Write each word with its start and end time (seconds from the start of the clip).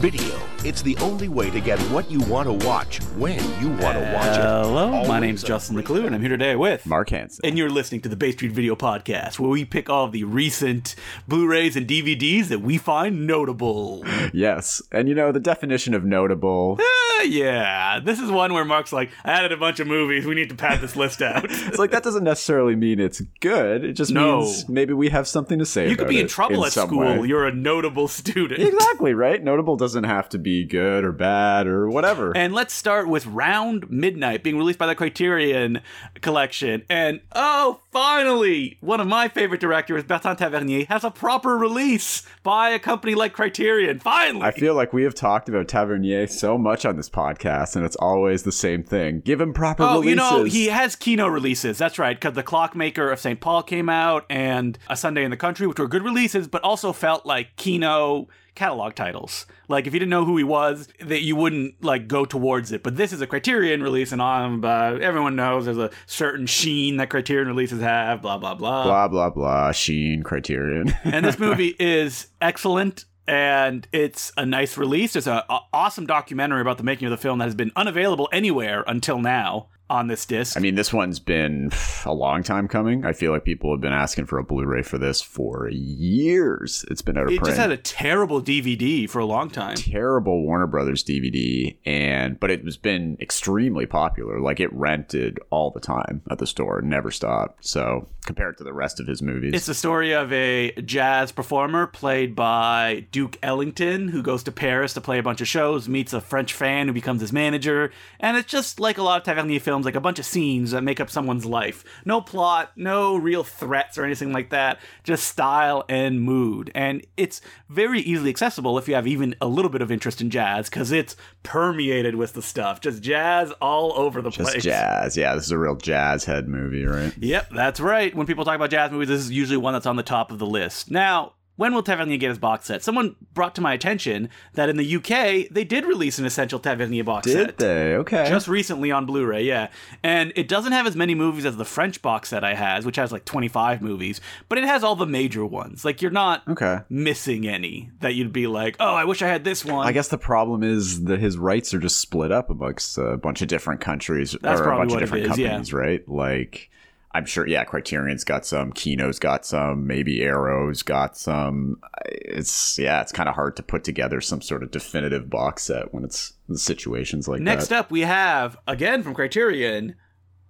Video. 0.00 0.55
It's 0.66 0.82
the 0.82 0.96
only 0.96 1.28
way 1.28 1.48
to 1.50 1.60
get 1.60 1.78
what 1.92 2.10
you 2.10 2.18
want 2.22 2.48
to 2.48 2.66
watch 2.66 3.00
when 3.16 3.38
you 3.62 3.68
want 3.68 3.96
to 3.98 4.12
watch 4.12 4.36
it. 4.36 4.42
Hello, 4.42 4.90
my 4.90 4.96
Always 4.96 5.20
name's 5.20 5.42
Justin 5.44 5.76
Decloux, 5.76 6.04
and 6.06 6.12
I'm 6.12 6.20
here 6.20 6.28
today 6.30 6.56
with 6.56 6.84
Mark 6.86 7.10
Hanson. 7.10 7.46
And 7.46 7.56
you're 7.56 7.70
listening 7.70 8.00
to 8.00 8.08
the 8.08 8.16
Bay 8.16 8.32
Street 8.32 8.50
Video 8.50 8.74
Podcast, 8.74 9.38
where 9.38 9.48
we 9.48 9.64
pick 9.64 9.88
all 9.88 10.06
of 10.06 10.12
the 10.12 10.24
recent 10.24 10.96
Blu-rays 11.28 11.76
and 11.76 11.86
DVDs 11.86 12.48
that 12.48 12.62
we 12.62 12.78
find 12.78 13.28
notable. 13.28 14.02
yes. 14.32 14.82
And 14.90 15.08
you 15.08 15.14
know, 15.14 15.30
the 15.30 15.38
definition 15.38 15.94
of 15.94 16.04
notable, 16.04 16.80
Uh, 16.80 17.22
yeah, 17.22 18.00
this 18.04 18.18
is 18.18 18.28
one 18.28 18.52
where 18.52 18.64
Mark's 18.64 18.92
like, 18.92 19.10
I 19.24 19.30
added 19.34 19.52
a 19.52 19.56
bunch 19.56 19.78
of 19.78 19.86
movies. 19.86 20.26
We 20.26 20.34
need 20.34 20.48
to 20.48 20.56
pad 20.56 20.80
this 20.80 20.96
list 20.96 21.22
out. 21.22 21.44
it's 21.48 21.78
like 21.78 21.92
that 21.92 22.02
doesn't 22.02 22.24
necessarily 22.24 22.74
mean 22.74 22.98
it's 22.98 23.20
good. 23.40 23.84
It 23.84 23.92
just 23.92 24.10
No. 24.10 24.40
means 24.40 24.68
maybe 24.68 24.94
we 24.94 25.10
have 25.10 25.28
something 25.28 25.60
to 25.60 25.64
say. 25.66 25.84
you 25.88 25.94
could 25.94 26.00
about 26.06 26.10
be 26.10 26.18
in 26.20 26.26
it 26.26 26.28
trouble 26.28 26.66
at 26.66 26.72
school. 26.72 26.98
way. 27.20 27.28
You're 27.28 27.46
a 27.46 27.54
notable 27.54 28.08
student. 28.08 28.60
Exactly, 28.60 29.14
right? 29.14 29.42
Notable 29.42 29.76
doesn't 29.76 30.04
have 30.04 30.28
to 30.30 30.38
be 30.38 30.55
good 30.64 31.04
or 31.04 31.12
bad 31.12 31.66
or 31.66 31.88
whatever. 31.88 32.36
And 32.36 32.52
let's 32.54 32.74
start 32.74 33.08
with 33.08 33.26
Round 33.26 33.90
Midnight 33.90 34.42
being 34.42 34.56
released 34.58 34.78
by 34.78 34.86
the 34.86 34.94
Criterion 34.94 35.80
Collection. 36.20 36.82
And 36.88 37.20
oh, 37.34 37.80
finally, 37.92 38.78
one 38.80 39.00
of 39.00 39.06
my 39.06 39.28
favorite 39.28 39.60
directors, 39.60 40.04
Bertrand 40.04 40.38
Tavernier, 40.38 40.86
has 40.86 41.04
a 41.04 41.10
proper 41.10 41.56
release 41.56 42.22
by 42.42 42.70
a 42.70 42.78
company 42.78 43.14
like 43.14 43.32
Criterion. 43.32 43.98
Finally. 43.98 44.42
I 44.44 44.50
feel 44.50 44.74
like 44.74 44.92
we 44.92 45.02
have 45.02 45.14
talked 45.14 45.48
about 45.48 45.68
Tavernier 45.68 46.26
so 46.26 46.56
much 46.56 46.84
on 46.84 46.96
this 46.96 47.10
podcast, 47.10 47.76
and 47.76 47.84
it's 47.84 47.96
always 47.96 48.42
the 48.44 48.52
same 48.52 48.82
thing. 48.82 49.20
Give 49.20 49.40
him 49.40 49.52
proper 49.52 49.82
Oh, 49.82 50.00
releases. 50.00 50.08
you 50.10 50.16
know, 50.16 50.44
he 50.44 50.66
has 50.66 50.96
Kino 50.96 51.26
releases. 51.28 51.78
That's 51.78 51.98
right, 51.98 52.16
because 52.16 52.34
The 52.34 52.42
Clockmaker 52.42 53.10
of 53.10 53.20
St. 53.20 53.40
Paul 53.40 53.62
came 53.62 53.88
out 53.88 54.24
and 54.30 54.78
A 54.88 54.96
Sunday 54.96 55.24
in 55.24 55.30
the 55.30 55.36
Country, 55.36 55.66
which 55.66 55.78
were 55.78 55.88
good 55.88 56.02
releases, 56.04 56.48
but 56.48 56.62
also 56.62 56.92
felt 56.92 57.26
like 57.26 57.56
Kino 57.56 58.28
catalog 58.56 58.94
titles. 58.94 59.46
Like 59.68 59.86
if 59.86 59.92
you 59.92 60.00
didn't 60.00 60.10
know 60.10 60.24
who 60.24 60.36
he 60.36 60.44
was, 60.44 60.88
that 61.00 61.22
you 61.22 61.36
wouldn't 61.36 61.84
like 61.84 62.08
go 62.08 62.24
towards 62.24 62.72
it. 62.72 62.82
But 62.82 62.96
this 62.96 63.12
is 63.12 63.20
a 63.20 63.26
Criterion 63.26 63.82
release, 63.82 64.12
and 64.12 64.20
um, 64.20 64.64
uh, 64.64 64.94
everyone 64.94 65.36
knows 65.36 65.66
there's 65.66 65.78
a 65.78 65.90
certain 66.06 66.46
sheen 66.46 66.96
that 66.96 67.10
Criterion 67.10 67.48
releases 67.48 67.80
have. 67.80 68.22
Blah 68.22 68.38
blah 68.38 68.54
blah. 68.54 68.84
blah 68.84 69.08
blah 69.08 69.30
blah. 69.30 69.72
Sheen 69.72 70.22
Criterion. 70.22 70.94
and 71.04 71.24
this 71.24 71.38
movie 71.38 71.76
is 71.78 72.28
excellent 72.40 73.04
and 73.28 73.88
it's 73.92 74.32
a 74.36 74.46
nice 74.46 74.78
release 74.78 75.16
it's 75.16 75.26
an 75.26 75.42
awesome 75.72 76.06
documentary 76.06 76.60
about 76.60 76.78
the 76.78 76.84
making 76.84 77.06
of 77.06 77.10
the 77.10 77.16
film 77.16 77.40
that 77.40 77.46
has 77.46 77.56
been 77.56 77.72
unavailable 77.74 78.28
anywhere 78.30 78.84
until 78.86 79.18
now 79.18 79.68
on 79.88 80.08
this 80.08 80.26
disc 80.26 80.56
I 80.56 80.60
mean, 80.60 80.74
this 80.74 80.92
one's 80.92 81.20
been 81.20 81.70
a 82.04 82.12
long 82.12 82.42
time 82.42 82.68
coming. 82.68 83.04
I 83.04 83.12
feel 83.12 83.32
like 83.32 83.44
people 83.44 83.72
have 83.72 83.80
been 83.80 83.92
asking 83.92 84.26
for 84.26 84.38
a 84.38 84.44
Blu-ray 84.44 84.82
for 84.82 84.98
this 84.98 85.20
for 85.22 85.68
years. 85.68 86.84
It's 86.90 87.02
been 87.02 87.16
out 87.16 87.24
of 87.24 87.30
it 87.30 87.38
print. 87.38 87.46
just 87.46 87.58
had 87.58 87.70
a 87.70 87.76
terrible 87.76 88.42
dvd 88.42 89.08
for 89.08 89.20
a 89.20 89.26
long 89.26 89.50
time 89.50 89.76
terrible 89.76 90.42
Warner 90.42 90.66
Brothers 90.66 91.04
DVD, 91.04 91.76
and 91.84 92.38
but 92.40 92.50
it 92.50 92.64
has 92.64 92.76
been 92.76 93.16
extremely 93.20 93.86
popular. 93.86 94.40
Like 94.40 94.60
it 94.60 94.72
rented 94.72 95.38
all 95.50 95.70
the 95.70 95.80
time 95.80 96.22
at 96.30 96.38
the 96.38 96.46
store, 96.46 96.80
never 96.82 97.10
stopped. 97.10 97.64
So 97.64 98.08
compared 98.26 98.58
to 98.58 98.64
the 98.64 98.72
rest 98.74 99.00
of 99.00 99.06
his 99.06 99.22
movies, 99.22 99.52
it's 99.54 99.66
the 99.66 99.74
story 99.74 100.12
of 100.12 100.32
a 100.32 100.72
jazz 100.82 101.32
performer 101.32 101.86
played 101.86 102.34
by 102.34 103.06
Duke 103.12 103.38
Ellington 103.42 104.08
who 104.08 104.22
goes 104.22 104.42
to 104.42 104.52
Paris 104.52 104.92
to 104.94 105.00
play 105.00 105.18
a 105.18 105.22
bunch 105.22 105.40
of 105.40 105.48
shows, 105.48 105.88
meets 105.88 106.12
a 106.12 106.20
French 106.20 106.52
fan 106.52 106.88
who 106.88 106.92
becomes 106.92 107.20
his 107.20 107.32
manager, 107.32 107.92
and 108.20 108.36
it's 108.36 108.50
just 108.50 108.80
like 108.80 108.98
a 108.98 109.02
lot 109.02 109.18
of 109.18 109.24
Tavernier 109.24 109.60
films, 109.60 109.86
like 109.86 109.94
a 109.94 110.00
bunch 110.00 110.18
of 110.18 110.26
scenes 110.26 110.72
that 110.72 110.82
make 110.82 111.00
up 111.00 111.08
someone's 111.08 111.46
life. 111.46 111.84
No 112.04 112.20
plot, 112.20 112.72
no 112.76 113.16
real 113.16 113.44
threats 113.44 113.96
or 113.96 114.04
anything 114.04 114.32
like 114.32 114.50
that, 114.50 114.80
just 115.04 115.28
style 115.28 115.84
and 115.88 116.20
mood. 116.20 116.70
And 116.74 117.06
it's 117.16 117.40
very 117.68 118.00
easily 118.00 118.30
accessible 118.30 118.76
if 118.78 118.88
you 118.88 118.94
have 118.94 119.06
even 119.06 119.36
a 119.40 119.46
little 119.46 119.70
bit 119.70 119.82
of 119.82 119.92
interest 119.92 120.20
in 120.20 120.30
jazz, 120.30 120.68
because 120.68 120.90
it's 120.90 121.14
permeated 121.44 122.16
with 122.16 122.32
the 122.32 122.42
stuff. 122.42 122.80
Just 122.80 123.02
jazz 123.02 123.52
all 123.60 123.92
over 123.96 124.20
the 124.20 124.30
just 124.30 124.50
place. 124.50 124.64
jazz. 124.64 125.16
Yeah, 125.16 125.34
this 125.34 125.44
is 125.44 125.52
a 125.52 125.58
real 125.58 125.76
jazz 125.76 126.24
head 126.24 126.48
movie, 126.48 126.84
right? 126.84 127.12
Yep, 127.18 127.50
that's 127.54 127.78
right. 127.78 128.14
When 128.16 128.26
people 128.26 128.44
talk 128.44 128.56
about 128.56 128.70
jazz 128.70 128.90
movies, 128.90 129.08
this 129.08 129.20
is 129.20 129.30
usually 129.30 129.58
one 129.58 129.74
that's 129.74 129.86
on 129.86 129.96
the 129.96 130.02
top 130.02 130.30
of 130.30 130.38
the 130.38 130.46
list. 130.46 130.90
Now, 130.90 131.34
when 131.56 131.72
will 131.72 131.82
Tavernier 131.82 132.18
get 132.18 132.28
his 132.28 132.38
box 132.38 132.66
set? 132.66 132.82
Someone 132.82 133.16
brought 133.32 133.54
to 133.56 133.60
my 133.60 133.72
attention 133.72 134.28
that 134.54 134.68
in 134.68 134.76
the 134.76 134.96
UK 134.96 135.48
they 135.50 135.64
did 135.64 135.84
release 135.86 136.18
an 136.18 136.26
essential 136.26 136.58
Tavernier 136.58 137.02
box 137.02 137.26
Did 137.26 137.32
set. 137.32 137.46
Did 137.46 137.56
they? 137.58 137.94
Okay. 137.94 138.28
Just 138.28 138.46
recently 138.46 138.90
on 138.90 139.06
Blu-ray, 139.06 139.42
yeah. 139.42 139.68
And 140.02 140.32
it 140.36 140.48
doesn't 140.48 140.72
have 140.72 140.86
as 140.86 140.94
many 140.94 141.14
movies 141.14 141.46
as 141.46 141.56
the 141.56 141.64
French 141.64 142.02
box 142.02 142.28
set 142.28 142.44
I 142.44 142.54
has, 142.54 142.84
which 142.84 142.96
has 142.96 143.10
like 143.10 143.24
25 143.24 143.80
movies, 143.80 144.20
but 144.48 144.58
it 144.58 144.64
has 144.64 144.84
all 144.84 144.96
the 144.96 145.06
major 145.06 145.44
ones. 145.44 145.84
Like 145.84 146.02
you're 146.02 146.10
not 146.10 146.46
okay. 146.46 146.80
missing 146.90 147.48
any 147.48 147.90
that 148.00 148.14
you'd 148.14 148.32
be 148.32 148.46
like, 148.46 148.76
"Oh, 148.78 148.94
I 148.94 149.04
wish 149.04 149.22
I 149.22 149.28
had 149.28 149.44
this 149.44 149.64
one." 149.64 149.86
I 149.86 149.92
guess 149.92 150.08
the 150.08 150.18
problem 150.18 150.62
is 150.62 151.04
that 151.04 151.20
his 151.20 151.38
rights 151.38 151.72
are 151.72 151.78
just 151.78 151.98
split 151.98 152.32
up 152.32 152.50
amongst 152.50 152.98
a 152.98 153.16
bunch 153.16 153.40
of 153.40 153.48
different 153.48 153.80
countries 153.80 154.36
That's 154.40 154.60
or 154.60 154.70
a 154.70 154.76
bunch 154.76 154.92
of 154.92 155.00
different 155.00 155.24
is, 155.24 155.38
yeah. 155.38 155.48
companies, 155.48 155.72
right? 155.72 156.06
Like 156.08 156.70
I'm 157.16 157.24
sure, 157.24 157.46
yeah, 157.48 157.64
Criterion's 157.64 158.24
got 158.24 158.44
some, 158.44 158.72
Kino's 158.72 159.18
got 159.18 159.46
some, 159.46 159.86
maybe 159.86 160.22
Arrow's 160.22 160.82
got 160.82 161.16
some. 161.16 161.80
It's 162.04 162.78
yeah, 162.78 163.00
it's 163.00 163.10
kind 163.10 163.26
of 163.26 163.34
hard 163.34 163.56
to 163.56 163.62
put 163.62 163.84
together 163.84 164.20
some 164.20 164.42
sort 164.42 164.62
of 164.62 164.70
definitive 164.70 165.30
box 165.30 165.62
set 165.62 165.94
when 165.94 166.04
it's 166.04 166.34
situations 166.52 167.26
like 167.26 167.40
Next 167.40 167.68
that. 167.68 167.74
Next 167.74 167.84
up, 167.86 167.90
we 167.90 168.02
have 168.02 168.58
again 168.68 169.02
from 169.02 169.14
Criterion. 169.14 169.94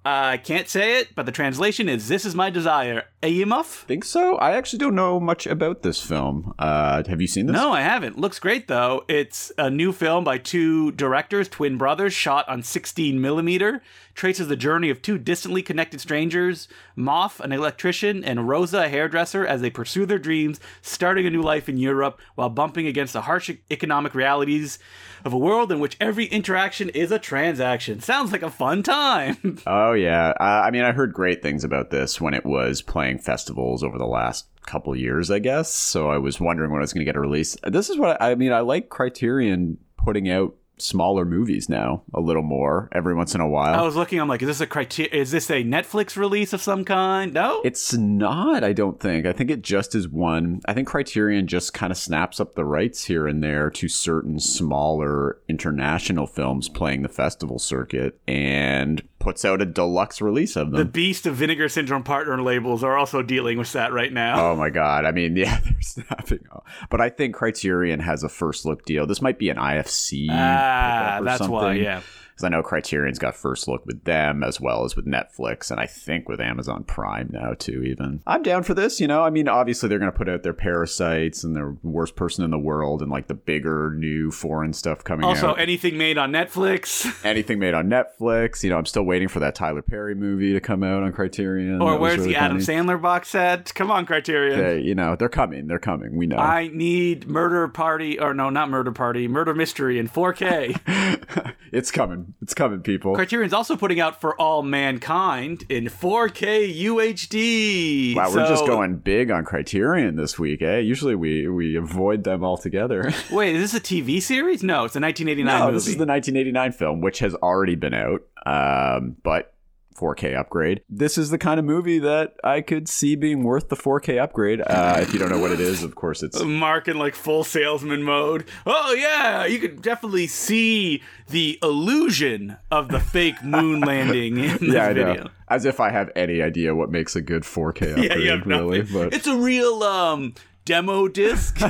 I 0.05 0.37
can't 0.39 0.69
say 0.69 1.01
it, 1.01 1.15
but 1.15 1.27
the 1.27 1.33
translation 1.33 1.89
is 1.89 2.09
"This 2.09 2.25
is 2.25 2.35
my 2.35 2.51
desire." 2.51 3.05
Ayimov? 3.23 3.67
Think 3.67 4.05
so? 4.05 4.37
I 4.37 4.57
actually 4.57 4.81
don't 4.81 4.95
know 4.97 5.21
much 5.21 5.47
about 5.47 5.83
this 5.83 6.01
film. 6.01 6.53
Uh, 6.59 7.05
have 7.09 7.21
you 7.21 7.29
seen 7.29 7.47
this? 7.47 7.55
No, 7.55 7.73
I 7.73 7.83
haven't. 7.83 8.19
Looks 8.19 8.41
great 8.41 8.67
though. 8.67 9.05
It's 9.09 9.53
a 9.57 9.71
new 9.71 9.93
film 9.93 10.25
by 10.25 10.39
two 10.39 10.91
directors, 10.93 11.49
twin 11.49 11.77
brothers, 11.77 12.13
shot 12.13 12.49
on 12.49 12.65
16 12.65 13.21
millimeter. 13.21 13.83
Traces 14.17 14.49
the 14.49 14.57
journey 14.57 14.89
of 14.89 15.03
two 15.03 15.19
distantly 15.19 15.61
connected 15.63 16.01
strangers, 16.01 16.69
Mofe, 16.97 17.39
an 17.39 17.53
electrician, 17.53 18.25
and 18.25 18.49
Rosa, 18.49 18.85
a 18.85 18.89
hairdresser, 18.89 19.47
as 19.47 19.61
they 19.61 19.69
pursue 19.69 20.07
their 20.07 20.19
dreams, 20.19 20.59
starting 20.81 21.27
a 21.27 21.31
new 21.31 21.43
life 21.43 21.69
in 21.69 21.77
Europe 21.77 22.19
while 22.35 22.49
bumping 22.49 22.87
against 22.87 23.13
the 23.13 23.21
harsh 23.21 23.51
economic 23.71 24.15
realities 24.15 24.79
of 25.27 25.35
a 25.35 25.39
world 25.39 25.71
in 25.71 25.81
which 25.81 25.99
every 26.01 26.25
interaction 26.25 26.89
is 26.89 27.13
a 27.13 27.19
transaction. 27.19 28.01
Sounds 28.01 28.33
like 28.33 28.43
a 28.43 28.51
fun 28.51 28.83
time. 28.83 29.37
Oh 29.67 29.93
yeah, 29.93 30.33
uh, 30.41 30.63
I 30.65 30.71
mean, 30.71 30.83
I 30.83 30.93
heard 30.93 31.13
great 31.13 31.43
things 31.43 31.65
about 31.65 31.91
this 31.91 32.21
when 32.21 32.35
it 32.35 32.47
was 32.47 32.83
playing 32.83 33.19
festivals 33.19 33.83
over 33.83 33.99
the 33.99 34.07
last 34.07 34.47
couple 34.65 34.97
years, 34.97 35.31
I 35.31 35.41
guess. 35.41 35.73
So 35.73 36.09
I 36.09 36.19
was 36.19 36.41
wondering 36.41 36.71
when 36.71 36.81
I 36.81 36.83
was 36.83 36.93
going 36.93 37.05
to 37.05 37.05
get 37.05 37.17
a 37.17 37.21
release. 37.21 37.57
This 37.65 37.91
is 37.91 37.99
what 37.99 38.21
I, 38.23 38.31
I 38.31 38.35
mean. 38.37 38.53
I 38.53 38.61
like 38.61 38.89
Criterion 38.89 39.79
putting 39.97 40.31
out 40.31 40.55
smaller 40.79 41.25
movies 41.25 41.69
now 41.69 42.03
a 42.15 42.21
little 42.21 42.43
more 42.43 42.89
every 42.93 43.15
once 43.15 43.35
in 43.35 43.41
a 43.41 43.49
while. 43.49 43.79
I 43.79 43.83
was 43.83 43.97
looking. 43.97 44.21
I'm 44.21 44.29
like, 44.29 44.43
is 44.43 44.49
this 44.49 44.61
a 44.61 44.67
criteria? 44.67 45.13
Is 45.13 45.31
this 45.31 45.51
a 45.51 45.65
Netflix 45.65 46.17
release 46.17 46.53
of 46.53 46.61
some 46.61 46.85
kind? 46.85 47.33
No. 47.33 47.63
It's 47.65 47.95
not, 47.95 48.63
I 48.65 48.73
don't 48.73 49.01
think. 49.01 49.27
I 49.27 49.33
think 49.33 49.51
it 49.51 49.63
just 49.63 49.95
is 49.95 50.09
one. 50.09 50.61
I 50.67 50.75
think 50.75 50.89
Criterion 50.89 51.47
just 51.47 51.75
kind 51.75 51.91
of 51.91 51.97
snaps 51.97 52.41
up 52.41 52.55
the 52.55 52.65
rights 52.65 53.05
here 53.05 53.27
and 53.27 53.43
there 53.43 53.71
to 53.71 53.89
certain 53.89 54.39
smaller 54.39 55.39
international 55.49 56.27
films 56.27 56.69
playing 56.69 57.03
the 57.03 57.09
festival 57.09 57.59
circuit 57.59 58.19
and 58.27 59.03
puts 59.27 59.45
out 59.45 59.61
a 59.61 59.67
deluxe 59.67 60.21
release 60.21 60.55
of 60.55 60.71
them. 60.71 60.79
the 60.79 60.85
beast 60.85 61.27
of 61.27 61.35
Vinegar 61.35 61.69
Syndrome 61.69 62.05
partner 62.05 62.41
labels 62.41 62.85
are 62.85 62.97
also 62.97 63.23
dealing 63.23 63.59
with 63.59 63.73
that 63.73 63.93
right 63.93 64.13
now. 64.13 64.53
Oh 64.53 64.55
my 64.55 64.71
god! 64.71 65.05
I 65.05 65.11
mean, 65.11 65.35
yeah, 65.37 65.59
they're 65.65 65.81
snapping. 65.81 66.47
Off. 66.53 66.63
But 66.91 67.01
I 67.01 67.09
think 67.09 67.35
Criterion 67.35 67.99
has 67.99 68.23
a 68.23 68.29
first 68.29 68.65
look 68.65 68.85
deal. 68.85 69.05
This 69.05 69.21
might 69.21 69.37
be 69.37 69.49
an 69.49 69.57
IFC. 69.57 70.29
ah, 70.31 71.19
that's 71.25 71.49
why. 71.49 71.73
Yeah. 71.75 72.03
Because 72.37 72.45
I 72.45 72.51
know 72.51 72.63
Criterion's 72.63 73.19
got 73.19 73.35
first 73.35 73.67
look 73.67 73.87
with 73.87 74.05
them 74.05 74.45
as 74.45 74.61
well 74.61 74.85
as 74.85 74.95
with 74.95 75.07
Netflix, 75.07 75.71
and 75.71 75.81
I 75.81 75.87
think 75.87 76.29
with 76.29 76.39
Amazon 76.39 76.85
Prime 76.85 77.31
now 77.33 77.55
too. 77.55 77.83
Even 77.83 78.21
I'm 78.27 78.43
down 78.43 78.63
for 78.63 78.75
this. 78.75 79.01
You 79.01 79.09
know, 79.09 79.23
I 79.23 79.31
mean, 79.31 79.49
obviously 79.49 79.89
they're 79.89 79.99
going 79.99 80.13
to 80.13 80.17
put 80.17 80.29
out 80.29 80.43
their 80.43 80.53
parasites 80.53 81.43
and 81.45 81.57
their 81.57 81.77
worst 81.83 82.15
person 82.15 82.45
in 82.45 82.51
the 82.51 82.59
world 82.59 83.01
and 83.01 83.11
like 83.11 83.27
the 83.29 83.35
bigger 83.35 83.95
new 83.97 84.31
foreign 84.31 84.75
stuff 84.75 85.03
coming 85.03 85.25
Also, 85.25 85.49
out. 85.49 85.59
anything 85.61 85.97
made 85.97 86.19
on 86.19 86.31
Netflix, 86.31 87.07
Anything 87.25 87.59
made 87.59 87.73
on 87.75 87.89
Netflix. 87.89 88.63
You 88.63 88.69
know, 88.71 88.77
I'm 88.77 88.85
still 88.87 89.05
waiting 89.05 89.29
for 89.29 89.41
that 89.41 89.55
Tyler 89.55 89.81
Perry 89.83 90.15
movie 90.15 90.53
to 90.53 90.61
come 90.61 90.83
out 90.83 91.03
on 91.03 91.13
Criterion. 91.13 91.81
or 91.81 91.93
That 91.93 92.01
where's 92.01 92.19
really 92.19 92.35
the 92.35 92.37
Adam. 92.37 92.59
Sandler 92.59 93.01
box 93.01 93.29
set? 93.31 93.73
Come 93.75 93.91
on, 93.91 94.05
Criterion. 94.05 94.59
They- 94.61 94.81
you 94.87 94.95
know, 94.95 95.17
they're 95.17 95.29
coming. 95.31 95.67
They're 95.69 95.79
coming. 95.79 96.17
We 96.17 96.27
know. 96.27 96.37
I 96.37 96.69
need 96.69 97.27
Murder 97.27 97.67
Party, 97.69 98.21
or 98.21 98.35
no, 98.35 98.51
not 98.51 98.69
Murder 98.69 98.93
Party, 98.93 99.27
Murder 99.27 99.55
Mystery 99.55 99.99
in 99.99 100.07
4K. 100.09 101.53
it's 101.73 101.91
coming. 101.91 102.26
It's 102.43 102.55
coming, 102.55 102.81
people. 102.81 103.15
Criterion's 103.15 103.53
also 103.53 103.77
putting 103.77 104.01
out 104.01 104.21
For 104.21 104.41
All 104.41 104.63
Mankind 104.63 105.65
in 105.69 105.87
4K 105.87 106.83
UHD. 106.85 108.15
Wow, 108.17 108.31
we're 108.31 108.49
just 108.49 108.67
going 108.67 108.97
big 108.97 109.31
on 109.31 109.45
Criterion 109.45 110.17
this 110.17 110.39
week, 110.39 110.63
eh? 110.63 110.79
Usually 110.79 111.15
we 111.15 111.49
we 111.49 111.77
avoid 111.77 112.25
them 112.25 112.45
altogether. 112.45 113.13
Wait, 113.33 113.57
is 113.57 113.73
this 113.73 113.81
a 113.81 113.83
TV 113.83 114.23
series? 114.23 114.63
No, 114.63 114.85
it's 114.85 114.97
a 114.97 115.01
1989 115.01 115.45
no, 115.45 115.67
movie. 115.67 115.75
this 115.75 115.89
is 115.89 115.97
the 115.97 116.07
1989 116.07 116.73
film, 116.73 117.01
which 117.01 117.19
has 117.21 117.35
already 117.35 117.75
been 117.75 117.95
out, 117.95 118.23
um, 118.45 119.17
but 119.23 119.56
4K 119.97 120.37
upgrade. 120.39 120.83
This 120.89 121.17
is 121.19 121.31
the 121.31 121.39
kind 121.39 121.59
of 121.59 121.65
movie 121.65 121.99
that 122.01 122.35
I 122.45 122.61
could 122.61 122.89
see 122.89 123.17
being 123.17 123.43
worth 123.45 123.69
the 123.69 123.77
4K 123.77 124.21
upgrade. 124.21 124.61
Uh, 124.61 124.99
if 125.01 125.13
you 125.13 125.19
don't 125.19 125.31
know 125.31 125.39
what 125.39 125.53
it 125.53 125.61
is, 125.61 125.83
of 125.83 125.95
course 125.95 126.23
it's 126.23 126.43
Mark 126.45 126.89
in 126.89 126.99
like 126.99 127.15
full 127.15 127.45
salesman 127.45 128.03
mode. 128.03 128.45
Oh 128.67 128.93
yeah, 128.93 129.47
you 129.47 129.59
could 129.59 129.81
definitely 129.83 130.27
see 130.27 131.03
the 131.29 131.59
illusion 131.63 132.57
of 132.71 132.89
the 132.89 133.01
fake 133.01 133.43
moon 133.43 133.81
landing 133.93 134.39
in 134.39 134.51
this 134.59 134.63
yeah, 134.63 134.85
I 134.85 134.93
video. 134.93 135.15
know. 135.25 135.31
As 135.49 135.65
if 135.65 135.79
I 135.81 135.91
have 135.91 136.11
any 136.17 136.43
idea 136.43 136.75
what 136.75 136.91
makes 136.91 137.15
a 137.17 137.21
good 137.21 137.43
4K 137.45 137.91
upgrade, 137.93 138.25
Yeah, 138.25 138.41
really. 138.45 138.79
nothing. 138.81 138.93
But 138.95 139.15
It's 139.15 139.27
a 139.27 139.37
real 139.37 139.83
um 139.83 140.35
demo 140.65 141.09
disc. 141.09 141.61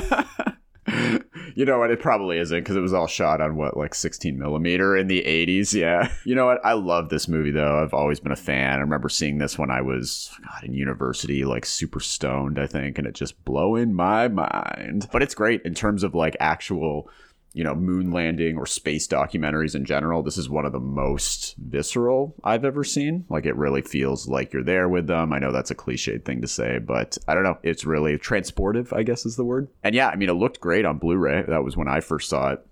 you 1.55 1.65
know 1.65 1.79
what? 1.79 1.91
It 1.91 1.99
probably 1.99 2.37
isn't 2.37 2.59
because 2.59 2.75
it 2.75 2.81
was 2.81 2.93
all 2.93 3.07
shot 3.07 3.41
on 3.41 3.57
what, 3.57 3.75
like 3.75 3.93
16 3.93 4.37
millimeter 4.37 4.95
in 4.95 5.07
the 5.07 5.23
80s. 5.23 5.73
Yeah. 5.73 6.11
You 6.25 6.35
know 6.35 6.45
what? 6.45 6.65
I 6.65 6.73
love 6.73 7.09
this 7.09 7.27
movie 7.27 7.51
though. 7.51 7.81
I've 7.81 7.93
always 7.93 8.19
been 8.19 8.31
a 8.31 8.37
fan. 8.37 8.79
I 8.79 8.81
remember 8.81 9.09
seeing 9.09 9.37
this 9.37 9.57
when 9.57 9.69
I 9.69 9.81
was 9.81 10.31
God 10.43 10.63
in 10.63 10.73
university, 10.73 11.45
like 11.45 11.65
super 11.65 11.99
stoned, 11.99 12.59
I 12.59 12.67
think, 12.67 12.97
and 12.97 13.07
it 13.07 13.15
just 13.15 13.43
blowing 13.43 13.93
my 13.93 14.27
mind. 14.27 15.07
But 15.11 15.23
it's 15.23 15.35
great 15.35 15.61
in 15.63 15.73
terms 15.73 16.03
of 16.03 16.15
like 16.15 16.37
actual 16.39 17.09
you 17.57 17.63
know, 17.63 17.73
moon 17.73 18.11
landing 18.11 18.55
or 18.55 18.67
space 18.67 19.07
documentaries 19.07 19.73
in 19.73 19.83
general, 19.83 20.21
this 20.21 20.37
is 20.37 20.47
one 20.47 20.63
of 20.63 20.71
the 20.71 20.79
most 20.79 21.55
visceral 21.57 22.35
I've 22.43 22.63
ever 22.63 22.83
seen. 22.83 23.25
Like, 23.29 23.47
it 23.47 23.55
really 23.55 23.81
feels 23.81 24.27
like 24.27 24.53
you're 24.53 24.63
there 24.63 24.87
with 24.87 25.07
them. 25.07 25.33
I 25.33 25.39
know 25.39 25.51
that's 25.51 25.71
a 25.71 25.75
cliched 25.75 26.23
thing 26.23 26.39
to 26.41 26.47
say, 26.47 26.77
but 26.77 27.17
I 27.27 27.33
don't 27.33 27.41
know. 27.41 27.57
It's 27.63 27.83
really 27.83 28.15
transportive, 28.19 28.95
I 28.95 29.01
guess 29.01 29.25
is 29.25 29.37
the 29.37 29.43
word. 29.43 29.69
And 29.83 29.95
yeah, 29.95 30.09
I 30.09 30.15
mean, 30.15 30.29
it 30.29 30.33
looked 30.33 30.59
great 30.59 30.85
on 30.85 30.99
Blu 30.99 31.17
ray. 31.17 31.41
That 31.47 31.63
was 31.63 31.75
when 31.75 31.87
I 31.87 31.99
first 31.99 32.29
saw 32.29 32.51
it. 32.51 32.65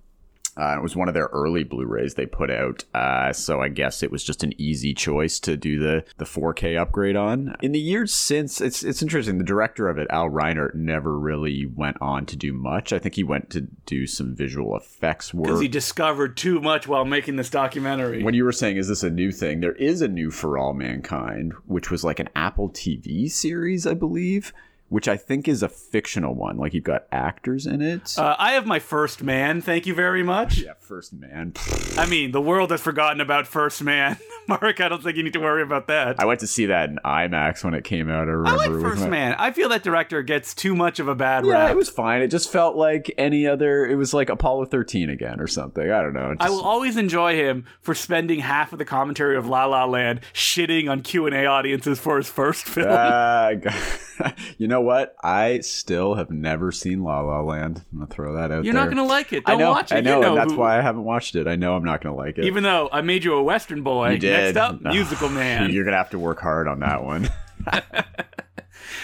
Uh, 0.57 0.75
it 0.77 0.81
was 0.81 0.95
one 0.95 1.07
of 1.09 1.13
their 1.13 1.29
early 1.33 1.63
Blu-rays 1.63 2.13
they 2.13 2.25
put 2.25 2.49
out, 2.49 2.85
uh, 2.93 3.33
so 3.33 3.61
I 3.61 3.67
guess 3.67 4.01
it 4.01 4.11
was 4.11 4.23
just 4.23 4.41
an 4.41 4.53
easy 4.57 4.93
choice 4.93 5.39
to 5.41 5.57
do 5.57 5.79
the 5.79 6.05
the 6.17 6.25
4K 6.25 6.79
upgrade 6.79 7.17
on. 7.17 7.55
In 7.61 7.73
the 7.73 7.79
years 7.79 8.13
since, 8.13 8.61
it's 8.61 8.81
it's 8.81 9.01
interesting. 9.01 9.37
The 9.37 9.43
director 9.43 9.89
of 9.89 9.97
it, 9.97 10.07
Al 10.09 10.29
Reinert, 10.29 10.73
never 10.73 11.19
really 11.19 11.65
went 11.65 11.97
on 11.99 12.25
to 12.27 12.37
do 12.37 12.53
much. 12.53 12.93
I 12.93 12.99
think 12.99 13.15
he 13.15 13.23
went 13.23 13.49
to 13.49 13.61
do 13.85 14.07
some 14.07 14.33
visual 14.33 14.77
effects 14.77 15.33
work. 15.33 15.47
Because 15.47 15.61
he 15.61 15.67
discovered 15.67 16.37
too 16.37 16.61
much 16.61 16.87
while 16.87 17.05
making 17.05 17.35
this 17.35 17.49
documentary. 17.49 18.23
when 18.23 18.33
you 18.33 18.45
were 18.45 18.51
saying, 18.51 18.77
is 18.77 18.87
this 18.87 19.03
a 19.03 19.09
new 19.09 19.31
thing? 19.31 19.59
There 19.59 19.73
is 19.73 20.01
a 20.01 20.07
new 20.07 20.31
For 20.31 20.57
All 20.57 20.73
Mankind, 20.73 21.53
which 21.65 21.91
was 21.91 22.03
like 22.03 22.19
an 22.19 22.29
Apple 22.35 22.69
TV 22.69 23.29
series, 23.29 23.85
I 23.85 23.93
believe, 23.93 24.53
which 24.89 25.07
I 25.07 25.17
think 25.17 25.47
is 25.47 25.63
a 25.63 25.69
fictional 25.69 26.35
one. 26.35 26.57
Like 26.57 26.73
you've 26.73 26.83
got 26.83 27.05
actors 27.11 27.65
in 27.65 27.81
it. 27.81 28.17
uh, 28.17 28.35
I 28.37 28.51
have 28.53 28.65
my 28.65 28.79
first 28.79 29.23
man. 29.23 29.61
Thank 29.61 29.85
you 29.87 29.93
very 29.95 30.21
much. 30.23 30.59
yeah, 30.59 30.73
First 30.79 31.11
Man. 31.13 31.53
I 31.97 32.05
mean, 32.05 32.31
the 32.31 32.41
world 32.41 32.69
has 32.71 32.81
forgotten 32.81 33.19
about 33.19 33.47
First 33.47 33.81
Man. 33.81 34.17
Mark, 34.47 34.79
I 34.79 34.87
don't 34.87 35.01
think 35.01 35.17
you 35.17 35.23
need 35.23 35.33
to 35.33 35.39
worry 35.39 35.63
about 35.63 35.87
that. 35.87 36.19
I 36.19 36.25
went 36.25 36.39
to 36.41 36.47
see 36.47 36.67
that 36.67 36.89
in 36.89 36.99
IMAX 37.03 37.63
when 37.63 37.73
it 37.73 37.83
came 37.83 38.09
out. 38.11 38.27
I 38.27 38.31
remember. 38.31 38.47
I 38.49 38.67
like 38.67 38.81
First 38.81 39.01
my- 39.03 39.09
Man. 39.09 39.35
I 39.39 39.51
feel 39.51 39.69
that 39.69 39.81
director 39.81 40.21
gets 40.21 40.53
too 40.53 40.75
much 40.75 40.99
of 40.99 41.07
a 41.07 41.15
bad 41.15 41.45
Yeah, 41.45 41.53
rap. 41.53 41.71
it 41.71 41.77
was 41.77 41.89
fine. 41.89 42.21
It 42.21 42.27
just 42.27 42.51
felt 42.51 42.75
like 42.75 43.11
any 43.17 43.47
other. 43.47 43.85
It 43.87 43.95
was 43.95 44.13
like 44.13 44.29
Apollo 44.29 44.65
13 44.65 45.09
again 45.09 45.39
or 45.39 45.47
something. 45.47 45.89
I 45.89 46.01
don't 46.03 46.13
know. 46.13 46.31
It 46.31 46.37
I 46.41 46.51
will 46.51 46.61
always 46.61 46.95
enjoy 46.95 47.35
him 47.35 47.65
for 47.81 47.95
spending 47.95 48.39
half 48.39 48.71
of 48.71 48.77
the 48.77 48.85
commentary 48.85 49.35
of 49.35 49.47
La 49.47 49.65
La 49.65 49.85
Land 49.85 50.21
shitting 50.33 50.89
on 50.91 51.01
Q 51.01 51.25
and 51.25 51.35
A 51.35 51.47
audiences 51.47 51.99
for 51.99 52.17
his 52.17 52.29
first 52.29 52.65
film. 52.65 52.85
Uh, 52.95 53.55
you 54.57 54.67
know 54.67 54.74
what? 54.81 55.15
I 55.23 55.59
still 55.59 56.15
have 56.15 56.29
never 56.31 56.71
seen 56.71 57.03
La 57.03 57.21
La 57.21 57.41
Land. 57.41 57.83
I'm 57.91 57.99
gonna 57.99 58.11
throw 58.11 58.33
that 58.35 58.51
out 58.51 58.63
You're 58.65 58.73
there. 58.73 58.83
not 58.85 58.89
gonna 58.89 59.05
like 59.07 59.33
it. 59.33 59.43
I 59.45 59.51
Don't 59.51 59.59
know. 59.59 59.71
watch 59.71 59.91
it. 59.91 59.95
I 59.95 60.01
know, 60.01 60.15
you 60.15 60.21
know 60.21 60.27
and 60.29 60.37
that's 60.37 60.51
who- 60.53 60.59
why 60.59 60.77
I 60.77 60.81
haven't 60.81 61.03
watched 61.03 61.35
it. 61.35 61.47
I 61.47 61.55
know 61.55 61.75
I'm 61.75 61.83
not 61.83 62.01
gonna 62.01 62.15
like 62.15 62.37
it. 62.37 62.45
Even 62.45 62.63
though 62.63 62.89
I 62.91 63.01
made 63.01 63.23
you 63.23 63.33
a 63.35 63.43
Western 63.43 63.81
boy. 63.83 64.11
you 64.11 64.17
did. 64.19 64.55
Next 64.55 64.57
up. 64.57 64.81
Musical 64.83 65.29
Man. 65.29 65.71
You're 65.71 65.85
gonna 65.85 65.97
have 65.97 66.09
to 66.11 66.19
work 66.19 66.39
hard 66.39 66.67
on 66.67 66.79
that 66.81 67.03
one. 67.03 67.29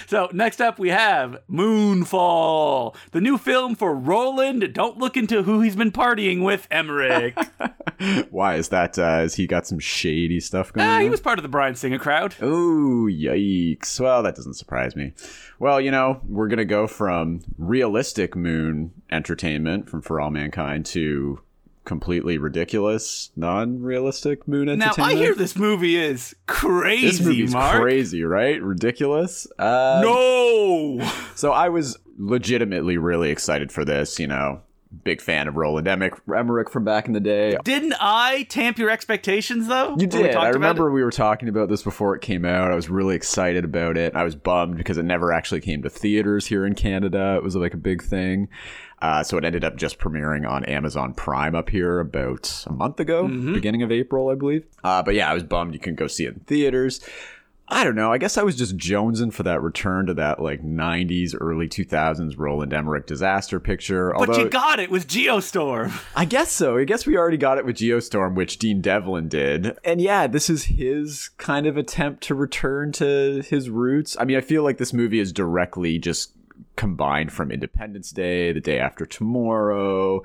So 0.08 0.30
next 0.34 0.60
up 0.62 0.78
we 0.78 0.90
have 0.90 1.38
Moonfall, 1.50 2.96
the 3.12 3.22
new 3.22 3.38
film 3.38 3.76
for 3.76 3.96
Roland. 3.96 4.74
Don't 4.74 4.98
look 4.98 5.16
into 5.16 5.44
who 5.44 5.62
he's 5.62 5.76
been 5.78 5.92
partying 5.92 6.44
with, 6.44 6.68
Emmerich. 6.70 7.36
Why 8.30 8.56
is 8.56 8.70
that? 8.70 8.98
Uh, 8.98 9.20
has 9.20 9.36
he 9.36 9.48
got 9.48 9.68
some 9.68 9.80
shady 9.80 10.40
stuff 10.40 10.74
going 10.74 10.88
ah, 10.88 10.96
on? 10.96 11.02
he 11.02 11.10
was 11.10 11.22
part 11.22 11.40
of 11.40 11.44
the 11.44 11.50
Bryan 11.50 11.76
Singer 11.76 12.00
crowd. 12.00 12.36
Oh, 12.42 13.08
yikes. 13.10 14.00
Well, 14.00 14.24
that 14.24 14.36
doesn't 14.36 14.56
surprise 14.56 14.96
me. 14.96 15.14
Well, 15.60 15.80
you 15.80 15.92
know, 15.92 16.22
we're 16.28 16.48
going 16.48 16.58
to 16.58 16.66
go 16.66 16.88
from 16.88 17.42
realistic 17.58 18.36
moon 18.36 18.92
entertainment 19.12 19.90
from 19.90 20.02
For 20.02 20.20
All 20.20 20.32
Mankind 20.32 20.86
to 20.88 21.42
completely 21.86 22.38
ridiculous, 22.38 23.32
non 23.36 23.82
realistic 23.82 24.48
moon 24.48 24.70
Entertainment. 24.70 24.98
Now. 24.98 25.06
I 25.06 25.16
hear 25.16 25.36
this 25.36 25.56
movie 25.56 25.98
is 25.98 26.36
crazy, 26.48 27.08
This 27.08 27.22
movie's 27.22 27.54
Mark. 27.54 27.82
crazy, 27.82 28.24
right? 28.24 28.62
Ridiculous. 28.62 29.48
Uh, 29.58 30.02
No. 30.04 31.12
So 31.36 31.52
I 31.52 31.70
was 31.70 31.98
legitimately 32.18 32.98
really 32.98 33.30
excited 33.30 33.72
for 33.72 33.84
this, 33.84 34.20
you 34.20 34.28
know. 34.28 34.62
Big 35.04 35.22
fan 35.22 35.48
of 35.48 35.56
Roland 35.56 35.88
Emmerich, 35.88 36.70
from 36.70 36.84
back 36.84 37.08
in 37.08 37.14
the 37.14 37.20
day. 37.20 37.58
Didn't 37.64 37.94
I 38.00 38.44
tamp 38.50 38.78
your 38.78 38.90
expectations 38.90 39.68
though? 39.68 39.96
You 39.98 40.06
did. 40.06 40.36
I 40.36 40.50
remember 40.50 40.92
we 40.92 41.04
were 41.04 41.12
talking 41.12 41.48
about 41.50 41.70
this 41.70 41.82
before 41.82 42.14
it 42.16 42.22
came 42.22 42.44
out. 42.46 42.72
I 42.72 42.76
was 42.76 42.90
really 42.90 43.16
excited 43.16 43.64
about 43.64 43.98
it. 43.98 44.16
I 44.16 44.24
was 44.24 44.36
bummed 44.36 44.78
because 44.78 44.98
it 44.98 45.04
never 45.06 45.32
actually 45.32 45.62
came 45.62 45.82
to 45.84 45.90
theaters 45.90 46.48
here 46.48 46.66
in 46.66 46.76
Canada. 46.76 47.36
It 47.38 47.44
was 47.44 47.56
like 47.56 47.74
a 47.74 47.78
big 47.78 48.04
thing. 48.04 48.50
Uh, 49.02 49.24
so 49.24 49.38
it 49.38 49.44
ended 49.46 49.64
up 49.64 49.78
just 49.78 49.98
premiering 49.98 50.48
on 50.48 50.64
Amazon 50.66 51.14
Prime 51.14 51.56
up 51.56 51.70
here 51.70 52.00
about 52.00 52.64
a 52.68 52.72
month 52.74 53.00
ago, 53.00 53.24
Mm-hmm. 53.24 53.54
beginning 53.54 53.82
of 53.82 53.92
April, 53.92 54.30
I 54.30 54.36
believe. 54.36 54.66
Uh, 54.84 55.02
but 55.02 55.16
yeah, 55.16 55.32
I 55.32 55.34
was 55.34 55.42
bummed 55.44 55.74
you 55.74 55.80
couldn't 55.80 55.96
go 55.96 56.06
see 56.08 56.26
it 56.26 56.34
in 56.34 56.40
theaters. 56.42 57.00
I 57.72 57.86
don't 57.86 57.96
know. 57.96 58.12
I 58.12 58.18
guess 58.18 58.38
I 58.38 58.44
was 58.44 58.58
just 58.58 58.76
jonesing 58.76 59.32
for 59.32 59.44
that 59.44 59.62
return 59.62 60.08
to 60.08 60.14
that 60.16 60.42
like 60.42 60.62
90s, 60.62 61.34
early 61.40 61.70
2000s 61.70 62.38
Roland 62.38 62.74
Emmerich 62.74 63.08
disaster 63.08 63.62
picture. 63.62 64.12
But 64.12 64.30
Although, 64.30 64.44
you 64.44 64.50
got 64.50 64.82
it 64.82 64.92
with 64.92 65.08
Geostorm. 65.08 65.94
I 66.16 66.26
guess 66.26 66.52
so. 66.52 66.78
I 66.78 66.84
guess 66.84 67.06
we 67.06 67.18
already 67.18 67.38
got 67.38 67.58
it 67.58 67.66
with 67.66 67.78
Geostorm, 67.78 68.36
which 68.36 68.60
Dean 68.60 68.82
Devlin 68.82 69.30
did. 69.30 69.78
And 69.86 70.02
yeah, 70.02 70.28
this 70.28 70.50
is 70.50 70.66
his 70.66 71.30
kind 71.38 71.66
of 71.66 71.78
attempt 71.78 72.24
to 72.24 72.36
return 72.36 72.92
to 72.94 73.42
his 73.48 73.70
roots. 73.70 74.18
I 74.20 74.26
mean, 74.26 74.36
I 74.36 74.42
feel 74.42 74.64
like 74.64 74.78
this 74.78 74.92
movie 74.92 75.20
is 75.20 75.32
directly 75.32 75.98
just 75.98 76.34
combined 76.76 77.32
from 77.32 77.52
Independence 77.52 78.12
Day, 78.12 78.52
the 78.52 78.60
day 78.60 78.80
after 78.80 79.06
tomorrow, 79.06 80.24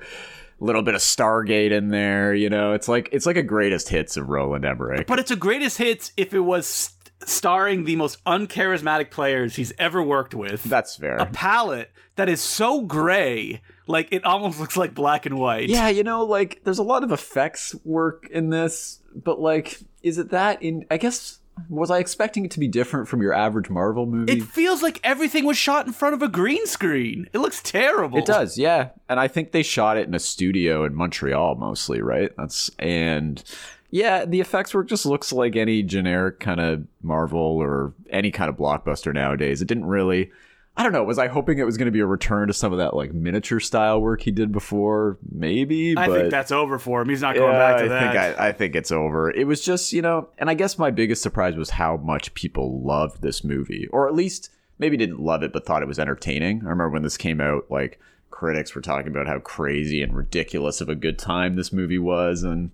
a 0.59 0.63
little 0.63 0.81
bit 0.81 0.95
of 0.95 1.01
Stargate 1.01 1.71
in 1.71 1.89
there, 1.89 2.33
you 2.33 2.49
know. 2.49 2.73
It's 2.73 2.87
like 2.87 3.09
it's 3.11 3.25
like 3.25 3.37
a 3.37 3.43
greatest 3.43 3.89
hits 3.89 4.17
of 4.17 4.29
Roland 4.29 4.65
Emmerich. 4.65 5.07
But 5.07 5.19
it's 5.19 5.31
a 5.31 5.35
greatest 5.35 5.77
hits 5.77 6.11
if 6.17 6.33
it 6.33 6.39
was 6.39 6.96
starring 7.25 7.83
the 7.85 7.95
most 7.95 8.23
uncharismatic 8.25 9.11
players 9.11 9.55
he's 9.55 9.73
ever 9.77 10.01
worked 10.01 10.33
with. 10.33 10.63
That's 10.63 10.95
fair. 10.95 11.17
a 11.17 11.25
palette 11.25 11.91
that 12.15 12.29
is 12.29 12.41
so 12.41 12.81
gray, 12.81 13.61
like 13.87 14.07
it 14.11 14.23
almost 14.25 14.59
looks 14.59 14.77
like 14.77 14.93
black 14.93 15.25
and 15.25 15.37
white. 15.37 15.69
Yeah, 15.69 15.89
you 15.89 16.03
know, 16.03 16.25
like 16.25 16.61
there's 16.63 16.79
a 16.79 16.83
lot 16.83 17.03
of 17.03 17.11
effects 17.11 17.75
work 17.83 18.27
in 18.29 18.49
this, 18.49 18.99
but 19.15 19.39
like, 19.39 19.79
is 20.03 20.17
it 20.17 20.29
that 20.31 20.61
in? 20.61 20.85
I 20.91 20.97
guess 20.97 21.39
was 21.69 21.89
I 21.89 21.99
expecting 21.99 22.45
it 22.45 22.51
to 22.51 22.59
be 22.59 22.67
different 22.67 23.07
from 23.07 23.21
your 23.21 23.33
average 23.33 23.69
Marvel 23.69 24.05
movie? 24.05 24.31
It 24.31 24.43
feels 24.43 24.83
like 24.83 24.99
everything 25.03 25.45
was 25.45 25.57
shot 25.57 25.87
in 25.87 25.93
front 25.93 26.15
of 26.15 26.21
a 26.21 26.27
green 26.27 26.65
screen. 26.65 27.29
It 27.33 27.39
looks 27.39 27.61
terrible. 27.61 28.19
It 28.19 28.25
does, 28.25 28.57
yeah. 28.57 28.89
And 29.09 29.19
I 29.19 29.27
think 29.27 29.51
they 29.51 29.63
shot 29.63 29.97
it 29.97 30.07
in 30.07 30.13
a 30.13 30.19
studio 30.19 30.85
in 30.85 30.93
Montreal 30.93 31.55
mostly, 31.55 32.01
right? 32.01 32.31
That's 32.37 32.69
and 32.79 33.43
yeah, 33.89 34.25
the 34.25 34.39
effects 34.41 34.73
work 34.73 34.87
just 34.87 35.05
looks 35.05 35.31
like 35.31 35.55
any 35.55 35.83
generic 35.83 36.39
kind 36.39 36.59
of 36.59 36.85
Marvel 37.01 37.39
or 37.39 37.93
any 38.09 38.31
kind 38.31 38.49
of 38.49 38.57
blockbuster 38.57 39.13
nowadays. 39.13 39.61
It 39.61 39.67
didn't 39.67 39.85
really 39.85 40.31
I 40.77 40.83
don't 40.83 40.91
know, 40.91 41.03
was 41.03 41.17
I 41.17 41.27
hoping 41.27 41.57
it 41.57 41.65
was 41.65 41.75
going 41.75 41.87
to 41.87 41.91
be 41.91 42.01
a 42.01 42.05
return 42.05 42.49
to 42.49 42.53
some 42.53 42.71
of 42.71 42.77
that 42.77 42.95
like 42.95 43.11
miniature 43.11 43.59
style 43.59 43.99
work 43.99 44.21
he 44.21 44.29
did 44.29 44.51
before? 44.51 45.17
Maybe, 45.31 45.97
I 45.97 46.07
think 46.07 46.29
that's 46.29 46.51
over 46.51 46.77
for 46.77 47.01
him. 47.01 47.09
He's 47.09 47.21
not 47.21 47.33
going 47.33 47.51
yeah, 47.51 47.57
back 47.57 47.77
to 47.79 47.85
I 47.85 47.87
that. 47.87 48.13
think 48.13 48.39
I, 48.39 48.47
I 48.49 48.51
think 48.51 48.75
it's 48.75 48.91
over. 48.91 49.31
It 49.31 49.47
was 49.47 49.65
just, 49.65 49.91
you 49.91 50.03
know, 50.03 50.29
and 50.37 50.51
I 50.51 50.53
guess 50.53 50.77
my 50.77 50.91
biggest 50.91 51.23
surprise 51.23 51.55
was 51.55 51.71
how 51.71 51.97
much 51.97 52.31
people 52.35 52.79
loved 52.83 53.23
this 53.23 53.43
movie, 53.43 53.87
or 53.87 54.07
at 54.07 54.13
least 54.13 54.51
maybe 54.77 54.97
didn't 54.97 55.19
love 55.19 55.41
it, 55.41 55.51
but 55.51 55.65
thought 55.65 55.81
it 55.81 55.87
was 55.87 55.97
entertaining. 55.97 56.59
I 56.59 56.69
remember 56.69 56.89
when 56.89 57.01
this 57.01 57.17
came 57.17 57.41
out, 57.41 57.65
like 57.71 57.99
critics 58.29 58.75
were 58.75 58.81
talking 58.81 59.07
about 59.07 59.25
how 59.25 59.39
crazy 59.39 60.03
and 60.03 60.15
ridiculous 60.15 60.79
of 60.79 60.89
a 60.89 60.95
good 60.95 61.17
time 61.17 61.55
this 61.55 61.73
movie 61.73 61.97
was, 61.97 62.43
and 62.43 62.69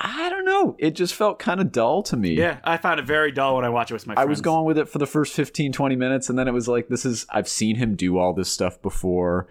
I 0.00 0.30
don't 0.30 0.44
know, 0.44 0.76
it 0.78 0.92
just 0.92 1.14
felt 1.14 1.38
kind 1.38 1.60
of 1.60 1.72
dull 1.72 2.02
to 2.04 2.16
me. 2.16 2.34
yeah, 2.34 2.58
I 2.64 2.76
found 2.76 3.00
it 3.00 3.06
very 3.06 3.32
dull 3.32 3.56
when 3.56 3.64
I 3.64 3.68
watched 3.68 3.90
it 3.90 3.94
with 3.94 4.06
my 4.06 4.14
friends. 4.14 4.26
I 4.26 4.28
was 4.28 4.40
going 4.40 4.64
with 4.64 4.78
it 4.78 4.88
for 4.88 4.98
the 4.98 5.06
first 5.06 5.34
15, 5.34 5.72
20 5.72 5.96
minutes, 5.96 6.28
and 6.30 6.38
then 6.38 6.48
it 6.48 6.52
was 6.52 6.68
like, 6.68 6.88
this 6.88 7.04
is, 7.04 7.26
I've 7.30 7.48
seen 7.48 7.76
him 7.76 7.96
do 7.96 8.18
all 8.18 8.32
this 8.32 8.50
stuff 8.50 8.80
before, 8.80 9.48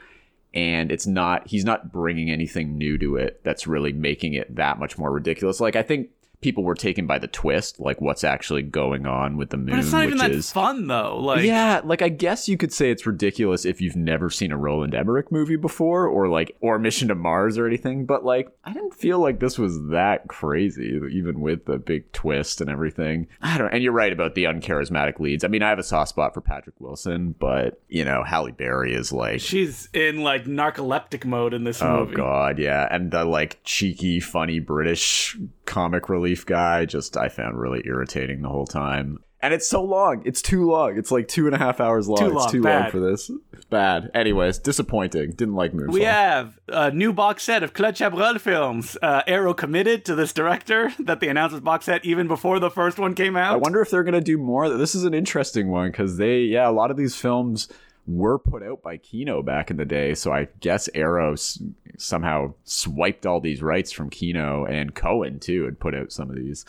and 0.54 0.92
it's 0.92 1.06
not, 1.06 1.48
he's 1.48 1.66
not 1.66 1.92
bringing 1.92 2.32
anything 2.32 2.77
new 2.77 2.98
to 2.98 3.18
it 3.18 3.42
that's 3.44 3.68
really 3.68 3.94
making 3.94 4.34
it 4.34 4.56
that 4.56 4.80
much 4.80 4.98
more 4.98 5.12
ridiculous. 5.12 5.60
Like, 5.60 5.75
I 5.75 5.84
think 5.84 6.10
people 6.41 6.63
were 6.63 6.75
taken 6.75 7.08
by 7.08 7.17
the 7.17 7.27
twist, 7.27 7.79
like 7.79 8.00
what's 8.00 8.24
actually 8.24 8.62
going 8.62 9.08
on 9.08 9.38
with 9.38 9.50
the 9.50 9.58
moon, 9.58 9.72
But 9.72 9.79
it's 9.79 9.91
not 9.91 10.03
even 10.06 10.17
that 10.20 10.32
is 10.32 10.51
fun 10.51 10.88
though. 10.88 11.17
Like 11.17 11.44
yeah, 11.44 11.82
like 11.84 12.01
I 12.01 12.10
guess 12.10 12.48
you 12.48 12.58
could 12.58 12.72
say 12.72 12.91
it's 12.91 13.06
ridiculous 13.06 13.65
if 13.65 13.82
you've 13.82 13.96
never 13.96 14.29
seen 14.29 14.51
a 14.51 14.58
Roland 14.58 14.94
Emmerich 14.94 15.32
movie 15.32 15.56
before, 15.56 16.08
or 16.08 16.27
like 16.27 16.56
or 16.62 16.77
Mission 16.77 17.08
to 17.08 17.15
Mars 17.15 17.58
or 17.58 17.65
anything. 17.65 18.06
But 18.06 18.24
like, 18.24 18.50
I 18.63 18.74
didn't 18.74 18.94
feel 18.94 19.20
like 19.20 19.39
this 19.39 19.58
was 19.58 19.79
that 19.89 20.27
crazy, 20.27 21.00
even 21.12 21.41
with 21.41 21.65
the 21.65 21.77
big 21.77 22.12
twist 22.12 22.62
and 22.62 22.70
everything. 22.70 23.27
I 23.41 23.58
don't. 23.58 23.74
And 23.74 23.82
you're 23.84 23.91
right 23.91 24.13
about 24.13 24.36
the 24.36 24.44
uncharismatic 24.46 25.20
leads. 25.20 25.44
I 25.44 25.48
mean, 25.48 25.63
I 25.63 25.70
have 25.70 25.79
a 25.79 25.84
soft 25.84 26.10
spot 26.10 26.34
for 26.34 26.41
Patrick 26.41 26.79
Wilson, 26.79 27.34
but 27.39 27.82
you 27.88 28.06
know, 28.06 28.24
Halle 28.24 28.51
Berry 28.51 28.94
is 28.94 29.12
like. 29.12 29.39
she's 29.39 29.89
in 29.94 30.22
like 30.22 30.46
narcoleptic 30.46 31.25
mode 31.25 31.53
in 31.53 31.63
this 31.63 31.82
Oh 31.82 32.01
movie. 32.01 32.13
Oh 32.13 32.17
god, 32.17 32.60
yeah, 32.60 32.88
and 32.91 33.12
the 33.12 33.25
like 33.25 33.60
cheeky, 33.63 34.20
funny 34.20 34.60
British 34.60 35.36
comic 35.68 36.10
relief 36.10 36.46
guy 36.46 36.86
just 36.86 37.16
I 37.16 37.30
found 37.30 37.60
really 37.60 37.84
irritating 37.86 38.42
the 38.42 38.50
whole 38.50 38.66
time. 38.66 39.20
And 39.40 39.54
it's 39.54 39.68
so 39.68 39.84
long. 39.84 40.24
It's 40.26 40.42
too 40.42 40.68
long. 40.68 40.98
It's 40.98 41.12
like 41.12 41.28
two 41.28 41.46
and 41.46 41.54
a 41.54 41.60
half 41.60 41.80
hours 41.80 42.10
long. 42.10 42.18
Too 42.18 42.26
it's 42.26 42.36
long. 42.36 42.52
too 42.52 42.62
long 42.64 42.90
for 42.90 43.00
this. 43.00 43.30
Bad. 43.70 44.10
Anyways, 44.16 44.58
disappointing. 44.58 45.34
Didn't 45.34 45.54
like 45.54 45.74
Moonfall. 45.74 45.94
We 45.94 46.04
have 46.04 46.58
a 46.68 46.90
new 46.90 47.14
box 47.14 47.44
set 47.44 47.62
of 47.62 47.74
Claude 47.74 47.94
Chabrol 47.94 48.42
films. 48.42 48.98
Uh, 49.00 49.22
Arrow 49.28 49.54
committed 49.54 50.06
to 50.06 50.16
this 50.16 50.34
director 50.34 50.92
that 51.00 51.20
they 51.20 51.28
announced 51.28 51.54
this 51.54 51.62
box 51.62 51.86
set 51.86 52.04
even 52.04 52.28
before 52.28 52.58
the 52.60 52.72
first 52.72 52.98
one 52.98 53.14
came 53.14 53.38
out. 53.38 53.54
I 53.54 53.58
wonder 53.58 53.80
if 53.80 53.92
they're 53.92 54.04
gonna 54.04 54.22
do 54.22 54.40
more. 54.40 54.70
This 54.70 54.96
is 54.96 55.04
an 55.04 55.14
interesting 55.14 55.70
one 55.70 55.92
because 55.92 56.18
they, 56.18 56.40
yeah, 56.40 56.68
a 56.68 56.72
lot 56.72 56.90
of 56.90 56.98
these 56.98 57.16
films 57.16 57.70
were 58.08 58.40
put 58.40 58.64
out 58.64 58.82
by 58.82 58.98
Kino 58.98 59.44
back 59.44 59.70
in 59.70 59.78
the 59.78 59.86
day. 59.86 60.16
So 60.16 60.32
I 60.32 60.48
guess 60.62 60.90
Arrow 60.96 61.34
s- 61.34 61.62
somehow 61.98 62.54
swiped 62.64 63.26
all 63.26 63.42
these 63.42 63.62
rights 63.62 63.92
from 63.92 64.10
Kino 64.10 64.66
and 64.66 64.96
Cohen 64.96 65.40
too, 65.40 65.68
and 65.68 65.78
put 65.80 65.94
out 65.94 66.12
some 66.12 66.30
of 66.30 66.38
these. 66.38 66.66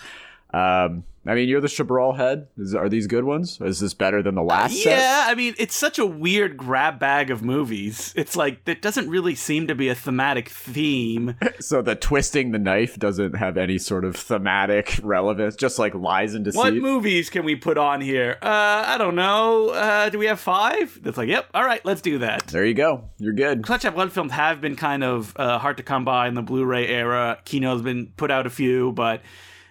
Um, 0.52 1.04
I 1.26 1.34
mean, 1.34 1.46
you're 1.50 1.60
the 1.60 1.68
Chabrol 1.68 2.16
head. 2.16 2.46
Is, 2.56 2.74
are 2.74 2.88
these 2.88 3.06
good 3.06 3.24
ones? 3.24 3.60
Is 3.60 3.80
this 3.80 3.92
better 3.92 4.22
than 4.22 4.34
the 4.34 4.42
last 4.42 4.82
set? 4.82 4.98
Yeah, 4.98 5.24
I 5.26 5.34
mean, 5.34 5.54
it's 5.58 5.74
such 5.74 5.98
a 5.98 6.06
weird 6.06 6.56
grab 6.56 6.98
bag 6.98 7.30
of 7.30 7.42
movies. 7.42 8.14
It's 8.16 8.34
like 8.34 8.64
there 8.64 8.74
doesn't 8.76 9.10
really 9.10 9.34
seem 9.34 9.66
to 9.66 9.74
be 9.74 9.88
a 9.90 9.94
thematic 9.94 10.48
theme. 10.48 11.34
So 11.60 11.82
the 11.82 11.96
twisting 11.96 12.52
the 12.52 12.58
knife 12.58 12.98
doesn't 12.98 13.34
have 13.34 13.56
any 13.56 13.78
sort 13.78 14.04
of 14.04 14.14
thematic 14.16 15.00
relevance, 15.02 15.56
just 15.56 15.78
like 15.78 15.92
lies 15.92 16.34
and 16.34 16.44
deceit. 16.44 16.58
What 16.58 16.74
movies 16.74 17.30
can 17.30 17.44
we 17.44 17.56
put 17.56 17.76
on 17.76 18.00
here? 18.00 18.38
Uh, 18.40 18.84
I 18.86 18.96
don't 18.96 19.16
know. 19.16 19.70
Uh, 19.70 20.08
do 20.08 20.18
we 20.18 20.26
have 20.26 20.38
five? 20.38 20.98
That's 21.02 21.18
like, 21.18 21.28
yep. 21.28 21.46
All 21.52 21.64
right, 21.64 21.84
let's 21.84 22.00
do 22.00 22.18
that. 22.18 22.46
there 22.46 22.64
you 22.64 22.74
go. 22.74 23.10
You're 23.18 23.32
good. 23.32 23.64
Claude 23.64 23.80
Chabrol 23.80 24.10
films 24.10 24.32
have 24.32 24.60
been 24.60 24.76
kind 24.76 25.02
of 25.02 25.34
uh, 25.36 25.58
hard 25.58 25.78
to 25.78 25.82
come 25.82 26.04
by 26.04 26.28
in 26.28 26.34
the 26.34 26.42
Blu-ray 26.42 26.86
era. 26.86 27.38
Kino's 27.44 27.82
been 27.82 28.12
put 28.16 28.30
out 28.30 28.46
a 28.46 28.50
few, 28.50 28.92
but 28.92 29.20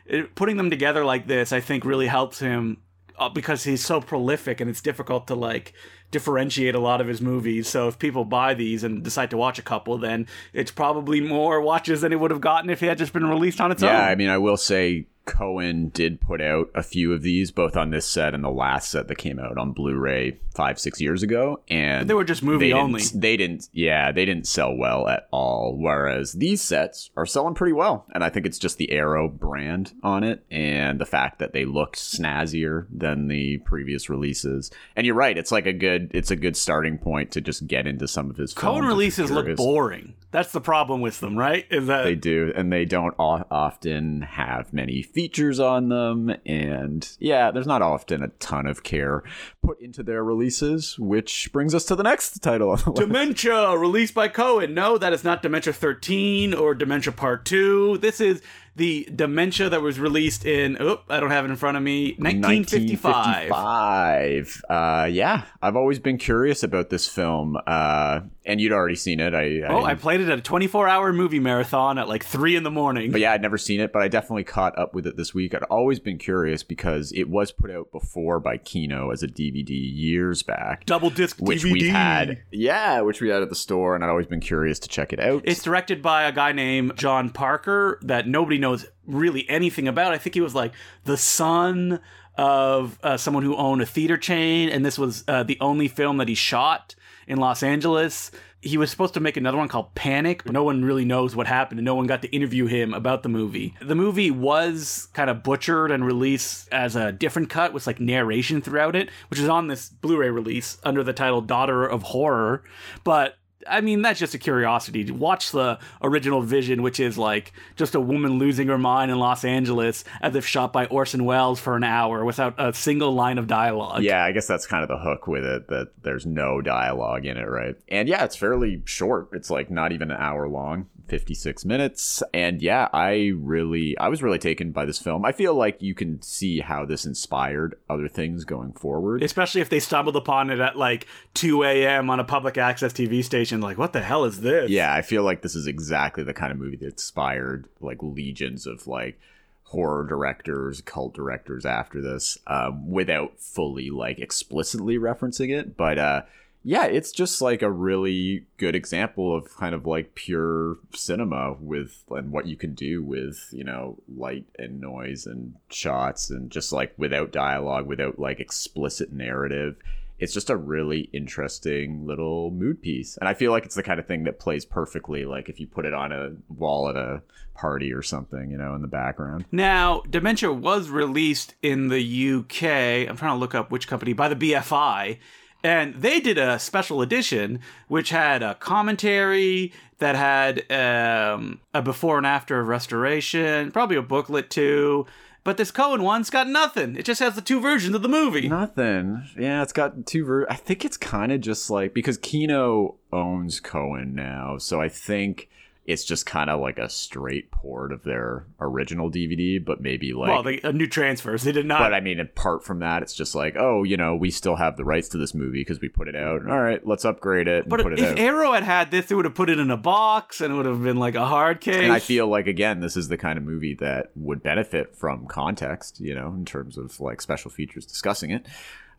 it, 0.08 0.36
putting 0.36 0.58
them 0.58 0.70
together 0.70 1.06
like 1.06 1.28
this, 1.28 1.52
I 1.52 1.60
think, 1.60 1.86
really 1.86 2.08
helps 2.08 2.40
him 2.40 2.78
uh, 3.18 3.30
because 3.30 3.64
he's 3.64 3.84
so 3.86 4.02
prolific, 4.02 4.62
and 4.62 4.70
it's 4.70 4.82
difficult 4.82 5.28
to 5.28 5.36
like 5.36 5.74
differentiate 6.12 6.76
a 6.76 6.80
lot 6.80 7.02
of 7.02 7.08
his 7.08 7.22
movies. 7.22 7.68
So 7.68 7.88
if 7.88 8.00
people 8.00 8.24
buy 8.24 8.54
these 8.54 8.84
and 8.84 9.04
decide 9.04 9.30
to 9.32 9.38
watch 9.38 9.60
a 9.60 9.64
couple, 9.64 9.98
then 9.98 10.28
it's 10.54 10.72
probably 10.72 11.20
more 11.20 11.60
watches 11.62 12.02
than 12.02 12.14
it 12.14 12.20
would 12.20 12.32
have 12.32 12.42
gotten 12.42 12.70
if 12.70 12.82
it 12.82 12.88
had 12.88 12.98
just 12.98 13.14
been 13.14 13.28
released 13.28 13.60
on 13.60 13.72
its 13.72 13.84
Yeah, 13.84 13.90
own. 13.90 13.96
Yeah, 13.96 14.08
I 14.08 14.16
mean, 14.16 14.30
I 14.30 14.38
will 14.38 14.58
say 14.58 15.08
Cohen 15.28 15.90
did 15.90 16.20
put 16.20 16.42
out 16.42 16.72
a 16.74 16.82
few 16.82 17.14
of 17.14 17.22
these, 17.22 17.52
both 17.52 17.78
on 17.78 17.92
this 17.92 18.08
set 18.08 18.34
and 18.34 18.44
the 18.44 18.50
last 18.50 18.90
set 18.90 19.08
that 19.10 19.18
came 19.18 19.38
out 19.40 19.58
on 19.58 19.74
Blu-ray 19.74 20.40
five, 20.56 20.80
six 20.80 21.00
years 21.00 21.22
ago, 21.22 21.60
and 21.68 22.10
they 22.10 22.16
were 22.16 22.24
just 22.24 22.42
movie 22.42 22.70
they 22.70 22.74
only. 22.74 23.04
They 23.14 23.38
didn't, 23.38 23.70
yeah, 23.74 24.12
they 24.12 24.26
didn't 24.26 24.48
sell 24.48 24.76
well 24.76 25.08
at 25.08 25.28
all. 25.32 25.78
Whereas 25.78 26.34
these 26.34 26.62
sets 26.62 27.12
are 27.16 27.28
selling 27.28 27.54
pretty 27.54 27.74
well, 27.74 28.08
and 28.16 28.24
I 28.24 28.30
think 28.30 28.48
it's 28.48 28.58
just 28.58 28.78
the 28.78 28.92
Arrow 28.92 29.28
brand 29.28 29.94
on 30.02 30.24
it 30.24 30.44
and 30.50 31.00
the 31.00 31.06
fact 31.06 31.38
that 31.40 31.54
they 31.54 31.66
look 31.66 31.96
snazzier 31.96 32.88
than 32.92 33.28
the 33.28 33.60
previous 33.60 34.10
releases. 34.10 34.72
And 34.96 35.06
you're 35.06 35.16
right, 35.16 35.38
it's 35.38 35.52
like 35.52 35.68
a 35.68 35.74
good, 35.74 36.10
it's 36.14 36.32
a 36.32 36.36
good 36.36 36.58
starting 36.58 36.98
point 36.98 37.32
to 37.34 37.42
just 37.42 37.68
get 37.68 37.86
into 37.86 38.08
some 38.08 38.30
of 38.30 38.38
his. 38.38 38.54
Films 38.54 38.88
releases 38.88 39.30
look 39.30 39.56
boring. 39.56 40.16
That's 40.32 40.52
the 40.52 40.60
problem 40.60 41.00
with 41.02 41.22
them, 41.22 41.38
right? 41.38 41.66
Is 41.72 41.88
that 41.88 42.04
They 42.04 42.16
do, 42.16 42.52
and 42.56 42.72
they 42.72 42.84
don't 42.84 43.16
often 43.18 44.22
have 44.24 44.74
many 44.74 45.02
features 45.02 45.60
on 45.60 45.88
them. 45.90 46.36
And 46.46 47.10
yeah, 47.20 47.52
there's 47.52 47.68
not 47.68 47.82
often 47.82 48.22
a 48.22 48.28
ton 48.28 48.68
of 48.68 48.84
care 48.84 49.24
put 49.64 49.80
into 49.80 50.04
their 50.04 50.24
releases, 50.24 51.00
which 51.00 51.52
brings 51.54 51.74
us 51.74 51.86
to 51.86 51.96
the 51.96 52.04
next 52.04 52.40
title 52.40 52.72
on 52.72 52.78
the 52.80 52.92
list. 52.92 53.08
Dementia, 53.08 53.78
released 53.78 54.14
by 54.14 54.28
Cohen. 54.28 54.74
No, 54.74 54.98
that 54.98 55.14
is 55.14 55.24
not 55.24 55.42
Dementia 55.42 55.72
13 55.74 56.54
or 56.54 56.76
Dementia 56.76 57.14
Part 57.14 57.46
2. 57.46 58.00
This 58.00 58.20
is 58.20 58.42
the 58.76 59.08
Dementia 59.14 59.70
that 59.70 59.82
was 59.82 60.00
released 60.00 60.46
in, 60.46 60.78
oh, 60.80 61.02
I 61.10 61.20
don't 61.20 61.32
have 61.32 61.46
it 61.46 61.50
in 61.50 61.56
front 61.56 61.78
of 61.78 61.84
me, 61.84 62.16
1955. 62.20 63.50
1955. 63.50 64.62
Uh, 64.70 65.06
yeah, 65.06 65.44
I've 65.62 65.76
always 65.76 66.00
been 66.00 66.18
curious 66.18 66.64
about 66.64 66.90
this 66.90 67.08
film, 67.08 67.58
uh, 67.66 68.22
and 68.48 68.60
you'd 68.62 68.72
already 68.72 68.96
seen 68.96 69.20
it. 69.20 69.36
I, 69.36 69.62
Oh, 69.68 69.84
I 69.84 69.94
played 69.96 70.22
it 70.22 70.30
at 70.30 70.40
a 70.40 70.42
24 70.42 70.88
hour 70.88 71.14
movie 71.14 71.40
marathon 71.40 71.98
at 71.98 72.08
like 72.08 72.24
3 72.24 72.56
in 72.56 72.64
the 72.64 72.72
morning. 72.72 73.12
But 73.12 73.22
yeah, 73.22 73.34
I'd 73.34 73.42
never 73.42 73.58
seen 73.58 73.80
it, 73.80 73.92
but 73.94 74.02
I 74.02 74.08
definitely 74.08 74.46
caught 74.46 74.78
up 74.80 74.94
with 74.96 75.06
it 75.06 75.18
this 75.18 75.34
week. 75.34 75.54
I'd 75.54 75.64
always 75.64 76.00
been 76.00 76.18
curious 76.18 76.64
because 76.64 77.12
it 77.12 77.30
was 77.30 77.52
put 77.52 77.70
out 77.70 77.92
before 77.92 78.40
by 78.40 78.58
Kino 78.58 79.12
as 79.12 79.22
a 79.22 79.28
DVD 79.28 79.68
years 79.70 80.42
back. 80.44 80.86
Double 80.86 81.10
disc 81.10 81.38
which 81.40 81.64
DVD. 81.64 81.72
we've 81.74 81.92
had, 81.92 82.42
yeah, 82.52 83.02
which 83.02 83.22
we 83.22 83.30
had 83.30 83.42
at 83.42 83.50
the 83.50 83.56
store, 83.56 83.94
and 83.96 84.04
I'd 84.04 84.10
always 84.10 84.28
been 84.28 84.40
curious 84.40 84.80
to 84.80 84.90
check 84.90 85.14
it 85.14 85.20
out. 85.20 85.42
It's 85.46 85.62
directed 85.62 86.02
by 86.02 86.24
a 86.24 86.32
guy 86.32 86.54
named 86.54 86.96
John 86.98 87.30
Parker 87.30 88.00
that 88.04 88.28
nobody 88.28 88.58
knows 88.58 88.86
really 89.06 89.48
anything 89.50 89.88
about. 89.88 90.14
I 90.14 90.18
think 90.18 90.34
he 90.36 90.42
was 90.42 90.56
like 90.56 90.74
the 91.04 91.18
son 91.18 92.00
of 92.38 93.00
uh, 93.04 93.18
someone 93.18 93.44
who 93.44 93.56
owned 93.56 93.82
a 93.82 93.86
theater 93.86 94.16
chain, 94.18 94.70
and 94.70 94.86
this 94.86 94.98
was 94.98 95.24
uh, 95.28 95.44
the 95.44 95.58
only 95.60 95.88
film 95.88 96.18
that 96.18 96.28
he 96.28 96.36
shot 96.36 96.96
in 97.28 97.38
Los 97.38 97.62
Angeles. 97.62 98.32
He 98.62 98.78
was 98.78 98.90
supposed 98.90 99.14
to 99.14 99.20
make 99.20 99.38
another 99.38 99.58
one 99.58 99.68
called 99.68 99.94
Panic, 99.94 100.44
but 100.44 100.54
no 100.54 100.64
one 100.64 100.84
really 100.84 101.06
knows 101.06 101.36
what 101.36 101.46
happened, 101.46 101.80
and 101.80 101.86
no 101.86 101.94
one 101.96 102.08
got 102.08 102.22
to 102.24 102.36
interview 102.36 102.66
him 102.66 102.94
about 102.94 103.22
the 103.22 103.30
movie. 103.30 103.76
The 103.82 103.96
movie 103.96 104.32
was 104.32 105.10
kind 105.14 105.30
of 105.30 105.44
butchered 105.44 105.92
and 105.92 106.04
released 106.04 106.68
as 106.72 106.96
a 106.96 107.12
different 107.12 107.50
cut 107.50 107.74
with 107.74 107.86
like 107.86 108.00
narration 108.00 108.62
throughout 108.62 108.96
it, 108.96 109.10
which 109.30 109.40
is 109.40 109.48
on 109.48 109.68
this 109.68 109.90
Blu 109.90 110.18
ray 110.18 110.32
release 110.32 110.80
under 110.84 111.04
the 111.04 111.14
title 111.14 111.42
Daughter 111.42 111.86
of 111.86 112.04
Horror. 112.04 112.64
But 113.04 113.38
I 113.70 113.82
mean, 113.82 114.02
that's 114.02 114.20
just 114.20 114.34
a 114.34 114.38
curiosity. 114.38 115.10
Watch 115.12 115.52
the 115.52 115.80
original 116.02 116.42
vision, 116.42 116.82
which 116.82 117.00
is 117.00 117.18
like 117.18 117.54
just 117.76 117.96
a 117.96 118.00
woman 118.00 118.40
losing 118.40 118.68
her 118.68 118.78
mind 118.78 119.12
in 119.12 119.20
Los 119.20 119.44
Angeles 119.44 120.04
as 120.22 120.36
if 120.36 120.46
shot 120.46 120.74
by 120.74 120.86
Orson 120.88 121.26
Welles 121.26 121.60
for 121.60 121.76
an 121.76 121.84
hour 121.84 122.26
without 122.26 122.56
a 122.58 122.74
single 122.74 123.14
line 123.14 123.38
of 123.38 123.48
dialogue. 123.48 124.04
yeah, 124.04 124.24
I 124.24 124.32
guess 124.32 124.48
that's 124.48 124.68
kind 124.68 124.84
of 124.84 124.90
the 124.90 124.98
hook 124.98 125.28
with 125.28 125.44
it 125.44 125.68
that 125.68 125.92
there's 126.04 126.26
no 126.26 126.62
dialogue 126.62 127.26
in 127.26 127.38
it, 127.38 127.50
right? 127.50 127.76
And 127.90 128.08
yeah, 128.08 128.24
it's 128.24 128.36
fairly 128.36 128.82
short. 128.86 129.30
It's 129.34 129.50
like 129.50 129.70
not 129.70 129.92
even 129.92 130.12
an 130.12 130.18
hour 130.18 130.48
long, 130.48 130.88
56 131.08 131.66
minutes. 131.66 132.22
And 132.34 132.62
yeah, 132.62 132.88
I 132.94 133.32
really, 133.36 133.98
I 133.98 134.10
was 134.10 134.22
really 134.22 134.40
taken 134.40 134.72
by 134.72 134.86
this 134.86 135.00
film. 135.00 135.26
I 135.26 135.32
feel 135.32 135.54
like 135.54 135.82
you 135.82 135.96
can 135.96 136.22
see 136.22 136.60
how 136.60 136.86
this 136.86 137.06
inspired 137.06 137.76
other 137.90 138.08
things 138.08 138.46
going 138.46 138.74
forward. 138.74 139.24
Especially 139.24 139.62
if 139.62 139.70
they 139.70 139.80
stumbled 139.80 140.16
upon 140.16 140.50
it 140.50 140.60
at 140.60 140.78
like 140.78 141.08
2 141.34 141.64
a.m. 141.64 142.10
on 142.10 142.20
a 142.20 142.24
public 142.24 142.58
access 142.58 142.94
TV 142.94 143.24
station. 143.24 143.57
Like, 143.62 143.78
what 143.78 143.94
the 143.94 144.02
hell 144.02 144.26
is 144.26 144.42
this? 144.42 144.70
Yeah, 144.70 144.94
I 144.94 145.02
feel 145.02 145.24
like 145.24 145.42
this 145.42 145.56
is 145.56 145.68
exactly 145.68 146.24
the 146.24 146.34
kind 146.34 146.52
of 146.52 146.58
movie 146.58 146.78
that 146.78 146.86
inspired 146.86 147.68
like 147.80 147.98
legions 148.02 148.68
of 148.68 148.88
like 148.88 149.20
horror 149.64 150.06
directors, 150.08 150.82
cult 150.82 151.14
directors 151.14 151.66
after 151.66 152.02
this, 152.02 152.38
um, 152.48 152.90
without 152.90 153.40
fully 153.40 153.90
like 153.90 154.20
explicitly 154.20 154.98
referencing 154.98 155.50
it. 155.50 155.76
But 155.76 155.98
uh, 155.98 156.22
yeah, 156.64 156.86
it's 156.86 157.12
just 157.12 157.42
like 157.42 157.62
a 157.62 157.72
really 157.72 158.46
good 158.58 158.76
example 158.76 159.36
of 159.36 159.56
kind 159.58 159.76
of 159.76 159.86
like 159.86 160.16
pure 160.16 160.78
cinema 160.94 161.54
with 161.60 162.04
and 162.10 162.32
what 162.32 162.48
you 162.48 162.56
can 162.56 162.74
do 162.74 163.02
with 163.04 163.50
you 163.52 163.64
know 163.64 163.98
light 164.14 164.46
and 164.58 164.82
noise 164.82 165.26
and 165.26 165.56
shots 165.70 166.30
and 166.30 166.50
just 166.50 166.72
like 166.72 166.94
without 166.98 167.32
dialogue, 167.32 167.88
without 167.88 168.20
like 168.20 168.40
explicit 168.40 169.12
narrative 169.12 169.76
it's 170.20 170.34
just 170.34 170.50
a 170.50 170.58
really 170.58 171.10
interesting 171.14 172.06
little 172.06 172.52
mood 172.52 172.82
piece 172.82 173.18
and 173.18 173.28
i 173.30 173.34
feel 173.34 173.52
like 173.52 173.66
it's 173.66 173.76
the 173.76 173.84
kind 173.84 174.00
of 174.00 174.08
thing 174.08 174.24
that 174.24 174.40
plays 174.40 174.66
perfectly 174.66 175.26
like 175.26 175.50
if 175.50 175.60
you 175.60 175.68
put 175.68 175.86
it 175.86 175.94
on 175.94 176.12
a 176.12 176.32
wall 176.50 176.90
at 176.90 176.96
a 176.96 177.22
party 177.56 177.92
or 177.92 178.02
something 178.02 178.52
you 178.52 178.58
know 178.58 178.76
in 178.76 178.82
the 178.82 178.88
background 178.88 179.46
Now, 179.52 180.02
Dementia 180.10 180.52
was 180.54 180.90
released 180.90 181.56
in 181.62 181.88
the 181.90 182.34
UK. 182.36 183.10
I'm 183.10 183.18
trying 183.18 183.36
to 183.36 183.40
look 183.40 183.56
up 183.56 183.72
which 183.72 183.88
company 183.88 184.14
by 184.14 184.30
the 184.30 184.36
BFI, 184.36 185.18
and 185.64 185.96
they 185.96 186.20
did 186.20 186.38
a 186.38 186.60
special 186.60 187.02
edition 187.02 187.60
which 187.88 188.10
had 188.12 188.44
a 188.44 188.56
commentary 188.56 189.74
that 190.00 190.16
had 190.16 190.72
um, 190.72 191.60
a 191.74 191.82
before 191.82 192.18
and 192.18 192.28
after 192.28 192.64
restoration, 192.64 193.72
probably 193.72 193.98
a 193.98 194.02
booklet 194.02 194.50
too. 194.50 195.06
But 195.48 195.56
this 195.56 195.72
Cohen 195.72 196.04
one's 196.04 196.30
got 196.30 196.50
nothing. 196.50 196.98
It 196.98 197.06
just 197.06 197.22
has 197.22 197.36
the 197.36 197.42
two 197.42 197.62
versions 197.62 197.96
of 197.96 198.02
the 198.02 198.10
movie. 198.10 198.50
nothing 198.50 199.24
yeah 199.40 199.64
it's 199.64 199.72
got 199.72 200.06
two 200.06 200.26
ver- 200.26 200.46
i 200.50 200.56
think 200.56 200.84
it's 200.84 200.98
kind 200.98 201.32
of 201.32 201.40
just 201.40 201.70
like 201.70 201.94
because 201.94 202.18
kino 202.18 202.96
owns 203.14 203.62
cohen 203.62 204.14
now 204.14 204.58
so 204.58 204.82
i 204.82 204.90
think 204.90 205.48
it's 205.88 206.04
just 206.04 206.26
kind 206.26 206.50
of 206.50 206.60
like 206.60 206.78
a 206.78 206.90
straight 206.90 207.50
port 207.50 207.94
of 207.94 208.04
their 208.04 208.46
original 208.60 209.10
DVD, 209.10 209.64
but 209.64 209.80
maybe 209.80 210.12
like. 210.12 210.28
well, 210.28 210.44
they, 210.44 210.60
uh, 210.60 210.72
new 210.72 210.86
transfers. 210.86 211.44
They 211.44 211.54
did 211.54 211.66
not. 211.66 211.80
but 211.80 211.94
I 211.94 212.02
mean, 212.02 212.20
apart 212.20 212.66
from 212.66 212.80
that, 212.80 213.02
it's 213.02 213.14
just 213.14 213.34
like, 213.34 213.56
oh, 213.58 213.84
you 213.84 213.96
know, 213.96 214.14
we 214.14 214.30
still 214.30 214.58
have 214.58 214.76
the 214.76 214.84
rights 214.84 215.08
to 215.10 215.18
this 215.18 215.34
movie 215.34 215.62
because 215.62 215.80
we 215.80 215.88
put 215.88 216.10
it 216.10 216.16
out. 216.16 216.46
All 216.46 216.60
right, 216.60 216.86
let's 216.86 217.06
upgrade 217.06 217.48
it 217.48 217.64
and 217.64 217.70
but 217.70 217.82
put 217.82 217.94
it 217.94 218.00
if 218.00 218.12
out. 218.12 218.20
Arrow 218.20 218.52
had 218.52 218.64
had 218.64 218.92
this, 218.92 219.06
they 219.06 219.16
would 219.16 219.24
have 219.24 219.34
put 219.34 219.50
it 219.50 219.60
in 219.60 219.72
a 219.72 219.78
box 219.78 220.42
and 220.42 220.54
it 220.54 220.58
would 220.58 220.66
have 220.66 220.84
been 220.84 220.98
like 220.98 221.16
a 221.16 221.26
hard 221.26 221.62
case. 221.62 221.78
and 221.78 221.94
I 221.94 222.00
feel 222.00 222.28
like 222.28 222.48
again, 222.48 222.82
this 222.82 222.98
is 222.98 223.08
the 223.08 223.18
kind 223.18 223.38
of 223.38 223.46
movie 223.46 223.76
that 223.76 224.12
would 224.16 224.44
benefit 224.44 224.94
from 224.94 225.26
context, 225.26 226.02
you 226.02 226.14
know, 226.14 226.28
in 226.38 226.44
terms 226.44 226.78
of 226.78 227.00
like 227.00 227.22
special 227.22 227.50
features 227.50 227.86
discussing 227.86 228.32
it. 228.32 228.46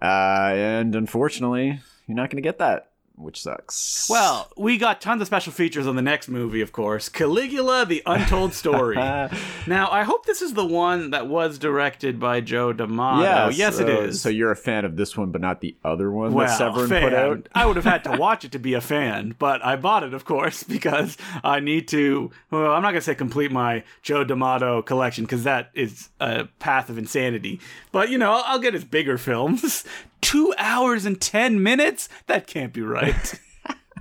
Uh, 0.00 0.52
and 0.54 0.95
unfortunately, 0.95 1.80
you're 2.07 2.16
not 2.16 2.30
going 2.30 2.42
to 2.42 2.49
get 2.49 2.59
that, 2.59 2.92
which 3.19 3.41
sucks. 3.43 4.07
Well, 4.09 4.51
we 4.57 4.79
got 4.79 5.01
tons 5.01 5.21
of 5.21 5.27
special 5.27 5.53
features 5.53 5.87
on 5.87 5.97
the 5.97 6.03
next 6.03 6.29
movie, 6.29 6.61
of 6.61 6.73
course. 6.73 7.09
Caligula, 7.09 7.85
the 7.87 8.03
Untold 8.07 8.55
Story. 8.55 8.97
now, 9.67 9.89
I 9.91 10.03
hope 10.05 10.27
this 10.27 10.43
is 10.43 10.55
the 10.55 10.65
one 10.65 11.11
that 11.11 11.27
was 11.27 11.59
directed 11.59 12.19
by 12.21 12.41
Joe 12.41 12.73
D'Amato. 12.73 13.23
yeah, 13.23 13.49
yes, 13.51 13.79
it 13.79 13.87
so- 13.87 14.01
is. 14.03 14.21
So 14.21 14.29
you're 14.29 14.51
a 14.51 14.57
fan 14.57 14.85
of 14.85 14.97
this 14.97 15.17
one, 15.17 15.31
but 15.31 15.41
not 15.41 15.61
the 15.61 15.77
other 15.85 16.11
one 16.11 16.33
well, 16.33 16.47
that 16.47 16.59
Severin 16.59 16.89
fan. 16.89 17.03
put 17.03 17.15
out. 17.15 17.49
I 17.55 17.67
would 17.67 17.77
have 17.77 17.85
had 17.85 18.05
to 18.05 18.13
watch 18.19 18.45
it 18.45 18.53
to 18.53 18.59
be 18.59 18.75
a 18.75 18.81
fan, 18.81 19.35
but 19.39 19.65
I 19.65 19.77
bought 19.77 20.03
it, 20.03 20.15
of 20.15 20.25
course, 20.25 20.63
because 20.79 21.17
I 21.43 21.61
need 21.61 21.89
to. 21.89 22.31
Well, 22.51 22.73
I'm 22.73 22.83
not 22.83 22.91
going 22.91 22.97
to 22.97 23.01
say 23.03 23.15
complete 23.15 23.51
my 23.53 23.85
Joe 24.03 24.25
D'Amato 24.25 24.83
collection 24.83 25.25
because 25.25 25.45
that 25.45 25.71
is 25.75 26.09
a 26.21 26.47
path 26.59 26.89
of 26.91 26.99
insanity. 26.99 27.61
But 27.93 28.11
you 28.11 28.19
know, 28.19 28.33
I'll, 28.33 28.45
I'll 28.47 28.59
get 28.59 28.75
his 28.75 28.85
bigger 28.85 29.19
films. 29.19 29.85
Two 30.21 30.55
hours 30.59 31.07
and 31.07 31.21
ten 31.21 31.63
minutes? 31.63 32.09
That 32.27 32.47
can't 32.47 32.73
be 32.73 32.83
right. 32.83 33.35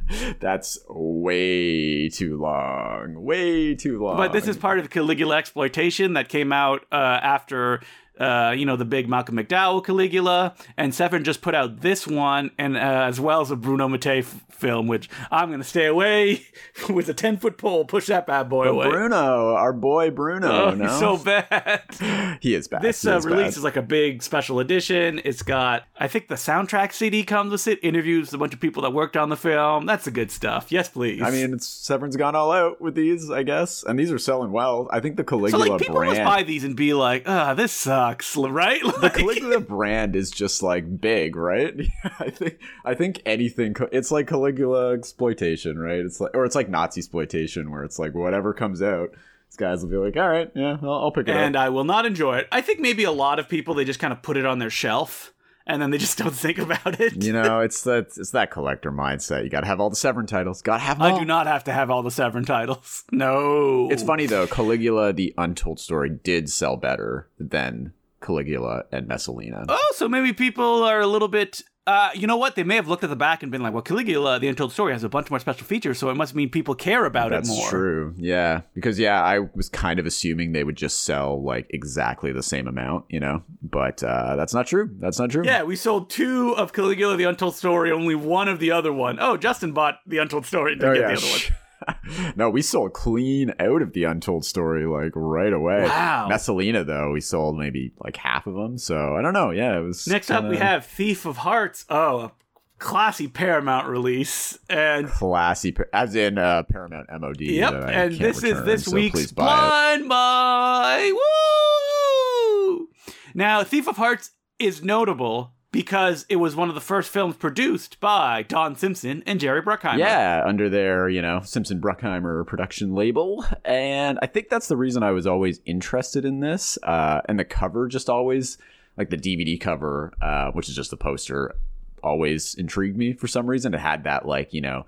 That's 0.39 0.79
way 0.89 2.09
too 2.09 2.37
long. 2.37 3.23
Way 3.23 3.75
too 3.75 4.01
long. 4.01 4.17
But 4.17 4.33
this 4.33 4.47
is 4.47 4.57
part 4.57 4.79
of 4.79 4.89
Caligula 4.89 5.37
exploitation 5.37 6.13
that 6.13 6.29
came 6.29 6.51
out 6.53 6.85
uh, 6.91 6.95
after. 6.95 7.81
Uh, 8.19 8.53
you 8.55 8.65
know 8.65 8.75
the 8.75 8.85
big 8.85 9.07
Malcolm 9.07 9.35
McDowell 9.37 9.83
Caligula, 9.83 10.55
and 10.75 10.93
Severin 10.93 11.23
just 11.23 11.41
put 11.41 11.55
out 11.55 11.81
this 11.81 12.07
one, 12.07 12.51
and 12.57 12.75
uh, 12.77 12.79
as 12.79 13.19
well 13.19 13.41
as 13.41 13.51
a 13.51 13.55
Bruno 13.55 13.87
Mattei 13.87 14.19
f- 14.19 14.43
film, 14.49 14.87
which 14.87 15.09
I'm 15.31 15.51
gonna 15.51 15.63
stay 15.63 15.85
away 15.85 16.45
with 16.89 17.09
a 17.09 17.13
ten 17.13 17.37
foot 17.37 17.57
pole, 17.57 17.85
push 17.85 18.07
that 18.07 18.27
bad 18.27 18.49
boy 18.49 18.67
away. 18.67 18.89
Bruno, 18.89 19.55
our 19.55 19.73
boy 19.73 20.11
Bruno. 20.11 20.47
Oh, 20.47 20.71
no? 20.71 20.87
he's 20.87 20.99
so 20.99 21.17
bad. 21.17 21.83
he 22.41 22.53
is 22.53 22.67
bad. 22.67 22.81
This 22.81 23.05
uh, 23.05 23.17
is 23.17 23.25
bad. 23.25 23.31
release 23.31 23.57
is 23.57 23.63
like 23.63 23.75
a 23.75 23.81
big 23.81 24.23
special 24.23 24.59
edition. 24.59 25.21
It's 25.23 25.41
got, 25.41 25.83
I 25.97 26.07
think 26.07 26.27
the 26.27 26.35
soundtrack 26.35 26.93
CD 26.93 27.23
comes 27.23 27.51
with 27.51 27.67
it. 27.67 27.79
Interviews 27.83 28.33
a 28.33 28.37
bunch 28.37 28.53
of 28.53 28.59
people 28.59 28.83
that 28.83 28.91
worked 28.91 29.17
on 29.17 29.29
the 29.29 29.35
film. 29.35 29.85
That's 29.85 30.05
the 30.05 30.11
good 30.11 30.31
stuff. 30.31 30.71
Yes, 30.71 30.89
please. 30.89 31.21
I 31.21 31.31
mean, 31.31 31.53
it's 31.53 31.67
Severin's 31.67 32.15
gone 32.15 32.35
all 32.35 32.51
out 32.51 32.81
with 32.81 32.95
these, 32.95 33.29
I 33.29 33.43
guess, 33.43 33.83
and 33.83 33.97
these 33.97 34.11
are 34.11 34.19
selling 34.19 34.51
well. 34.51 34.87
I 34.91 34.99
think 34.99 35.17
the 35.17 35.23
Caligula 35.23 35.65
so 35.65 35.71
like 35.71 35.81
people 35.81 35.95
brand, 35.95 36.17
must 36.17 36.25
buy 36.25 36.43
these 36.43 36.63
and 36.63 36.75
be 36.75 36.93
like, 36.93 37.23
ah, 37.27 37.53
this 37.53 37.71
sucks, 37.71 38.06
right? 38.37 38.81
the 39.01 39.09
Caligula 39.09 39.59
brand 39.61 40.15
is 40.15 40.31
just 40.31 40.63
like 40.63 40.99
big, 40.99 41.35
right? 41.35 41.73
I 42.19 42.29
think 42.29 42.59
I 42.85 42.93
think 42.93 43.21
anything. 43.25 43.75
It's 43.91 44.11
like 44.11 44.27
Caligula 44.27 44.93
exploitation, 44.93 45.79
right? 45.79 45.99
It's 45.99 46.19
like 46.19 46.31
or 46.35 46.45
it's 46.45 46.55
like 46.55 46.69
Nazi 46.69 46.99
exploitation, 46.99 47.71
where 47.71 47.83
it's 47.83 47.99
like 47.99 48.13
whatever 48.13 48.53
comes 48.53 48.81
out, 48.81 49.11
these 49.49 49.57
guys 49.57 49.81
will 49.81 49.89
be 49.89 49.97
like, 49.97 50.17
all 50.17 50.29
right, 50.29 50.51
yeah, 50.55 50.77
I'll, 50.81 50.91
I'll 50.91 51.11
pick 51.11 51.27
it 51.27 51.31
and 51.31 51.39
up. 51.39 51.45
And 51.45 51.57
I 51.57 51.69
will 51.69 51.83
not 51.83 52.05
enjoy 52.05 52.37
it. 52.37 52.47
I 52.51 52.61
think 52.61 52.79
maybe 52.79 53.03
a 53.03 53.11
lot 53.11 53.39
of 53.39 53.49
people 53.49 53.73
they 53.73 53.85
just 53.85 53.99
kind 53.99 54.13
of 54.13 54.21
put 54.21 54.37
it 54.37 54.45
on 54.45 54.59
their 54.59 54.69
shelf 54.69 55.33
and 55.67 55.81
then 55.81 55.91
they 55.91 55.97
just 55.97 56.17
don't 56.17 56.33
think 56.33 56.57
about 56.57 56.99
it. 56.99 57.23
You 57.23 57.33
know, 57.33 57.59
it's 57.59 57.83
that 57.83 58.07
it's 58.17 58.31
that 58.31 58.49
collector 58.49 58.91
mindset. 58.91 59.43
You 59.43 59.49
got 59.49 59.61
to 59.61 59.67
have 59.67 59.79
all 59.79 59.89
the 59.89 59.95
Severin 59.95 60.25
titles. 60.25 60.61
Got 60.61 60.77
to 60.77 60.83
have 60.83 60.97
them 60.97 61.07
I 61.07 61.11
all. 61.11 61.19
do 61.19 61.25
not 61.25 61.45
have 61.45 61.65
to 61.65 61.73
have 61.73 61.91
all 61.91 62.01
the 62.01 62.11
Severin 62.11 62.45
titles. 62.45 63.03
No. 63.11 63.89
It's 63.91 64.03
funny 64.03 64.25
though. 64.25 64.47
Caligula, 64.47 65.13
the 65.13 65.33
Untold 65.37 65.79
Story, 65.79 66.09
did 66.09 66.49
sell 66.49 66.77
better 66.77 67.29
than 67.37 67.93
Caligula 68.21 68.83
and 68.91 69.07
Messalina. 69.07 69.65
Oh, 69.69 69.93
so 69.95 70.07
maybe 70.07 70.33
people 70.33 70.83
are 70.83 70.99
a 71.01 71.07
little 71.07 71.27
bit. 71.27 71.61
Uh, 71.85 72.09
you 72.13 72.27
know 72.27 72.35
what? 72.35 72.55
They 72.57 72.65
may 72.65 72.75
have 72.75 72.89
looked 72.89 73.05
at 73.05 73.09
the 73.09 73.15
back 73.15 73.43
and 73.43 73.49
been 73.49 73.63
like, 73.63 73.71
"Well, 73.71 73.81
Caligula, 73.81 74.39
the 74.39 74.49
Untold 74.49 74.73
Story, 74.73 74.91
has 74.91 75.05
a 75.05 75.09
bunch 75.09 75.29
more 75.29 75.39
special 75.39 75.65
features, 75.65 75.97
so 75.97 76.09
it 76.09 76.15
must 76.15 76.35
mean 76.35 76.49
people 76.49 76.75
care 76.75 77.05
about 77.05 77.29
That's 77.29 77.47
it 77.47 77.51
more." 77.53 77.59
That's 77.61 77.69
true. 77.69 78.13
Yeah, 78.17 78.61
because 78.73 78.99
yeah, 78.99 79.23
I 79.23 79.39
was 79.55 79.69
kind 79.69 79.97
of 79.97 80.05
assuming 80.05 80.51
they 80.51 80.65
would 80.65 80.75
just 80.75 81.05
sell 81.05 81.41
like 81.41 81.65
exactly 81.69 82.33
the 82.33 82.43
same 82.43 82.67
amount, 82.67 83.05
you 83.07 83.21
know. 83.21 83.41
But 83.63 84.03
uh, 84.03 84.35
that's 84.35 84.53
not 84.53 84.67
true. 84.67 84.89
That's 84.99 85.17
not 85.17 85.29
true. 85.31 85.45
Yeah, 85.45 85.63
we 85.63 85.77
sold 85.77 86.09
two 86.09 86.53
of 86.57 86.73
Caligula, 86.73 87.15
the 87.15 87.23
Untold 87.23 87.55
Story, 87.55 87.89
only 87.89 88.15
one 88.15 88.49
of 88.49 88.59
the 88.59 88.71
other 88.71 88.91
one. 88.91 89.17
Oh, 89.21 89.37
Justin 89.37 89.71
bought 89.71 89.99
the 90.05 90.17
Untold 90.17 90.45
Story 90.45 90.75
to 90.77 90.89
Oh, 90.89 90.93
get 90.93 90.99
yeah. 91.01 91.07
the 91.07 91.13
other 91.13 91.25
one. 91.27 91.39
no, 92.35 92.49
we 92.49 92.61
sold 92.61 92.93
clean 92.93 93.53
out 93.59 93.81
of 93.81 93.93
the 93.93 94.03
Untold 94.03 94.45
Story 94.45 94.85
like 94.85 95.11
right 95.15 95.53
away. 95.53 95.83
Wow. 95.83 96.27
Messalina 96.27 96.83
though, 96.83 97.11
we 97.11 97.21
sold 97.21 97.57
maybe 97.57 97.93
like 97.99 98.17
half 98.17 98.47
of 98.47 98.55
them. 98.55 98.77
So 98.77 99.15
I 99.15 99.21
don't 99.21 99.33
know. 99.33 99.51
Yeah, 99.51 99.77
it 99.77 99.81
was. 99.81 100.07
Next 100.07 100.31
up, 100.31 100.45
we 100.45 100.57
have 100.57 100.85
Thief 100.85 101.25
of 101.25 101.37
Hearts. 101.37 101.85
Oh, 101.89 102.19
a 102.19 102.31
classy 102.79 103.27
Paramount 103.27 103.87
release, 103.87 104.57
and 104.69 105.07
classy, 105.07 105.75
as 105.93 106.15
in 106.15 106.37
uh, 106.37 106.63
Paramount 106.63 107.07
MOD. 107.19 107.41
Yep, 107.41 107.73
and 107.73 108.15
this 108.15 108.43
is 108.43 108.63
this 108.63 108.85
so 108.85 108.91
week's. 108.91 109.31
Blind 109.31 110.09
Buy. 110.09 111.11
Woo! 111.13 112.89
Now, 113.33 113.63
Thief 113.63 113.87
of 113.87 113.97
Hearts 113.97 114.31
is 114.59 114.83
notable 114.83 115.53
because 115.77 116.25
it 116.27 116.37
was 116.37 116.55
one 116.55 116.69
of 116.69 116.73
the 116.73 116.81
first 116.81 117.07
films 117.07 117.35
produced 117.35 117.99
by 117.99 118.41
Don 118.41 118.75
Simpson 118.75 119.21
and 119.27 119.39
Jerry 119.39 119.61
Bruckheimer. 119.61 119.99
Yeah, 119.99 120.41
under 120.43 120.69
their, 120.69 121.07
you 121.07 121.21
know, 121.21 121.41
Simpson 121.43 121.79
Bruckheimer 121.79 122.47
production 122.47 122.95
label. 122.95 123.45
And 123.63 124.17
I 124.23 124.25
think 124.25 124.49
that's 124.49 124.69
the 124.69 124.75
reason 124.75 125.03
I 125.03 125.11
was 125.11 125.27
always 125.27 125.61
interested 125.67 126.25
in 126.25 126.39
this. 126.39 126.79
Uh, 126.81 127.21
and 127.25 127.39
the 127.39 127.45
cover 127.45 127.87
just 127.87 128.09
always, 128.09 128.57
like 128.97 129.11
the 129.11 129.17
DVD 129.17 129.61
cover, 129.61 130.13
uh, 130.19 130.49
which 130.49 130.67
is 130.67 130.75
just 130.75 130.89
the 130.89 130.97
poster, 130.97 131.53
always 132.01 132.55
intrigued 132.55 132.97
me 132.97 133.13
for 133.13 133.27
some 133.27 133.45
reason. 133.45 133.75
It 133.75 133.79
had 133.79 134.05
that, 134.05 134.25
like, 134.25 134.55
you 134.55 134.61
know, 134.61 134.87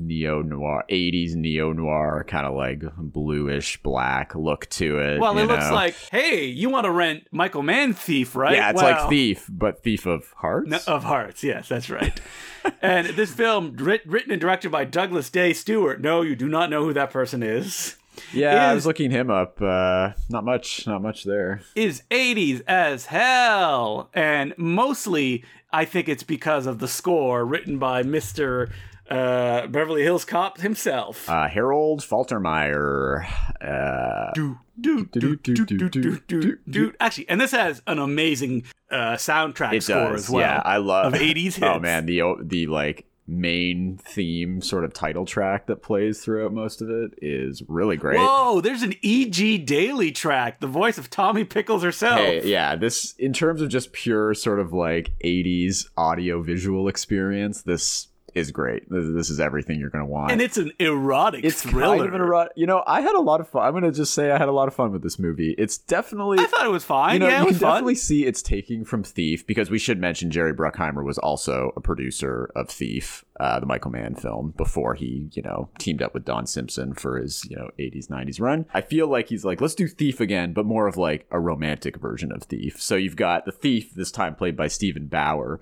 neo 0.00 0.42
noir, 0.42 0.84
80s 0.90 1.34
neo 1.34 1.72
noir, 1.72 2.24
kind 2.26 2.46
of 2.46 2.54
like 2.54 2.82
bluish 2.96 3.82
black 3.82 4.34
look 4.34 4.68
to 4.70 4.98
it. 4.98 5.20
Well, 5.20 5.36
it 5.38 5.44
looks 5.44 5.70
like, 5.70 5.94
hey, 6.10 6.46
you 6.46 6.70
want 6.70 6.84
to 6.86 6.90
rent 6.90 7.26
Michael 7.30 7.62
Mann 7.62 7.92
Thief, 7.92 8.34
right? 8.34 8.56
Yeah, 8.56 8.70
it's 8.70 8.82
like 8.82 9.08
Thief, 9.08 9.46
but 9.48 9.82
Thief 9.82 10.06
of 10.06 10.32
Hearts. 10.36 10.68
No, 10.68 10.78
of 10.86 11.04
Hearts, 11.04 11.44
yes, 11.44 11.68
that's 11.68 11.90
right. 11.90 12.20
and 12.82 13.08
this 13.08 13.32
film, 13.32 13.76
writ- 13.76 14.06
written 14.06 14.32
and 14.32 14.40
directed 14.40 14.70
by 14.70 14.84
Douglas 14.84 15.30
Day 15.30 15.52
Stewart. 15.52 16.00
No, 16.00 16.22
you 16.22 16.34
do 16.36 16.48
not 16.48 16.70
know 16.70 16.84
who 16.84 16.92
that 16.94 17.10
person 17.10 17.42
is. 17.42 17.96
yeah, 18.32 18.70
I 18.70 18.74
was 18.74 18.86
looking 18.86 19.10
him 19.10 19.30
up. 19.30 19.60
Uh, 19.62 20.10
not 20.28 20.44
much, 20.44 20.86
not 20.86 21.02
much 21.02 21.24
there. 21.24 21.62
Is 21.74 22.02
80s 22.10 22.62
as 22.66 23.06
hell. 23.06 24.10
And 24.12 24.54
mostly, 24.56 25.44
I 25.72 25.84
think 25.84 26.08
it's 26.08 26.22
because 26.22 26.66
of 26.66 26.78
the 26.80 26.88
score 26.88 27.44
written 27.44 27.78
by 27.78 28.02
Mr. 28.02 28.70
Uh, 29.10 29.66
Beverly 29.66 30.02
Hills 30.02 30.24
Cop 30.24 30.60
himself. 30.60 31.28
Uh, 31.28 31.48
Harold 31.48 32.00
Faltermeyer. 32.00 33.26
Uh, 33.60 34.30
do, 34.34 34.58
do, 34.80 35.06
do, 35.06 35.36
do, 35.36 35.54
do, 35.54 35.88
do, 35.88 36.20
do, 36.28 36.58
do. 36.68 36.92
Actually, 37.00 37.28
and 37.28 37.40
this 37.40 37.50
has 37.50 37.82
an 37.88 37.98
amazing 37.98 38.64
uh, 38.90 39.14
soundtrack 39.14 39.74
it 39.74 39.82
score 39.82 40.12
does. 40.12 40.24
as 40.24 40.30
well. 40.30 40.40
Yeah, 40.42 40.62
I 40.64 40.76
love 40.76 41.12
of 41.12 41.20
80s 41.20 41.44
hits. 41.54 41.62
Oh 41.62 41.80
man, 41.80 42.06
the 42.06 42.22
the 42.40 42.66
like 42.68 43.06
main 43.26 43.96
theme 43.96 44.60
sort 44.60 44.84
of 44.84 44.92
title 44.92 45.24
track 45.24 45.66
that 45.66 45.82
plays 45.82 46.22
throughout 46.22 46.52
most 46.52 46.82
of 46.82 46.90
it 46.90 47.12
is 47.22 47.62
really 47.68 47.96
great. 47.96 48.18
Whoa, 48.18 48.60
there's 48.60 48.82
an 48.82 48.94
E.G. 49.02 49.58
Daily 49.58 50.10
track, 50.10 50.60
the 50.60 50.66
voice 50.66 50.98
of 50.98 51.08
Tommy 51.10 51.44
Pickles 51.44 51.82
herself. 51.82 52.18
Hey, 52.18 52.44
yeah, 52.44 52.74
this 52.76 53.14
in 53.18 53.32
terms 53.32 53.62
of 53.62 53.68
just 53.68 53.92
pure 53.92 54.34
sort 54.34 54.58
of 54.58 54.72
like 54.72 55.12
80s 55.24 55.86
audio 55.96 56.42
visual 56.42 56.88
experience, 56.88 57.62
this 57.62 58.08
is 58.34 58.50
great. 58.50 58.88
This, 58.90 59.04
this 59.12 59.30
is 59.30 59.40
everything 59.40 59.78
you're 59.78 59.90
going 59.90 60.04
to 60.04 60.10
want. 60.10 60.32
And 60.32 60.40
it's 60.40 60.56
an 60.56 60.72
erotic 60.78 61.44
it's 61.44 61.62
thriller. 61.62 61.96
kind 61.96 62.08
of 62.08 62.14
an 62.14 62.20
erotic. 62.20 62.52
You 62.56 62.66
know, 62.66 62.82
I 62.86 63.00
had 63.00 63.14
a 63.14 63.20
lot 63.20 63.40
of 63.40 63.48
fun. 63.48 63.64
I'm 63.64 63.72
going 63.72 63.84
to 63.84 63.92
just 63.92 64.14
say 64.14 64.30
I 64.30 64.38
had 64.38 64.48
a 64.48 64.52
lot 64.52 64.68
of 64.68 64.74
fun 64.74 64.92
with 64.92 65.02
this 65.02 65.18
movie. 65.18 65.54
It's 65.58 65.78
definitely 65.78 66.38
I 66.38 66.46
thought 66.46 66.66
it 66.66 66.70
was 66.70 66.84
fine. 66.84 67.14
you 67.14 67.18
know, 67.20 67.28
yeah, 67.28 67.40
you 67.40 67.46
can 67.46 67.54
fun. 67.56 67.70
definitely 67.74 67.94
see 67.96 68.26
it's 68.26 68.42
taking 68.42 68.84
from 68.84 69.02
Thief 69.02 69.46
because 69.46 69.70
we 69.70 69.78
should 69.78 69.98
mention 69.98 70.30
Jerry 70.30 70.54
Bruckheimer 70.54 71.04
was 71.04 71.18
also 71.18 71.72
a 71.76 71.80
producer 71.80 72.50
of 72.54 72.68
Thief, 72.68 73.24
uh, 73.38 73.60
the 73.60 73.66
Michael 73.66 73.90
Mann 73.90 74.14
film, 74.14 74.54
before 74.56 74.94
he, 74.94 75.28
you 75.32 75.42
know, 75.42 75.68
teamed 75.78 76.02
up 76.02 76.14
with 76.14 76.24
Don 76.24 76.46
Simpson 76.46 76.94
for 76.94 77.18
his, 77.18 77.44
you 77.48 77.56
know, 77.56 77.70
80s, 77.78 78.08
90s 78.08 78.40
run. 78.40 78.66
I 78.72 78.80
feel 78.80 79.08
like 79.08 79.28
he's 79.28 79.44
like, 79.44 79.60
let's 79.60 79.74
do 79.74 79.88
Thief 79.88 80.20
again, 80.20 80.52
but 80.52 80.66
more 80.66 80.86
of 80.86 80.96
like 80.96 81.26
a 81.30 81.40
romantic 81.40 81.96
version 81.96 82.32
of 82.32 82.42
Thief. 82.44 82.80
So 82.80 82.96
you've 82.96 83.16
got 83.16 83.44
the 83.44 83.52
Thief, 83.52 83.94
this 83.94 84.10
time 84.10 84.34
played 84.34 84.56
by 84.56 84.68
Steven 84.68 85.06
Bauer. 85.06 85.60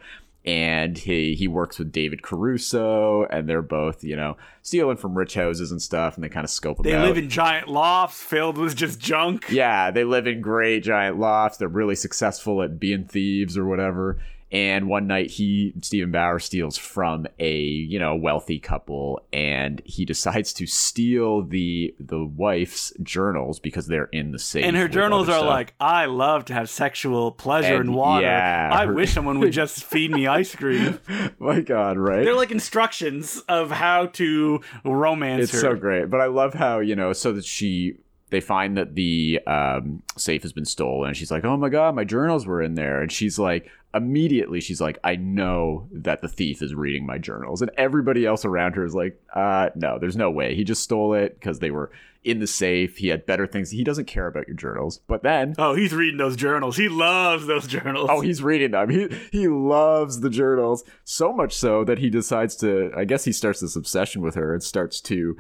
And 0.49 0.97
he 0.97 1.35
he 1.35 1.47
works 1.47 1.79
with 1.79 1.93
David 1.93 2.23
Caruso, 2.23 3.25
and 3.27 3.47
they're 3.47 3.61
both 3.61 4.03
you 4.03 4.17
know 4.17 4.39
stealing 4.63 4.97
from 4.97 5.17
rich 5.17 5.35
houses 5.35 5.71
and 5.71 5.83
stuff, 5.83 6.15
and 6.15 6.25
they 6.25 6.31
kind 6.31 6.45
of 6.45 6.49
scope 6.51 6.79
them 6.79 6.85
They 6.85 6.95
out. 6.95 7.07
live 7.07 7.19
in 7.19 7.29
giant 7.29 7.69
lofts 7.69 8.23
filled 8.23 8.57
with 8.57 8.75
just 8.75 8.99
junk. 8.99 9.45
Yeah, 9.51 9.91
they 9.91 10.05
live 10.05 10.27
in 10.27 10.41
great 10.41 10.85
giant 10.85 11.19
lofts. 11.19 11.59
They're 11.59 11.69
really 11.69 11.97
successful 11.97 12.63
at 12.63 12.81
being 12.81 13.05
thieves 13.05 13.59
or 13.59 13.67
whatever. 13.67 14.19
And 14.51 14.89
one 14.89 15.07
night 15.07 15.31
he 15.31 15.75
Steven 15.83 16.11
Bauer 16.11 16.39
steals 16.39 16.79
from 16.79 17.27
a 17.39 17.59
you 17.61 17.99
know 17.99 18.17
wealthy 18.17 18.59
couple, 18.59 19.21
and 19.33 19.83
he 19.85 20.05
decides 20.07 20.53
to 20.55 20.67
steal 20.67 21.43
the 21.43 21.95
the 22.01 22.25
wife's 22.25 22.93
journals 23.03 23.61
because 23.61 23.87
they're 23.89 24.05
in 24.13 24.33
the 24.33 24.39
safe. 24.39 24.65
And 24.65 24.75
her 24.77 24.89
journals 24.89 25.29
are 25.29 25.33
stuff. 25.41 25.47
like, 25.47 25.75
I 25.79 26.07
love 26.07 26.47
to 26.47 26.55
have 26.55 26.71
sexual 26.71 27.31
pleasure 27.33 27.77
And 27.77 27.91
in 27.91 27.93
water. 27.95 28.25
yeah, 28.25 28.71
I 28.73 28.87
her- 28.87 28.95
wish 28.95 29.13
someone 29.13 29.39
would 29.41 29.53
just 29.53 29.85
feed 29.91 30.11
me 30.13 30.27
ice 30.27 30.55
cream. 30.55 30.99
my 31.39 31.61
God, 31.61 31.99
right? 31.99 32.25
They're 32.25 32.35
like 32.35 32.51
instructions 32.51 33.43
of 33.49 33.71
how 33.71 34.07
to 34.07 34.61
romance 34.85 35.43
it's 35.45 35.53
her. 35.53 35.59
so 35.61 35.75
great 35.75 36.09
but 36.11 36.21
i 36.21 36.27
love 36.27 36.55
how 36.55 36.79
you 36.79 36.95
know 36.97 37.13
so 37.13 37.33
that 37.33 37.45
she 37.45 37.95
they 38.31 38.41
find 38.41 38.77
that 38.77 38.95
the 38.95 39.41
um, 39.47 40.03
safe 40.17 40.43
has 40.43 40.53
been 40.53 40.65
stolen 40.65 41.09
and 41.09 41.17
she's 41.17 41.31
like 41.31 41.45
oh 41.45 41.57
my 41.57 41.69
god 41.69 41.95
my 41.95 42.05
journals 42.05 42.47
were 42.47 42.63
in 42.63 42.75
there 42.75 43.01
and 43.01 43.11
she's 43.13 43.39
like 43.39 43.71
immediately 43.95 44.61
she's 44.61 44.81
like 44.81 44.99
i 45.03 45.17
know 45.17 45.89
that 45.91 46.21
the 46.21 46.29
thief 46.29 46.61
is 46.61 46.75
reading 46.75 47.07
my 47.07 47.17
journals 47.17 47.63
and 47.63 47.71
everybody 47.79 48.27
else 48.27 48.45
around 48.45 48.75
her 48.75 48.85
is 48.85 48.95
like 48.95 49.19
uh 49.35 49.71
no 49.75 49.99
there's 49.99 50.17
no 50.17 50.31
way 50.31 50.55
he 50.55 50.63
just 50.63 50.83
stole 50.83 51.15
it 51.15 51.35
because 51.41 51.59
they 51.59 51.71
were 51.71 51.91
in 52.25 52.39
the 52.41 52.47
safe 52.47 52.99
he 52.99 53.09
had 53.09 53.25
better 53.25 53.47
things 53.47 53.71
he 53.71 53.83
doesn't 53.83 54.05
care 54.05 54.27
about 54.27 54.47
your 54.47 54.57
journals 54.57 54.99
but 55.07 55.23
then 55.23 55.55
Oh, 55.57 55.75
he's 55.75 55.95
reading 55.95 56.19
those 56.19 56.37
journals. 56.37 56.77
He 56.77 56.89
loves 56.89 57.47
those 57.47 57.67
journals. 57.67 58.11
Oh, 58.13 58.21
he's 58.21 58.43
reading 58.43 58.73
them. 58.73 58.91
He 58.91 59.09
he 59.33 59.49
loves 59.49 60.21
the 60.21 60.29
journals 60.29 60.85
so 61.05 61.33
much 61.33 61.55
so 61.55 61.85
that 61.85 61.99
he 61.99 62.11
decides 62.11 62.57
to. 62.57 62.91
I 62.97 63.05
guess 63.05 63.25
he 63.25 63.33
starts 63.33 63.61
this 63.61 63.77
obsession 63.77 64.21
with 64.21 64.35
her 64.35 64.53
and 64.53 64.63
starts 64.63 65.01
to 65.03 65.37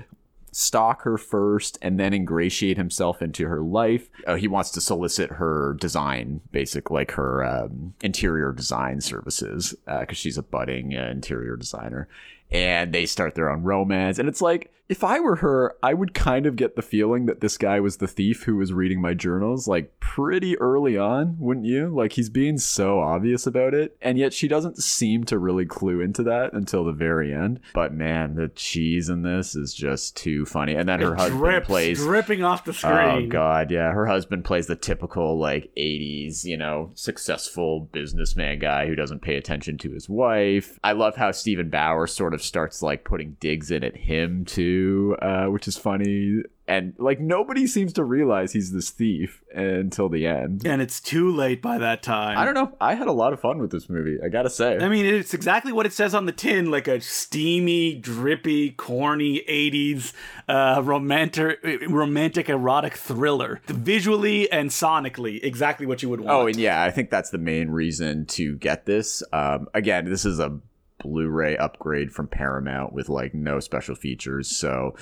stalk 0.53 1.03
her 1.03 1.19
first 1.19 1.79
and 1.83 1.99
then 1.99 2.13
ingratiate 2.13 2.77
himself 2.77 3.23
into 3.23 3.47
her 3.47 3.61
life. 3.61 4.11
Uh, 4.27 4.35
he 4.37 4.49
wants 4.49 4.71
to 4.73 4.81
solicit 4.81 5.31
her 5.33 5.77
design, 5.81 6.41
basic 6.53 6.91
like 6.91 7.13
her 7.13 7.45
um, 7.45 7.95
interior 8.03 8.53
design 8.53 9.01
services, 9.01 9.75
because 9.87 10.19
she's 10.19 10.39
a 10.39 10.43
budding 10.43 10.97
uh, 10.97 11.09
interior 11.11 11.57
designer. 11.57 12.09
And 12.51 12.95
they 12.95 13.05
start 13.07 13.35
their 13.35 13.51
own 13.51 13.63
romance, 13.63 14.19
and 14.19 14.29
it's 14.29 14.41
like 14.41 14.73
if 14.89 15.05
I 15.05 15.21
were 15.21 15.37
her, 15.37 15.77
I 15.83 15.93
would 15.93 16.15
kind 16.15 16.47
of 16.47 16.57
get 16.57 16.75
the 16.75 16.83
feeling 16.83 17.27
that 17.27 17.41
this 17.41 17.59
guy 17.59 17.79
was 17.79 17.99
the 17.99 18.09
thief 18.09 18.45
who 18.45 18.57
was 18.57 18.73
reading 18.73 19.03
my 19.03 19.13
journals, 19.13 19.69
like 19.69 20.01
pretty 20.01 20.59
early 20.59 20.97
on, 20.97 21.37
wouldn't 21.39 21.67
you? 21.67 21.89
Like 21.89 22.13
he's 22.13 22.31
being 22.31 22.57
so 22.57 22.99
obvious 22.99 23.47
about 23.47 23.75
it, 23.75 23.97
and 24.01 24.17
yet 24.17 24.33
she 24.33 24.49
doesn't 24.49 24.79
seem 24.79 25.25
to 25.25 25.39
really 25.39 25.67
clue 25.67 26.01
into 26.01 26.23
that 26.23 26.55
until 26.55 26.85
the 26.85 26.93
very 26.93 27.35
end. 27.35 27.61
But 27.75 27.93
man, 27.93 28.35
the 28.35 28.49
cheese 28.49 29.11
in 29.11 29.23
this 29.23 29.55
is 29.55 29.75
just 29.75 30.17
too 30.17 30.47
funny. 30.47 30.75
And 30.75 30.89
then 30.89 31.01
her 31.01 31.13
It 31.13 31.19
husband 31.19 31.41
drips, 31.41 31.67
plays 31.67 31.99
dripping 31.99 32.43
off 32.43 32.65
the 32.65 32.71
oh, 32.71 32.75
screen. 32.75 33.27
Oh 33.27 33.27
god, 33.27 33.71
yeah. 33.71 33.93
Her 33.93 34.07
husband 34.07 34.47
plays 34.47 34.69
the 34.69 34.77
typical 34.77 35.39
like 35.39 35.71
80s, 35.77 36.45
you 36.45 36.57
know, 36.57 36.93
successful 36.95 37.81
businessman 37.93 38.59
guy 38.59 38.87
who 38.87 38.95
doesn't 38.95 39.21
pay 39.21 39.37
attention 39.37 39.77
to 39.79 39.91
his 39.93 40.09
wife. 40.09 40.79
I 40.83 40.93
love 40.93 41.17
how 41.17 41.31
Steven 41.33 41.69
Bauer 41.69 42.07
sort 42.07 42.33
of 42.33 42.43
starts 42.43 42.83
like 42.83 43.05
putting 43.05 43.37
digs 43.39 43.71
in 43.71 43.85
at 43.85 43.97
him 43.97 44.47
too, 44.79 45.17
uh, 45.21 45.47
which 45.47 45.69
is 45.69 45.77
funny. 45.77 46.43
And 46.67 46.93
like 46.99 47.19
nobody 47.19 47.67
seems 47.67 47.95
to 47.95 48.05
realize 48.05 48.53
he's 48.53 48.73
this 48.73 48.91
thief 48.91 49.43
until 49.55 50.11
the 50.11 50.27
end. 50.27 50.67
And 50.67 50.83
it's 50.83 51.01
too 51.01 51.35
late 51.35 51.63
by 51.63 51.79
that 51.79 52.03
time. 52.03 52.37
I 52.37 52.45
don't 52.45 52.53
know. 52.53 52.77
I 52.79 52.95
had 52.95 53.09
a 53.09 53.13
lot 53.13 53.33
of 53.33 53.41
fun 53.41 53.59
with 53.59 53.71
this 53.71 53.89
movie. 53.89 54.19
I 54.23 54.29
gotta 54.29 54.51
say. 54.51 54.77
I 54.79 54.89
mean, 54.91 55.07
it's 55.07 55.33
exactly 55.33 55.73
what 55.73 55.87
it 55.87 55.95
says 55.95 56.15
on 56.15 56.27
the 56.27 56.33
tin, 56.33 56.71
like 56.71 56.87
a 56.87 57.01
steamy, 57.01 57.95
drippy, 57.95 58.73
corny 58.73 59.43
'80s 59.49 60.13
uh, 60.47 60.83
romantic, 60.85 61.59
romantic 61.89 62.51
erotic 62.51 62.99
thriller. 62.99 63.63
Visually 63.67 64.51
and 64.53 64.69
sonically, 64.69 65.43
exactly 65.43 65.87
what 65.87 66.03
you 66.03 66.11
would 66.11 66.21
want. 66.21 66.31
Oh, 66.31 66.47
and 66.49 66.57
yeah, 66.57 66.83
I 66.83 66.91
think 66.91 67.09
that's 67.09 67.31
the 67.31 67.39
main 67.39 67.71
reason 67.71 68.27
to 68.27 68.57
get 68.57 68.85
this. 68.85 69.23
Um, 69.33 69.69
again, 69.73 70.05
this 70.05 70.27
is 70.27 70.39
a 70.39 70.61
Blu-ray 71.03 71.57
upgrade 71.57 72.13
from 72.13 72.29
Paramount 72.29 72.93
with 72.93 73.09
like 73.09 73.35
no 73.35 73.61
special 73.61 73.95
features, 73.95 74.49
so 74.49 74.95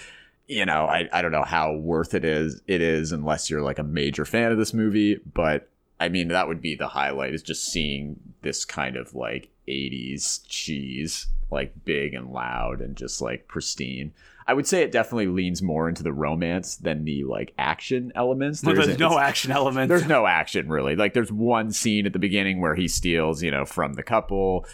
you 0.49 0.65
know, 0.65 0.87
I, 0.87 1.09
I 1.13 1.23
don't 1.23 1.33
know 1.33 1.43
how 1.43 1.75
worth 1.75 2.15
it 2.15 2.25
is 2.25 2.63
it 2.67 2.81
is 2.81 3.13
unless 3.13 3.51
you're 3.51 3.63
like 3.63 3.79
a 3.79 3.85
major 3.85 4.25
fan 4.25 4.53
of 4.53 4.59
this 4.59 4.73
movie, 4.73 5.19
but 5.33 5.69
I 5.99 6.09
mean 6.09 6.29
that 6.29 6.49
would 6.49 6.61
be 6.61 6.77
the 6.77 6.89
highlight 6.89 7.35
is 7.35 7.43
just 7.43 7.65
seeing 7.65 8.17
this 8.43 8.65
kind 8.65 8.97
of 8.97 9.15
like 9.15 9.49
80s 9.69 10.43
cheese, 10.49 11.27
like 11.51 11.85
big 11.85 12.15
and 12.15 12.31
loud 12.31 12.81
and 12.81 12.97
just 12.97 13.21
like 13.21 13.49
pristine. 13.49 14.13
I 14.49 14.55
would 14.55 14.67
say 14.67 14.83
it 14.83 14.93
definitely 14.93 15.27
leans 15.27 15.61
more 15.61 15.89
into 15.89 16.05
the 16.05 16.13
romance 16.13 16.77
than 16.77 17.05
the 17.05 17.25
like 17.25 17.53
action 17.59 18.13
elements. 18.15 18.61
There 18.61 18.75
there's 18.75 18.99
no 18.99 19.19
action 19.19 19.51
elements. 19.51 19.89
there's 19.89 20.07
no 20.07 20.27
action 20.27 20.69
really. 20.69 20.95
Like 20.95 21.15
there's 21.15 21.33
one 21.33 21.73
scene 21.73 22.07
at 22.07 22.13
the 22.13 22.21
beginning 22.21 22.61
where 22.61 22.77
he 22.77 22.87
steals, 22.87 23.43
you 23.43 23.51
know, 23.51 23.65
from 23.65 23.95
the 23.95 24.05
couple, 24.05 24.65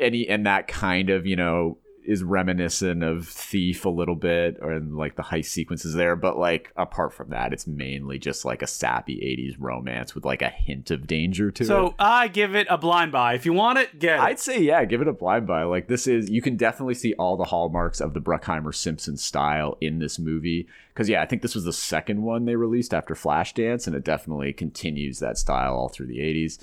and 0.00 0.14
he, 0.14 0.28
and 0.28 0.46
that 0.46 0.68
kind 0.68 1.10
of, 1.10 1.26
you 1.26 1.36
know, 1.36 1.78
is 2.04 2.22
reminiscent 2.22 3.02
of 3.02 3.28
Thief 3.28 3.84
a 3.84 3.88
little 3.88 4.14
bit, 4.14 4.56
or 4.60 4.72
in 4.72 4.96
like 4.96 5.16
the 5.16 5.22
heist 5.22 5.46
sequences 5.46 5.94
there. 5.94 6.16
But 6.16 6.38
like 6.38 6.72
apart 6.76 7.12
from 7.12 7.30
that, 7.30 7.52
it's 7.52 7.66
mainly 7.66 8.18
just 8.18 8.44
like 8.44 8.62
a 8.62 8.66
sappy 8.66 9.16
'80s 9.16 9.56
romance 9.58 10.14
with 10.14 10.24
like 10.24 10.42
a 10.42 10.48
hint 10.48 10.90
of 10.90 11.06
danger 11.06 11.50
to 11.50 11.62
it. 11.62 11.66
so 11.66 11.94
I 11.98 12.28
give 12.28 12.54
it 12.54 12.66
a 12.70 12.78
blind 12.78 13.12
buy. 13.12 13.34
If 13.34 13.44
you 13.46 13.52
want 13.52 13.78
it, 13.78 13.98
get 13.98 14.16
it. 14.16 14.20
I'd 14.20 14.40
say 14.40 14.60
yeah, 14.60 14.84
give 14.84 15.00
it 15.00 15.08
a 15.08 15.12
blind 15.12 15.46
buy. 15.46 15.62
Like 15.64 15.88
this 15.88 16.06
is 16.06 16.30
you 16.30 16.42
can 16.42 16.56
definitely 16.56 16.94
see 16.94 17.14
all 17.14 17.36
the 17.36 17.44
hallmarks 17.44 18.00
of 18.00 18.14
the 18.14 18.20
Bruckheimer 18.20 18.74
Simpson 18.74 19.16
style 19.16 19.76
in 19.80 19.98
this 19.98 20.18
movie. 20.18 20.66
Because 20.92 21.08
yeah, 21.08 21.22
I 21.22 21.26
think 21.26 21.42
this 21.42 21.54
was 21.54 21.64
the 21.64 21.72
second 21.72 22.22
one 22.22 22.44
they 22.44 22.56
released 22.56 22.92
after 22.92 23.14
Flashdance, 23.14 23.86
and 23.86 23.94
it 23.94 24.04
definitely 24.04 24.52
continues 24.52 25.18
that 25.20 25.38
style 25.38 25.74
all 25.74 25.88
through 25.88 26.06
the 26.06 26.18
'80s. 26.18 26.58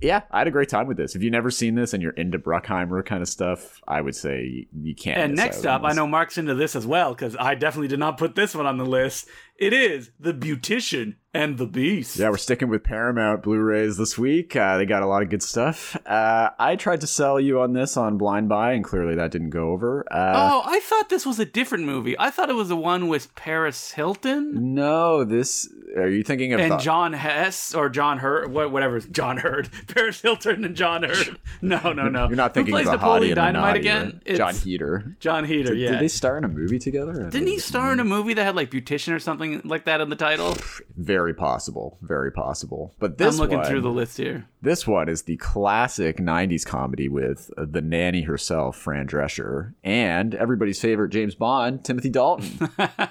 Yeah, 0.00 0.22
I 0.30 0.38
had 0.38 0.48
a 0.48 0.50
great 0.50 0.68
time 0.68 0.86
with 0.86 0.96
this. 0.96 1.14
If 1.14 1.22
you've 1.22 1.32
never 1.32 1.50
seen 1.50 1.74
this 1.74 1.92
and 1.92 2.02
you're 2.02 2.12
into 2.12 2.38
Bruckheimer 2.38 3.04
kind 3.04 3.22
of 3.22 3.28
stuff, 3.28 3.80
I 3.86 4.00
would 4.00 4.16
say 4.16 4.44
you, 4.44 4.66
you 4.82 4.94
can't. 4.94 5.18
and 5.18 5.36
next 5.36 5.66
up, 5.66 5.82
I 5.84 5.92
know 5.92 6.06
Mark's 6.06 6.38
into 6.38 6.54
this 6.54 6.74
as 6.74 6.86
well 6.86 7.12
because 7.12 7.36
I 7.36 7.54
definitely 7.54 7.88
did 7.88 7.98
not 7.98 8.16
put 8.16 8.34
this 8.34 8.54
one 8.54 8.66
on 8.66 8.78
the 8.78 8.86
list. 8.86 9.28
It 9.60 9.74
is 9.74 10.10
The 10.18 10.32
Beautician 10.32 11.16
and 11.34 11.58
the 11.58 11.66
Beast. 11.66 12.16
Yeah, 12.16 12.30
we're 12.30 12.38
sticking 12.38 12.68
with 12.70 12.82
Paramount 12.82 13.42
Blu-rays 13.44 13.96
this 13.98 14.16
week. 14.18 14.56
Uh, 14.56 14.78
they 14.78 14.86
got 14.86 15.02
a 15.02 15.06
lot 15.06 15.22
of 15.22 15.28
good 15.28 15.42
stuff. 15.42 15.96
Uh, 16.06 16.50
I 16.58 16.74
tried 16.76 17.02
to 17.02 17.06
sell 17.06 17.38
you 17.38 17.60
on 17.60 17.72
this 17.74 17.96
on 17.96 18.16
Blind 18.18 18.48
Buy, 18.48 18.72
and 18.72 18.82
clearly 18.82 19.14
that 19.16 19.30
didn't 19.30 19.50
go 19.50 19.68
over. 19.70 20.04
Uh, 20.10 20.32
Oh, 20.34 20.62
I 20.64 20.80
thought 20.80 21.08
this 21.10 21.24
was 21.26 21.38
a 21.38 21.44
different 21.44 21.84
movie. 21.84 22.18
I 22.18 22.30
thought 22.30 22.48
it 22.50 22.54
was 22.54 22.68
the 22.70 22.74
one 22.76 23.06
with 23.08 23.32
Paris 23.36 23.92
Hilton 23.92 24.74
No, 24.74 25.22
this. 25.24 25.68
Are 25.96 26.08
you 26.08 26.22
thinking 26.22 26.52
of 26.52 26.60
and 26.60 26.72
the- 26.72 26.76
John 26.78 27.12
Hess 27.12 27.74
or 27.74 27.88
John 27.88 28.18
Hurd, 28.18 28.52
wha- 28.52 28.68
whatever, 28.68 28.98
John 29.00 29.36
Hurd, 29.38 29.68
Paris 29.88 30.20
Hilton 30.20 30.64
and 30.64 30.74
John 30.74 31.02
Hurd. 31.02 31.38
No, 31.62 31.92
no, 31.92 32.08
no. 32.08 32.26
You're 32.26 32.36
not 32.36 32.54
thinking 32.54 32.74
of 32.74 32.84
the 32.86 32.92
Napoleon 32.92 33.22
hottie 33.22 33.24
and 33.24 33.30
the 33.32 33.34
Dynamite 33.60 33.76
again? 33.76 34.22
Jon 34.34 34.54
Heder. 34.54 35.16
Jon 35.20 35.44
Heder. 35.44 35.70
Did, 35.74 35.78
yeah. 35.78 35.90
did 35.90 36.00
they 36.00 36.08
star 36.08 36.38
in 36.38 36.44
a 36.44 36.48
movie 36.48 36.78
together? 36.78 37.28
Didn't 37.28 37.48
he 37.48 37.58
star 37.58 37.92
in 37.92 38.00
a 38.00 38.04
movie 38.04 38.32
that 38.34 38.42
had 38.44 38.56
like 38.56 38.70
Beautician 38.70 39.12
or 39.14 39.18
something 39.18 39.49
like 39.64 39.84
that 39.84 40.00
in 40.00 40.10
the 40.10 40.16
title? 40.16 40.56
Very 40.96 41.34
possible. 41.34 41.98
Very 42.02 42.30
possible. 42.30 42.94
But 42.98 43.18
this 43.18 43.34
I'm 43.34 43.40
looking 43.40 43.58
one, 43.58 43.66
through 43.66 43.80
the 43.82 43.90
list 43.90 44.16
here. 44.16 44.46
This 44.62 44.86
one 44.86 45.08
is 45.08 45.22
the 45.22 45.36
classic 45.36 46.18
'90s 46.18 46.64
comedy 46.64 47.08
with 47.08 47.50
the 47.56 47.80
nanny 47.80 48.22
herself, 48.22 48.76
Fran 48.76 49.06
Drescher, 49.06 49.74
and 49.82 50.34
everybody's 50.34 50.80
favorite 50.80 51.10
James 51.10 51.34
Bond, 51.34 51.84
Timothy 51.84 52.10
Dalton, 52.10 52.68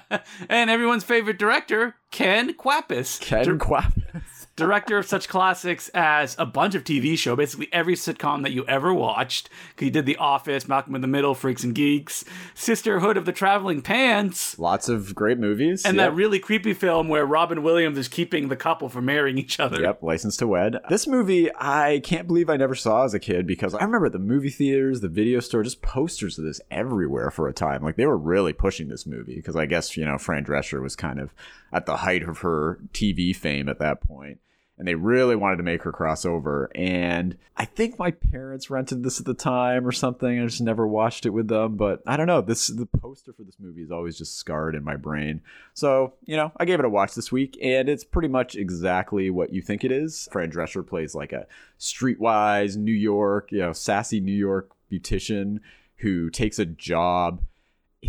and 0.48 0.70
everyone's 0.70 1.04
favorite 1.04 1.38
director, 1.38 1.96
Ken 2.10 2.54
Kwapis. 2.54 3.20
Ken 3.20 3.58
Kwapis. 3.58 4.39
Director 4.60 4.98
of 4.98 5.06
such 5.06 5.28
classics 5.28 5.88
as 5.94 6.36
a 6.38 6.46
bunch 6.46 6.74
of 6.76 6.84
TV 6.84 7.18
show, 7.18 7.34
basically 7.34 7.68
every 7.72 7.94
sitcom 7.94 8.42
that 8.42 8.52
you 8.52 8.64
ever 8.66 8.94
watched. 8.94 9.48
He 9.78 9.90
did 9.90 10.06
The 10.06 10.16
Office, 10.16 10.68
Malcolm 10.68 10.94
in 10.94 11.00
the 11.00 11.06
Middle, 11.08 11.34
Freaks 11.34 11.64
and 11.64 11.74
Geeks, 11.74 12.24
Sisterhood 12.54 13.16
of 13.16 13.24
the 13.24 13.32
Traveling 13.32 13.82
Pants, 13.82 14.58
Lots 14.58 14.88
of 14.88 15.14
great 15.14 15.38
movies. 15.38 15.84
and 15.84 15.96
Yep. 15.96 16.10
that 16.10 16.14
really 16.14 16.38
creepy 16.38 16.74
film 16.74 17.08
where 17.08 17.24
Robin 17.26 17.62
Williams 17.62 17.98
is 17.98 18.06
keeping 18.08 18.48
the 18.48 18.56
couple 18.56 18.88
from 18.88 19.06
marrying 19.06 19.38
each 19.38 19.58
other. 19.58 19.80
Yep, 19.80 20.02
License 20.02 20.36
to 20.36 20.46
Wed. 20.46 20.76
This 20.88 21.06
movie, 21.06 21.48
I 21.56 22.00
can't 22.04 22.26
believe 22.26 22.48
I 22.50 22.56
never 22.56 22.74
saw 22.74 23.04
as 23.04 23.14
a 23.14 23.18
kid 23.18 23.46
because 23.46 23.74
I 23.74 23.82
remember 23.84 24.06
at 24.06 24.12
the 24.12 24.18
movie 24.18 24.50
theaters, 24.50 25.00
the 25.00 25.08
video 25.08 25.40
store, 25.40 25.62
just 25.62 25.82
posters 25.82 26.38
of 26.38 26.44
this 26.44 26.60
everywhere 26.70 27.30
for 27.30 27.48
a 27.48 27.52
time. 27.52 27.82
Like 27.82 27.96
they 27.96 28.06
were 28.06 28.18
really 28.18 28.52
pushing 28.52 28.88
this 28.88 29.06
movie 29.06 29.36
because 29.36 29.56
I 29.56 29.66
guess, 29.66 29.96
you 29.96 30.04
know, 30.04 30.18
Fran 30.18 30.44
Drescher 30.44 30.82
was 30.82 30.94
kind 30.96 31.18
of 31.18 31.32
at 31.72 31.86
the 31.86 31.96
height 31.98 32.22
of 32.28 32.38
her 32.38 32.78
TV 32.92 33.34
fame 33.34 33.68
at 33.68 33.78
that 33.78 34.00
point. 34.02 34.38
And 34.80 34.88
they 34.88 34.94
really 34.94 35.36
wanted 35.36 35.58
to 35.58 35.62
make 35.62 35.82
her 35.82 35.92
cross 35.92 36.24
over. 36.24 36.70
And 36.74 37.36
I 37.54 37.66
think 37.66 37.98
my 37.98 38.12
parents 38.12 38.70
rented 38.70 39.02
this 39.02 39.20
at 39.20 39.26
the 39.26 39.34
time 39.34 39.86
or 39.86 39.92
something. 39.92 40.40
I 40.40 40.46
just 40.46 40.62
never 40.62 40.86
watched 40.86 41.26
it 41.26 41.30
with 41.30 41.48
them. 41.48 41.76
But 41.76 42.02
I 42.06 42.16
don't 42.16 42.26
know. 42.26 42.40
This 42.40 42.68
the 42.68 42.86
poster 42.86 43.34
for 43.34 43.42
this 43.42 43.60
movie 43.60 43.82
is 43.82 43.90
always 43.90 44.16
just 44.16 44.38
scarred 44.38 44.74
in 44.74 44.82
my 44.82 44.96
brain. 44.96 45.42
So, 45.74 46.14
you 46.24 46.34
know, 46.34 46.50
I 46.56 46.64
gave 46.64 46.78
it 46.78 46.86
a 46.86 46.88
watch 46.88 47.14
this 47.14 47.30
week, 47.30 47.58
and 47.62 47.90
it's 47.90 48.04
pretty 48.04 48.28
much 48.28 48.56
exactly 48.56 49.28
what 49.28 49.52
you 49.52 49.60
think 49.60 49.84
it 49.84 49.92
is. 49.92 50.26
Fran 50.32 50.50
Drescher 50.50 50.86
plays 50.86 51.14
like 51.14 51.34
a 51.34 51.46
streetwise 51.78 52.78
New 52.78 52.90
York, 52.90 53.52
you 53.52 53.58
know, 53.58 53.74
sassy 53.74 54.18
New 54.18 54.32
York 54.32 54.70
beautician 54.90 55.60
who 55.96 56.30
takes 56.30 56.58
a 56.58 56.64
job 56.64 57.42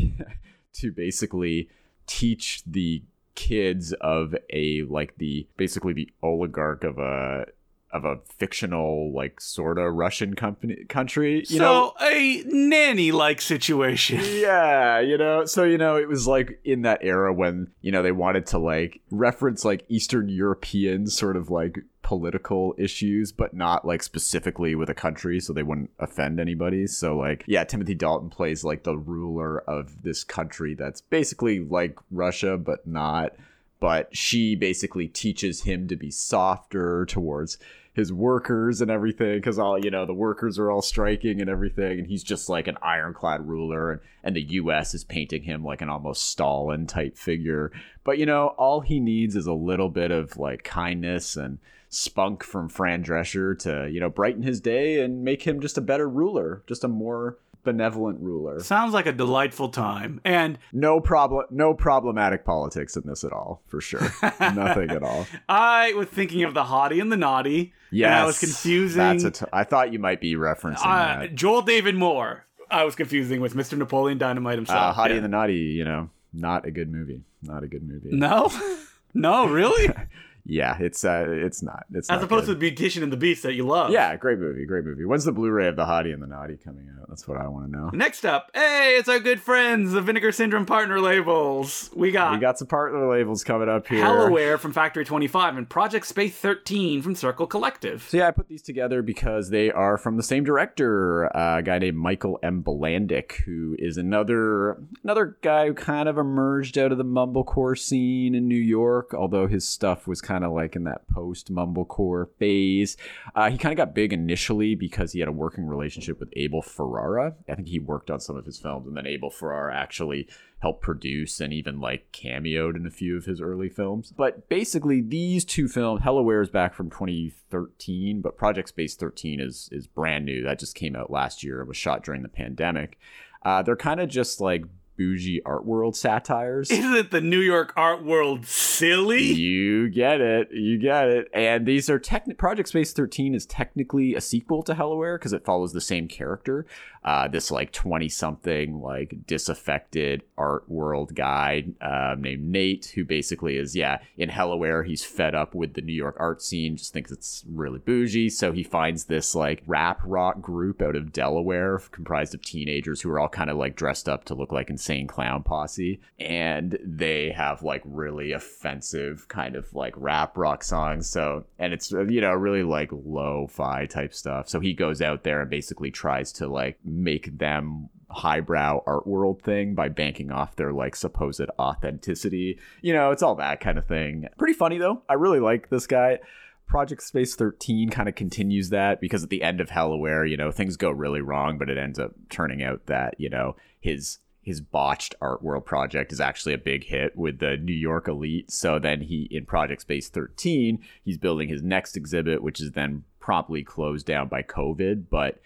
to 0.73 0.91
basically 0.93 1.69
teach 2.07 2.63
the 2.65 3.03
kids 3.35 3.93
of 4.01 4.35
a 4.51 4.83
like 4.83 5.15
the 5.17 5.47
basically 5.57 5.93
the 5.93 6.09
oligarch 6.21 6.83
of 6.83 6.97
a 6.97 7.45
of 7.93 8.05
a 8.05 8.17
fictional 8.37 9.13
like 9.13 9.39
sort 9.41 9.77
of 9.77 9.93
Russian 9.93 10.35
company 10.35 10.85
country. 10.89 11.39
You 11.47 11.57
so 11.57 11.59
know, 11.59 11.93
a 12.01 12.43
nanny 12.45 13.11
like 13.11 13.41
situation. 13.41 14.19
yeah, 14.23 14.99
you 14.99 15.17
know, 15.17 15.45
so 15.45 15.63
you 15.63 15.77
know, 15.77 15.97
it 15.97 16.07
was 16.07 16.27
like 16.27 16.59
in 16.63 16.83
that 16.83 17.03
era 17.03 17.33
when 17.33 17.71
you 17.81 17.91
know 17.91 18.03
they 18.03 18.11
wanted 18.11 18.45
to 18.47 18.57
like 18.57 19.01
reference 19.09 19.65
like 19.65 19.85
Eastern 19.89 20.29
European 20.29 21.07
sort 21.07 21.35
of 21.35 21.49
like 21.49 21.79
political 22.11 22.75
issues, 22.77 23.31
but 23.31 23.53
not 23.53 23.85
like 23.85 24.03
specifically 24.03 24.75
with 24.75 24.89
a 24.89 24.93
country, 24.93 25.39
so 25.39 25.53
they 25.53 25.63
wouldn't 25.63 25.91
offend 25.99 26.39
anybody. 26.39 26.87
So 26.87 27.15
like, 27.15 27.43
yeah, 27.47 27.63
Timothy 27.63 27.95
Dalton 27.95 28.29
plays 28.29 28.63
like 28.63 28.83
the 28.83 28.97
ruler 28.97 29.61
of 29.61 30.03
this 30.03 30.23
country 30.23 30.73
that's 30.73 31.01
basically 31.01 31.59
like 31.59 31.97
Russia, 32.11 32.57
but 32.57 32.85
not. 32.85 33.33
But 33.81 34.15
she 34.15 34.55
basically 34.55 35.09
teaches 35.09 35.63
him 35.63 35.89
to 35.89 35.97
be 35.97 36.11
softer 36.11 37.05
towards 37.05 37.57
his 37.93 38.13
workers 38.13 38.79
and 38.79 38.89
everything 38.89 39.37
because 39.37 39.59
all 39.59 39.77
you 39.77 39.91
know 39.91 40.05
the 40.05 40.13
workers 40.13 40.57
are 40.57 40.71
all 40.71 40.81
striking 40.81 41.41
and 41.41 41.49
everything 41.49 41.99
and 41.99 42.07
he's 42.07 42.23
just 42.23 42.47
like 42.47 42.67
an 42.67 42.77
ironclad 42.81 43.45
ruler 43.45 43.91
and, 43.91 44.01
and 44.23 44.35
the 44.35 44.43
us 44.43 44.93
is 44.93 45.03
painting 45.03 45.43
him 45.43 45.65
like 45.65 45.81
an 45.81 45.89
almost 45.89 46.29
stalin 46.29 46.87
type 46.87 47.17
figure. 47.17 47.69
But 48.05 48.17
you 48.17 48.25
know 48.25 48.49
all 48.49 48.79
he 48.79 49.01
needs 49.01 49.35
is 49.35 49.47
a 49.47 49.53
little 49.53 49.89
bit 49.89 50.11
of 50.11 50.37
like 50.37 50.63
kindness 50.63 51.35
and 51.35 51.59
spunk 51.89 52.43
from 52.43 52.69
fran 52.69 53.03
drescher 53.03 53.59
to 53.59 53.89
you 53.91 53.99
know 53.99 54.09
brighten 54.09 54.43
his 54.43 54.61
day 54.61 55.01
and 55.01 55.25
make 55.25 55.43
him 55.43 55.59
just 55.59 55.77
a 55.77 55.81
better 55.81 56.07
ruler 56.07 56.63
just 56.67 56.85
a 56.85 56.87
more 56.87 57.37
benevolent 57.63 58.19
ruler 58.19 58.59
Sounds 58.61 58.93
like 58.93 59.05
a 59.05 59.11
delightful 59.11 59.69
time. 59.69 60.19
And 60.25 60.57
no 60.73 60.99
problem 60.99 61.45
no 61.51 61.73
problematic 61.73 62.43
politics 62.45 62.95
in 62.95 63.03
this 63.05 63.23
at 63.23 63.31
all 63.31 63.61
for 63.67 63.81
sure 63.81 64.01
nothing 64.39 64.89
at 64.91 65.03
all 65.03 65.25
I 65.49 65.93
was 65.93 66.07
thinking 66.07 66.43
of 66.43 66.53
the 66.53 66.63
hottie 66.63 67.01
and 67.01 67.11
the 67.11 67.17
naughty. 67.17 67.73
Yes, 67.91 68.07
And 68.07 68.15
I 68.15 68.25
was 68.25 68.39
confusing 68.39 68.97
That's 68.99 69.23
a 69.23 69.31
t- 69.31 69.45
I 69.53 69.63
thought 69.63 69.91
you 69.93 69.99
might 69.99 70.21
be 70.21 70.35
referencing 70.35 70.85
uh, 70.85 71.19
that. 71.19 71.35
Joel 71.35 71.61
David 71.61 71.95
Moore. 71.95 72.45
I 72.69 72.85
was 72.85 72.95
confusing 72.95 73.41
with 73.41 73.53
Mr. 73.53 73.77
Napoleon 73.77 74.17
Dynamite 74.17 74.53
Uh, 74.53 74.55
himself. 74.57 74.95
Hottie 74.95 75.09
Yeah. 75.09 75.15
and 75.17 75.25
the 75.25 75.29
Naughty, 75.29 75.55
you 75.55 75.83
know, 75.83 76.09
not 76.33 76.65
a 76.65 76.71
good 76.71 76.89
movie. 76.91 77.21
Not 77.43 77.63
a 77.63 77.67
good 77.67 77.83
movie. 77.83 78.09
No? 78.11 78.49
no, 79.13 79.45
really? 79.47 79.93
Yeah, 80.45 80.77
it's 80.79 81.05
uh, 81.05 81.25
it's 81.27 81.61
not. 81.61 81.85
It's 81.93 82.09
As 82.09 82.17
not 82.17 82.23
opposed 82.23 82.47
good. 82.47 82.59
to 82.59 82.59
the 82.59 82.71
Beautician 82.71 83.03
and 83.03 83.11
the 83.11 83.17
Beast 83.17 83.43
that 83.43 83.53
you 83.53 83.65
love. 83.65 83.91
Yeah, 83.91 84.15
great 84.15 84.39
movie, 84.39 84.65
great 84.65 84.83
movie. 84.85 85.05
When's 85.05 85.23
the 85.25 85.31
Blu-ray 85.31 85.67
of 85.67 85.75
the 85.75 85.85
Hottie 85.85 86.13
and 86.13 86.21
the 86.21 86.27
Naughty 86.27 86.57
coming 86.57 86.87
out? 86.99 87.07
That's 87.09 87.27
what 87.27 87.37
I 87.37 87.47
want 87.47 87.71
to 87.71 87.77
know. 87.77 87.89
Next 87.93 88.25
up, 88.25 88.49
hey, 88.53 88.95
it's 88.97 89.09
our 89.09 89.19
good 89.19 89.41
friends, 89.41 89.91
the 89.91 90.01
Vinegar 90.01 90.31
Syndrome 90.31 90.65
partner 90.65 90.99
labels. 90.99 91.89
We 91.95 92.11
got, 92.11 92.31
We 92.31 92.39
got 92.39 92.57
some 92.57 92.67
partner 92.69 93.09
labels 93.11 93.43
coming 93.43 93.67
up 93.69 93.87
here. 93.87 94.03
Hellaware 94.03 94.57
from 94.57 94.71
Factory 94.71 95.03
25 95.03 95.57
and 95.57 95.69
Project 95.69 96.07
Space 96.07 96.35
13 96.37 97.01
from 97.01 97.15
Circle 97.15 97.47
Collective. 97.47 98.07
So 98.09 98.17
yeah, 98.17 98.27
I 98.29 98.31
put 98.31 98.47
these 98.47 98.61
together 98.61 99.01
because 99.01 99.49
they 99.49 99.69
are 99.71 99.97
from 99.97 100.15
the 100.17 100.23
same 100.23 100.43
director, 100.45 101.25
uh, 101.35 101.59
a 101.59 101.61
guy 101.63 101.79
named 101.79 101.97
Michael 101.97 102.39
M. 102.41 102.61
Bilandic, 102.61 103.41
who 103.45 103.75
is 103.77 103.97
another 103.97 104.77
another 105.03 105.37
guy 105.41 105.67
who 105.67 105.73
kind 105.73 106.07
of 106.07 106.17
emerged 106.17 106.77
out 106.77 106.91
of 106.93 106.97
the 106.97 107.03
mumblecore 107.05 107.77
scene 107.77 108.33
in 108.35 108.47
New 108.47 108.55
York, 108.55 109.13
although 109.13 109.47
his 109.47 109.67
stuff 109.67 110.07
was 110.07 110.21
kind 110.21 110.30
of 110.43 110.51
like 110.51 110.75
in 110.75 110.83
that 110.85 111.07
post 111.07 111.53
mumblecore 111.53 112.27
phase. 112.37 112.97
Uh, 113.35 113.49
he 113.49 113.57
kind 113.57 113.73
of 113.73 113.77
got 113.77 113.95
big 113.95 114.13
initially 114.13 114.75
because 114.75 115.11
he 115.11 115.19
had 115.19 115.27
a 115.27 115.33
working 115.33 115.65
relationship 115.65 116.19
with 116.19 116.29
Abel 116.35 116.61
Ferrara. 116.61 117.35
I 117.49 117.55
think 117.55 117.67
he 117.67 117.79
worked 117.79 118.09
on 118.09 118.19
some 118.19 118.35
of 118.37 118.45
his 118.45 118.59
films, 118.59 118.87
and 118.87 118.95
then 118.95 119.07
Abel 119.07 119.29
Ferrara 119.29 119.75
actually 119.75 120.27
helped 120.59 120.81
produce 120.81 121.39
and 121.39 121.51
even 121.51 121.79
like 121.79 122.11
cameoed 122.11 122.75
in 122.75 122.85
a 122.85 122.91
few 122.91 123.17
of 123.17 123.25
his 123.25 123.41
early 123.41 123.69
films. 123.69 124.13
But 124.15 124.47
basically, 124.47 125.01
these 125.01 125.43
two 125.43 125.67
films, 125.67 126.01
Hellaware 126.01 126.41
is 126.41 126.49
back 126.49 126.73
from 126.73 126.89
2013, 126.89 128.21
but 128.21 128.37
Project 128.37 128.69
Space 128.69 128.95
13 128.95 129.39
is 129.39 129.69
is 129.71 129.87
brand 129.87 130.25
new. 130.25 130.43
That 130.43 130.59
just 130.59 130.75
came 130.75 130.95
out 130.95 131.11
last 131.11 131.43
year. 131.43 131.61
It 131.61 131.67
was 131.67 131.77
shot 131.77 132.03
during 132.03 132.21
the 132.21 132.29
pandemic. 132.29 132.97
Uh, 133.43 133.63
they're 133.63 133.75
kind 133.75 133.99
of 133.99 134.09
just 134.09 134.39
like 134.39 134.65
bougie 134.97 135.41
art 135.45 135.65
world 135.65 135.95
satires. 135.95 136.69
Isn't 136.71 137.11
the 137.11 137.21
New 137.21 137.39
York 137.39 137.73
art 137.75 138.03
world 138.03 138.45
silly? 138.45 139.23
You 139.23 139.89
get 139.89 140.21
it. 140.21 140.49
You 140.51 140.77
get 140.77 141.07
it. 141.07 141.27
And 141.33 141.65
these 141.65 141.89
are 141.89 141.99
techni- 141.99 142.37
Project 142.37 142.69
Space 142.69 142.93
13 142.93 143.33
is 143.33 143.45
technically 143.45 144.15
a 144.15 144.21
sequel 144.21 144.63
to 144.63 144.73
Hellaware 144.73 145.15
because 145.15 145.33
it 145.33 145.45
follows 145.45 145.73
the 145.73 145.81
same 145.81 146.07
character. 146.07 146.65
Uh, 147.03 147.27
this 147.27 147.49
like 147.49 147.71
20 147.71 148.09
something, 148.09 148.79
like 148.79 149.25
disaffected 149.25 150.21
art 150.37 150.69
world 150.69 151.15
guy 151.15 151.65
um, 151.81 152.21
named 152.21 152.43
Nate, 152.43 152.91
who 152.93 153.03
basically 153.03 153.57
is, 153.57 153.75
yeah, 153.75 153.97
in 154.17 154.29
Hellaware, 154.29 154.85
he's 154.85 155.03
fed 155.03 155.33
up 155.33 155.55
with 155.55 155.73
the 155.73 155.81
New 155.81 155.93
York 155.93 156.15
art 156.19 156.43
scene, 156.43 156.77
just 156.77 156.93
thinks 156.93 157.11
it's 157.11 157.43
really 157.49 157.79
bougie. 157.79 158.29
So 158.29 158.51
he 158.51 158.61
finds 158.61 159.05
this 159.05 159.33
like 159.33 159.63
rap 159.65 159.99
rock 160.03 160.41
group 160.41 160.79
out 160.81 160.95
of 160.95 161.11
Delaware 161.11 161.79
comprised 161.91 162.35
of 162.35 162.43
teenagers 162.43 163.01
who 163.01 163.09
are 163.09 163.19
all 163.19 163.29
kind 163.29 163.49
of 163.49 163.57
like 163.57 163.75
dressed 163.75 164.07
up 164.07 164.25
to 164.25 164.35
look 164.35 164.51
like 164.51 164.69
insane 164.81 165.05
clown 165.05 165.43
posse. 165.43 166.01
And 166.19 166.77
they 166.83 167.31
have 167.31 167.61
like 167.61 167.83
really 167.85 168.31
offensive 168.31 169.27
kind 169.27 169.55
of 169.55 169.71
like 169.75 169.93
rap 169.95 170.37
rock 170.37 170.63
songs. 170.63 171.07
So, 171.07 171.45
and 171.59 171.71
it's, 171.71 171.91
you 171.91 172.19
know, 172.19 172.31
really 172.31 172.63
like 172.63 172.89
lo 172.91 173.45
fi 173.47 173.85
type 173.85 174.13
stuff. 174.13 174.49
So 174.49 174.59
he 174.59 174.73
goes 174.73 175.01
out 175.01 175.23
there 175.23 175.41
and 175.41 175.49
basically 175.51 175.91
tries 175.91 176.31
to 176.33 176.47
like 176.47 176.79
make 176.83 177.37
them 177.37 177.89
highbrow 178.09 178.83
art 178.87 179.05
world 179.05 179.41
thing 179.43 179.75
by 179.75 179.87
banking 179.87 180.31
off 180.31 180.55
their 180.55 180.73
like 180.73 180.95
supposed 180.95 181.45
authenticity. 181.59 182.59
You 182.81 182.93
know, 182.93 183.11
it's 183.11 183.21
all 183.21 183.35
that 183.35 183.59
kind 183.59 183.77
of 183.77 183.85
thing. 183.85 184.27
Pretty 184.39 184.53
funny 184.53 184.79
though. 184.79 185.03
I 185.07 185.13
really 185.13 185.39
like 185.39 185.69
this 185.69 185.85
guy. 185.85 186.19
Project 186.67 187.03
Space 187.03 187.35
13 187.35 187.89
kind 187.89 188.07
of 188.07 188.15
continues 188.15 188.69
that 188.69 189.01
because 189.01 189.23
at 189.23 189.29
the 189.29 189.43
end 189.43 189.59
of 189.59 189.69
Hellaware, 189.69 190.27
you 190.29 190.37
know, 190.37 190.51
things 190.51 190.77
go 190.77 190.89
really 190.89 191.19
wrong, 191.19 191.57
but 191.57 191.69
it 191.69 191.77
ends 191.77 191.99
up 191.99 192.13
turning 192.29 192.63
out 192.63 192.85
that, 192.85 193.15
you 193.17 193.29
know, 193.29 193.57
his 193.81 194.19
his 194.41 194.59
botched 194.59 195.13
art 195.21 195.43
world 195.43 195.65
project 195.65 196.11
is 196.11 196.19
actually 196.19 196.53
a 196.53 196.57
big 196.57 196.85
hit 196.85 197.15
with 197.15 197.39
the 197.39 197.57
New 197.57 197.73
York 197.73 198.07
elite. 198.07 198.51
So 198.51 198.79
then 198.79 199.01
he 199.01 199.27
in 199.29 199.45
Project 199.45 199.81
Space 199.81 200.09
13, 200.09 200.79
he's 201.03 201.17
building 201.17 201.47
his 201.47 201.61
next 201.61 201.95
exhibit, 201.95 202.41
which 202.41 202.59
is 202.59 202.71
then 202.71 203.03
promptly 203.19 203.63
closed 203.63 204.07
down 204.07 204.27
by 204.27 204.41
COVID, 204.41 205.05
but 205.09 205.39